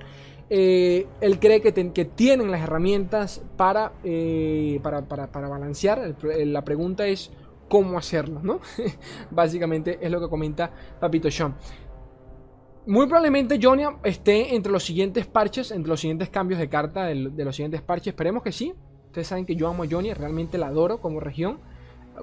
eh, 0.49 1.07
él 1.19 1.39
cree 1.39 1.61
que, 1.61 1.71
tienen 2.05 2.51
las 2.51 2.61
herramientas 2.61 3.43
para, 3.57 3.93
eh, 4.03 4.79
para, 4.81 5.27
balancear. 5.27 6.15
la 6.23 6.63
pregunta 6.63 7.05
es 7.05 7.31
cómo 7.67 7.97
hacerlo, 7.97 8.39
¿no? 8.41 8.61
Básicamente 9.31 9.99
es 10.01 10.09
lo 10.09 10.21
que 10.21 10.29
comenta 10.29 10.71
Papito 10.99 11.29
Sean. 11.29 11.55
Muy 12.87 13.05
probablemente 13.05 13.59
Jonia 13.61 13.97
esté 14.03 14.55
entre 14.55 14.71
los 14.71 14.81
siguientes 14.81 15.25
parches, 15.25 15.71
entre 15.71 15.89
los 15.89 15.99
siguientes 15.99 16.29
cambios 16.29 16.57
de 16.57 16.69
carta 16.69 17.03
de, 17.03 17.15
los 17.15 17.53
siguientes 17.53 17.81
parches. 17.81 18.07
Esperemos 18.07 18.41
que 18.41 18.53
sí. 18.53 18.73
Ustedes 19.07 19.27
saben 19.27 19.45
que 19.45 19.57
yo 19.57 19.67
amo 19.67 19.83
a 19.83 19.87
Jonia, 19.89 20.13
realmente 20.13 20.57
la 20.57 20.67
adoro 20.67 21.01
como 21.01 21.19
región, 21.19 21.59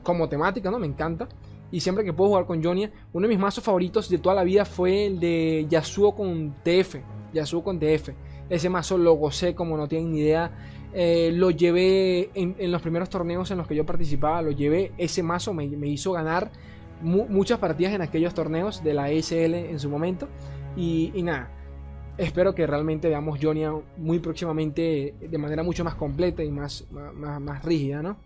como 0.02 0.26
temática, 0.26 0.70
¿no? 0.70 0.78
Me 0.78 0.86
encanta. 0.86 1.28
Y 1.70 1.80
siempre 1.80 2.02
que 2.02 2.14
puedo 2.14 2.30
jugar 2.30 2.46
con 2.46 2.64
Jonia, 2.64 2.90
uno 3.12 3.28
de 3.28 3.34
mis 3.34 3.38
mazos 3.38 3.62
favoritos 3.62 4.08
de 4.08 4.16
toda 4.16 4.34
la 4.34 4.42
vida 4.42 4.64
fue 4.64 5.04
el 5.04 5.20
de 5.20 5.66
Yasuo 5.68 6.14
con 6.14 6.54
TF. 6.62 6.96
Yasuo 7.34 7.62
con 7.62 7.78
TF. 7.78 8.10
Ese 8.48 8.70
mazo 8.70 8.96
lo 8.96 9.12
gocé 9.14 9.54
como 9.54 9.76
no 9.76 9.86
tienen 9.86 10.12
ni 10.12 10.20
idea. 10.20 10.50
Eh, 10.94 11.30
lo 11.34 11.50
llevé 11.50 12.30
en, 12.34 12.72
los 12.72 12.80
primeros 12.80 13.10
torneos 13.10 13.50
en 13.50 13.58
los 13.58 13.66
que 13.66 13.74
yo 13.74 13.84
participaba, 13.84 14.40
lo 14.40 14.50
llevé. 14.50 14.92
Ese 14.96 15.22
mazo 15.22 15.52
me, 15.52 15.66
hizo 15.88 16.12
ganar 16.12 16.50
muchas 17.02 17.58
partidas 17.58 17.92
en 17.92 18.02
aquellos 18.02 18.34
torneos 18.34 18.82
de 18.82 18.94
la 18.94 19.10
ESL 19.10 19.54
en 19.54 19.78
su 19.78 19.88
momento. 19.88 20.28
Y, 20.76 21.12
nada, 21.22 21.50
espero 22.18 22.54
que 22.54 22.66
realmente 22.66 23.08
veamos 23.08 23.38
Jonia 23.40 23.72
muy 23.96 24.18
próximamente 24.18 25.14
de 25.20 25.38
manera 25.38 25.62
mucho 25.62 25.84
más 25.84 25.94
completa 25.94 26.42
y 26.42 26.50
más, 26.50 26.84
más, 26.90 27.40
más 27.40 27.64
rígida, 27.64 28.02
¿no? 28.02 28.16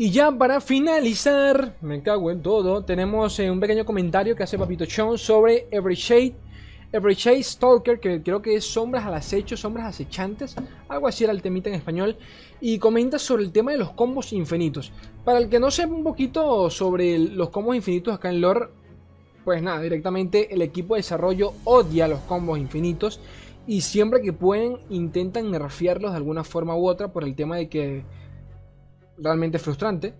Y 0.00 0.10
ya 0.10 0.32
para 0.32 0.62
finalizar, 0.62 1.76
me 1.82 2.02
cago 2.02 2.30
en 2.30 2.40
todo, 2.40 2.82
tenemos 2.82 3.38
eh, 3.38 3.50
un 3.50 3.60
pequeño 3.60 3.84
comentario 3.84 4.34
que 4.34 4.42
hace 4.42 4.56
Papito 4.56 4.86
Chon 4.86 5.18
sobre 5.18 5.66
Every 5.70 5.94
Shade. 5.94 6.34
Every 6.92 7.14
Shade 7.14 7.44
Stalker, 7.44 8.00
que 8.00 8.20
creo 8.20 8.42
que 8.42 8.56
es 8.56 8.64
sombras 8.64 9.06
al 9.06 9.14
acecho, 9.14 9.56
sombras 9.56 9.86
acechantes, 9.86 10.56
algo 10.88 11.06
así 11.06 11.22
era 11.22 11.32
el 11.32 11.40
temita 11.40 11.68
en 11.68 11.76
español, 11.76 12.16
y 12.60 12.78
comenta 12.78 13.18
sobre 13.18 13.44
el 13.44 13.52
tema 13.52 13.70
de 13.70 13.78
los 13.78 13.92
combos 13.92 14.32
infinitos. 14.32 14.92
Para 15.24 15.38
el 15.38 15.48
que 15.48 15.60
no 15.60 15.70
sepa 15.70 15.94
un 15.94 16.02
poquito 16.02 16.68
sobre 16.68 17.18
los 17.18 17.50
combos 17.50 17.76
infinitos 17.76 18.14
acá 18.14 18.30
en 18.30 18.40
lore, 18.40 18.68
pues 19.44 19.62
nada, 19.62 19.80
directamente 19.80 20.52
el 20.52 20.62
equipo 20.62 20.94
de 20.94 20.98
desarrollo 20.98 21.52
odia 21.64 22.08
los 22.08 22.20
combos 22.20 22.58
infinitos 22.58 23.20
y 23.66 23.82
siempre 23.82 24.20
que 24.20 24.32
pueden 24.32 24.78
intentan 24.90 25.50
nerfearlos 25.50 26.10
de 26.10 26.16
alguna 26.16 26.42
forma 26.42 26.76
u 26.76 26.88
otra 26.88 27.12
por 27.12 27.22
el 27.22 27.36
tema 27.36 27.56
de 27.56 27.68
que 27.68 28.04
realmente 29.16 29.58
frustrante, 29.58 30.14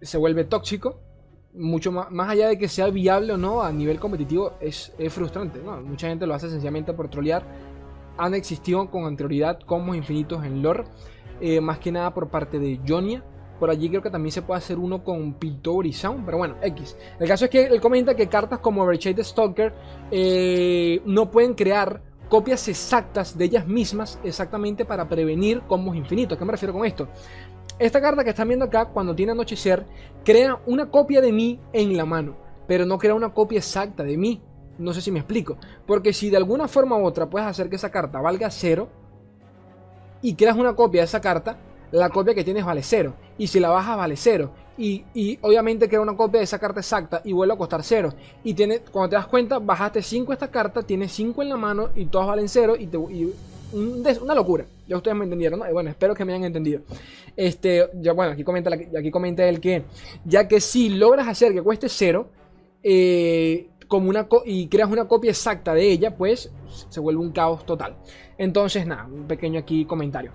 se 0.00 0.18
vuelve 0.18 0.44
tóxico, 0.44 1.00
mucho 1.56 1.92
más, 1.92 2.10
más 2.10 2.30
allá 2.30 2.48
de 2.48 2.58
que 2.58 2.68
sea 2.68 2.88
viable 2.90 3.32
o 3.32 3.36
no 3.36 3.62
a 3.62 3.72
nivel 3.72 3.98
competitivo, 3.98 4.52
es, 4.60 4.92
frustrante. 5.10 5.60
Mucha 5.60 6.08
gente 6.08 6.26
lo 6.26 6.34
hace 6.34 6.50
sencillamente 6.50 6.92
por 6.92 7.08
trolear. 7.08 7.44
Han 8.18 8.34
existido 8.34 8.90
con 8.90 9.04
anterioridad 9.04 9.60
combos 9.60 9.96
infinitos 9.96 10.44
en 10.44 10.62
lore, 10.62 10.84
eh, 11.40 11.60
más 11.60 11.78
que 11.78 11.92
nada 11.92 12.12
por 12.14 12.28
parte 12.28 12.58
de 12.58 12.80
Jonia. 12.86 13.22
Por 13.58 13.70
allí 13.70 13.88
creo 13.88 14.02
que 14.02 14.10
también 14.10 14.32
se 14.32 14.42
puede 14.42 14.58
hacer 14.58 14.78
uno 14.78 15.02
con 15.02 15.34
Piltover 15.34 15.86
y 15.86 15.92
Sound, 15.92 16.24
pero 16.26 16.38
bueno, 16.38 16.56
X. 16.60 16.96
El 17.18 17.26
caso 17.26 17.46
es 17.46 17.50
que 17.50 17.64
él 17.64 17.80
comenta 17.80 18.14
que 18.14 18.28
cartas 18.28 18.58
como 18.58 18.82
Overshade 18.82 19.24
Stalker 19.24 19.72
eh, 20.10 21.00
no 21.06 21.30
pueden 21.30 21.54
crear 21.54 22.02
copias 22.28 22.66
exactas 22.68 23.38
de 23.38 23.44
ellas 23.44 23.66
mismas 23.66 24.18
exactamente 24.24 24.84
para 24.84 25.08
prevenir 25.08 25.62
combos 25.62 25.96
infinitos. 25.96 26.36
¿A 26.36 26.38
qué 26.38 26.44
me 26.44 26.52
refiero 26.52 26.72
con 26.72 26.84
esto? 26.84 27.08
Esta 27.78 28.00
carta 28.00 28.24
que 28.24 28.30
están 28.30 28.48
viendo 28.48 28.64
acá, 28.64 28.86
cuando 28.86 29.14
tiene 29.14 29.32
anochecer, 29.32 29.84
crea 30.24 30.58
una 30.64 30.90
copia 30.90 31.20
de 31.20 31.30
mí 31.30 31.60
en 31.74 31.94
la 31.94 32.06
mano, 32.06 32.36
pero 32.66 32.86
no 32.86 32.96
crea 32.96 33.14
una 33.14 33.34
copia 33.34 33.58
exacta 33.58 34.02
de 34.02 34.16
mí. 34.16 34.42
No 34.78 34.94
sé 34.94 35.02
si 35.02 35.10
me 35.10 35.18
explico. 35.18 35.58
Porque 35.86 36.14
si 36.14 36.30
de 36.30 36.38
alguna 36.38 36.68
forma 36.68 36.96
u 36.96 37.04
otra 37.04 37.28
puedes 37.28 37.46
hacer 37.46 37.68
que 37.68 37.76
esa 37.76 37.90
carta 37.90 38.20
valga 38.20 38.50
cero 38.50 38.88
y 40.22 40.34
creas 40.34 40.56
una 40.56 40.74
copia 40.74 41.02
de 41.02 41.06
esa 41.06 41.20
carta, 41.20 41.58
la 41.92 42.08
copia 42.08 42.34
que 42.34 42.44
tienes 42.44 42.64
vale 42.64 42.82
cero. 42.82 43.14
Y 43.36 43.46
si 43.46 43.60
la 43.60 43.68
bajas 43.68 43.96
vale 43.98 44.16
cero. 44.16 44.52
Y, 44.78 45.38
obviamente 45.42 45.88
crea 45.88 46.00
una 46.00 46.16
copia 46.16 46.40
de 46.40 46.44
esa 46.44 46.58
carta 46.58 46.80
exacta 46.80 47.20
y 47.24 47.32
vuelve 47.32 47.54
a 47.54 47.58
costar 47.58 47.82
cero. 47.82 48.14
Y 48.42 48.54
tiene, 48.54 48.80
cuando 48.80 49.10
te 49.10 49.16
das 49.16 49.26
cuenta, 49.26 49.58
bajaste 49.58 50.02
5 50.02 50.32
esta 50.32 50.50
carta, 50.50 50.82
tienes 50.82 51.12
5 51.12 51.42
en 51.42 51.48
la 51.50 51.56
mano 51.56 51.90
y 51.94 52.06
todas 52.06 52.26
valen 52.26 52.48
cero 52.48 52.74
y, 52.78 52.86
te, 52.86 52.98
una 53.76 54.34
locura. 54.34 54.66
Ya 54.86 54.96
ustedes 54.96 55.16
me 55.16 55.24
entendieron, 55.24 55.60
¿no? 55.60 55.72
bueno, 55.72 55.90
espero 55.90 56.14
que 56.14 56.24
me 56.24 56.32
hayan 56.32 56.44
entendido. 56.44 56.82
Este, 57.36 57.86
bueno, 58.14 58.32
aquí 58.32 58.44
comenta, 58.44 58.70
aquí 58.98 59.10
comenta 59.10 59.46
él 59.48 59.60
que, 59.60 59.84
ya 60.24 60.48
que 60.48 60.60
si 60.60 60.90
logras 60.90 61.28
hacer 61.28 61.52
que 61.52 61.62
cueste 61.62 61.88
cero, 61.88 62.30
eh, 62.82 63.68
como 63.88 64.08
una 64.08 64.26
y 64.44 64.68
creas 64.68 64.90
una 64.90 65.06
copia 65.06 65.30
exacta 65.30 65.74
de 65.74 65.90
ella, 65.90 66.16
pues 66.16 66.50
se 66.88 67.00
vuelve 67.00 67.20
un 67.20 67.32
caos 67.32 67.64
total. 67.66 67.96
Entonces, 68.38 68.86
nada, 68.86 69.06
un 69.06 69.26
pequeño 69.26 69.60
aquí 69.60 69.84
comentario. 69.84 70.32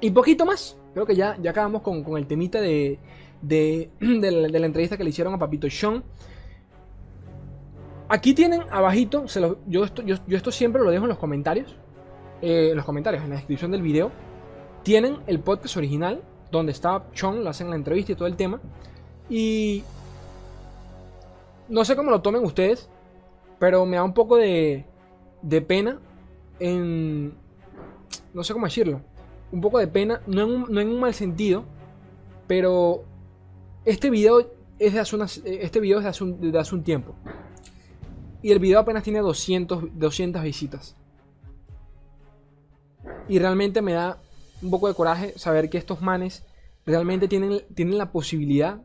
Y 0.00 0.10
poquito 0.10 0.44
más. 0.44 0.76
Creo 0.94 1.06
que 1.06 1.14
ya, 1.14 1.36
ya 1.42 1.50
acabamos 1.50 1.82
con, 1.82 2.04
el 2.16 2.26
temita 2.26 2.60
de, 2.60 2.98
de, 3.42 3.90
la, 4.00 4.66
entrevista 4.66 4.96
que 4.96 5.04
le 5.04 5.10
hicieron 5.10 5.34
a 5.34 5.38
Papito 5.38 5.68
Sean. 5.68 6.02
Aquí 8.08 8.34
tienen 8.34 8.62
abajito, 8.70 9.26
se 9.26 9.40
yo, 9.66 9.84
esto, 9.84 10.02
yo, 10.02 10.16
yo 10.26 10.36
esto 10.36 10.52
siempre 10.52 10.80
lo 10.82 10.90
dejo 10.90 11.04
en 11.04 11.08
los 11.08 11.18
comentarios 11.18 11.76
eh, 12.42 12.70
en 12.70 12.76
los 12.76 12.84
comentarios, 12.84 13.22
en 13.24 13.30
la 13.30 13.36
descripción 13.36 13.70
del 13.70 13.82
video, 13.82 14.10
tienen 14.82 15.18
el 15.26 15.40
podcast 15.40 15.76
original, 15.76 16.22
donde 16.50 16.72
está 16.72 17.10
Chon, 17.12 17.42
lo 17.42 17.50
hacen 17.50 17.70
la 17.70 17.76
entrevista 17.76 18.12
y 18.12 18.14
todo 18.14 18.28
el 18.28 18.36
tema. 18.36 18.60
Y 19.28 19.82
no 21.68 21.84
sé 21.84 21.96
cómo 21.96 22.10
lo 22.10 22.22
tomen 22.22 22.44
ustedes, 22.44 22.88
pero 23.58 23.84
me 23.86 23.96
da 23.96 24.04
un 24.04 24.14
poco 24.14 24.36
de, 24.36 24.84
de 25.42 25.62
pena 25.62 25.98
en... 26.60 27.34
No 28.32 28.44
sé 28.44 28.52
cómo 28.52 28.66
decirlo. 28.66 29.00
Un 29.50 29.60
poco 29.60 29.78
de 29.78 29.88
pena, 29.88 30.20
no 30.26 30.42
en 30.42 30.48
un, 30.48 30.66
no 30.68 30.80
en 30.80 30.88
un 30.88 31.00
mal 31.00 31.14
sentido, 31.14 31.64
pero 32.46 33.04
este 33.84 34.10
video 34.10 34.50
es 34.78 34.92
de 34.92 35.00
hace, 35.00 35.16
este 35.62 35.80
video 35.80 35.98
es 35.98 36.04
de 36.04 36.10
hace, 36.10 36.24
un, 36.24 36.52
de 36.52 36.58
hace 36.58 36.74
un 36.74 36.82
tiempo. 36.82 37.14
Y 38.42 38.52
el 38.52 38.58
video 38.58 38.78
apenas 38.78 39.02
tiene 39.02 39.20
200, 39.20 39.98
200 39.98 40.42
visitas. 40.42 40.96
Y 43.28 43.38
realmente 43.38 43.82
me 43.82 43.92
da 43.92 44.18
un 44.62 44.70
poco 44.70 44.88
de 44.88 44.94
coraje 44.94 45.32
saber 45.36 45.68
que 45.68 45.78
estos 45.78 46.00
manes 46.00 46.44
realmente 46.84 47.28
tienen, 47.28 47.62
tienen 47.74 47.98
la 47.98 48.12
posibilidad 48.12 48.80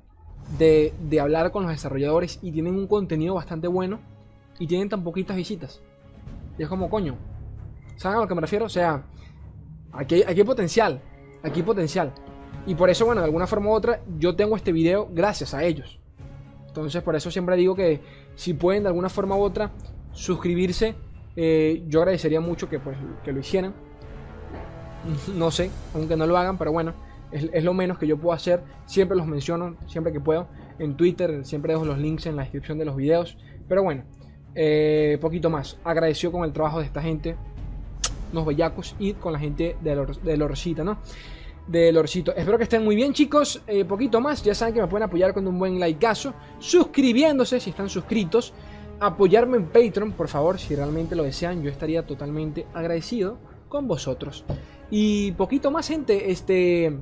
de, 0.57 0.93
hablar 1.21 1.51
con 1.51 1.63
los 1.63 1.71
desarrolladores 1.71 2.39
y 2.41 2.51
tienen 2.51 2.75
un 2.75 2.87
contenido 2.87 3.35
bastante 3.35 3.67
bueno 3.67 3.99
y 4.59 4.67
tienen 4.67 4.89
tan 4.89 5.03
poquitas 5.03 5.35
visitas. 5.35 5.81
Y 6.57 6.63
es 6.63 6.69
como, 6.69 6.89
coño, 6.89 7.15
¿saben 7.95 8.17
a 8.17 8.21
lo 8.21 8.27
que 8.27 8.35
me 8.35 8.41
refiero? 8.41 8.65
O 8.65 8.69
sea, 8.69 9.03
aquí, 9.91 10.23
aquí 10.23 10.39
hay 10.41 10.45
potencial, 10.45 11.01
aquí 11.43 11.59
hay 11.59 11.65
potencial. 11.65 12.13
Y 12.67 12.75
por 12.75 12.89
eso, 12.89 13.05
bueno, 13.05 13.21
de 13.21 13.25
alguna 13.25 13.47
forma 13.47 13.67
u 13.67 13.73
otra, 13.73 14.01
yo 14.17 14.35
tengo 14.35 14.55
este 14.55 14.71
video 14.71 15.09
gracias 15.11 15.53
a 15.53 15.63
ellos. 15.63 15.99
Entonces, 16.67 17.01
por 17.01 17.15
eso 17.15 17.31
siempre 17.31 17.55
digo 17.55 17.75
que 17.75 18.01
si 18.35 18.53
pueden 18.53 18.83
de 18.83 18.89
alguna 18.89 19.09
forma 19.09 19.35
u 19.35 19.41
otra 19.41 19.71
suscribirse, 20.11 20.95
eh, 21.35 21.83
yo 21.87 21.99
agradecería 21.99 22.41
mucho 22.41 22.69
que, 22.69 22.79
pues, 22.79 22.97
que 23.23 23.31
lo 23.31 23.39
hicieran 23.39 23.73
no 25.35 25.51
sé, 25.51 25.71
aunque 25.93 26.15
no 26.15 26.27
lo 26.27 26.37
hagan, 26.37 26.57
pero 26.57 26.71
bueno, 26.71 26.93
es, 27.31 27.63
lo 27.63 27.73
menos 27.73 27.97
que 27.97 28.07
yo 28.07 28.17
puedo 28.17 28.33
hacer. 28.33 28.61
Siempre 28.85 29.17
los 29.17 29.25
menciono, 29.25 29.75
siempre 29.87 30.11
que 30.11 30.19
puedo. 30.19 30.47
En 30.79 30.95
Twitter 30.95 31.45
siempre 31.45 31.73
dejo 31.73 31.85
los 31.85 31.97
links 31.97 32.25
en 32.25 32.35
la 32.35 32.43
descripción 32.43 32.77
de 32.77 32.85
los 32.85 32.95
videos. 32.95 33.37
Pero 33.67 33.83
bueno, 33.83 34.03
eh, 34.55 35.17
poquito 35.21 35.49
más. 35.49 35.77
Agradeció 35.83 36.31
con 36.31 36.43
el 36.43 36.51
trabajo 36.51 36.79
de 36.79 36.85
esta 36.85 37.01
gente, 37.01 37.35
los 38.33 38.45
bellacos, 38.45 38.95
y 38.99 39.13
con 39.13 39.33
la 39.33 39.39
gente 39.39 39.77
de, 39.81 40.37
Lorcita, 40.37 40.83
¿no? 40.83 40.97
De 41.67 41.91
Lorcito. 41.91 42.35
Espero 42.35 42.57
que 42.57 42.63
estén 42.63 42.83
muy 42.83 42.95
bien, 42.95 43.13
chicos. 43.13 43.61
Eh, 43.67 43.85
poquito 43.85 44.19
más. 44.19 44.43
Ya 44.43 44.53
saben 44.53 44.73
que 44.73 44.81
me 44.81 44.87
pueden 44.87 45.03
apoyar 45.03 45.33
con 45.33 45.47
un 45.47 45.57
buen 45.57 45.79
likeazo. 45.79 46.33
Suscribiéndose 46.59 47.59
si 47.59 47.69
están 47.69 47.89
suscritos. 47.89 48.53
Apoyarme 48.99 49.57
en 49.57 49.65
Patreon, 49.65 50.11
por 50.11 50.27
favor, 50.27 50.59
si 50.59 50.75
realmente 50.75 51.15
lo 51.15 51.23
desean. 51.23 51.63
Yo 51.63 51.71
estaría 51.71 52.05
totalmente 52.05 52.67
agradecido 52.73 53.39
con 53.71 53.87
vosotros. 53.87 54.45
Y 54.91 55.31
poquito 55.31 55.71
más, 55.71 55.87
gente. 55.87 56.29
Este. 56.29 56.95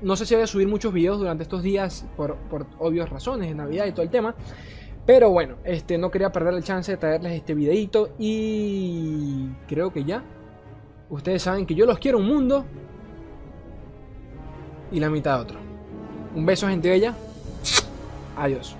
No 0.00 0.14
sé 0.14 0.26
si 0.26 0.34
voy 0.34 0.44
a 0.44 0.46
subir 0.46 0.68
muchos 0.68 0.92
videos 0.92 1.18
durante 1.18 1.42
estos 1.42 1.60
días 1.64 2.06
por, 2.16 2.36
por 2.36 2.66
obvias 2.78 3.08
razones, 3.08 3.48
de 3.48 3.54
Navidad 3.56 3.86
y 3.86 3.90
todo 3.90 4.02
el 4.02 4.10
tema. 4.10 4.36
Pero 5.04 5.30
bueno, 5.30 5.56
este, 5.64 5.98
no 5.98 6.10
quería 6.10 6.30
perder 6.30 6.54
el 6.54 6.62
chance 6.62 6.92
de 6.92 6.98
traerles 6.98 7.32
este 7.32 7.54
videito. 7.54 8.10
Y 8.18 9.48
creo 9.66 9.92
que 9.92 10.04
ya. 10.04 10.22
Ustedes 11.10 11.42
saben 11.42 11.66
que 11.66 11.74
yo 11.74 11.86
los 11.86 11.98
quiero 11.98 12.18
un 12.18 12.26
mundo. 12.26 12.64
Y 14.92 15.00
la 15.00 15.10
mitad 15.10 15.36
de 15.36 15.42
otro. 15.42 15.58
Un 16.36 16.46
beso, 16.46 16.68
gente 16.68 16.90
bella. 16.90 17.16
Adiós. 18.36 18.77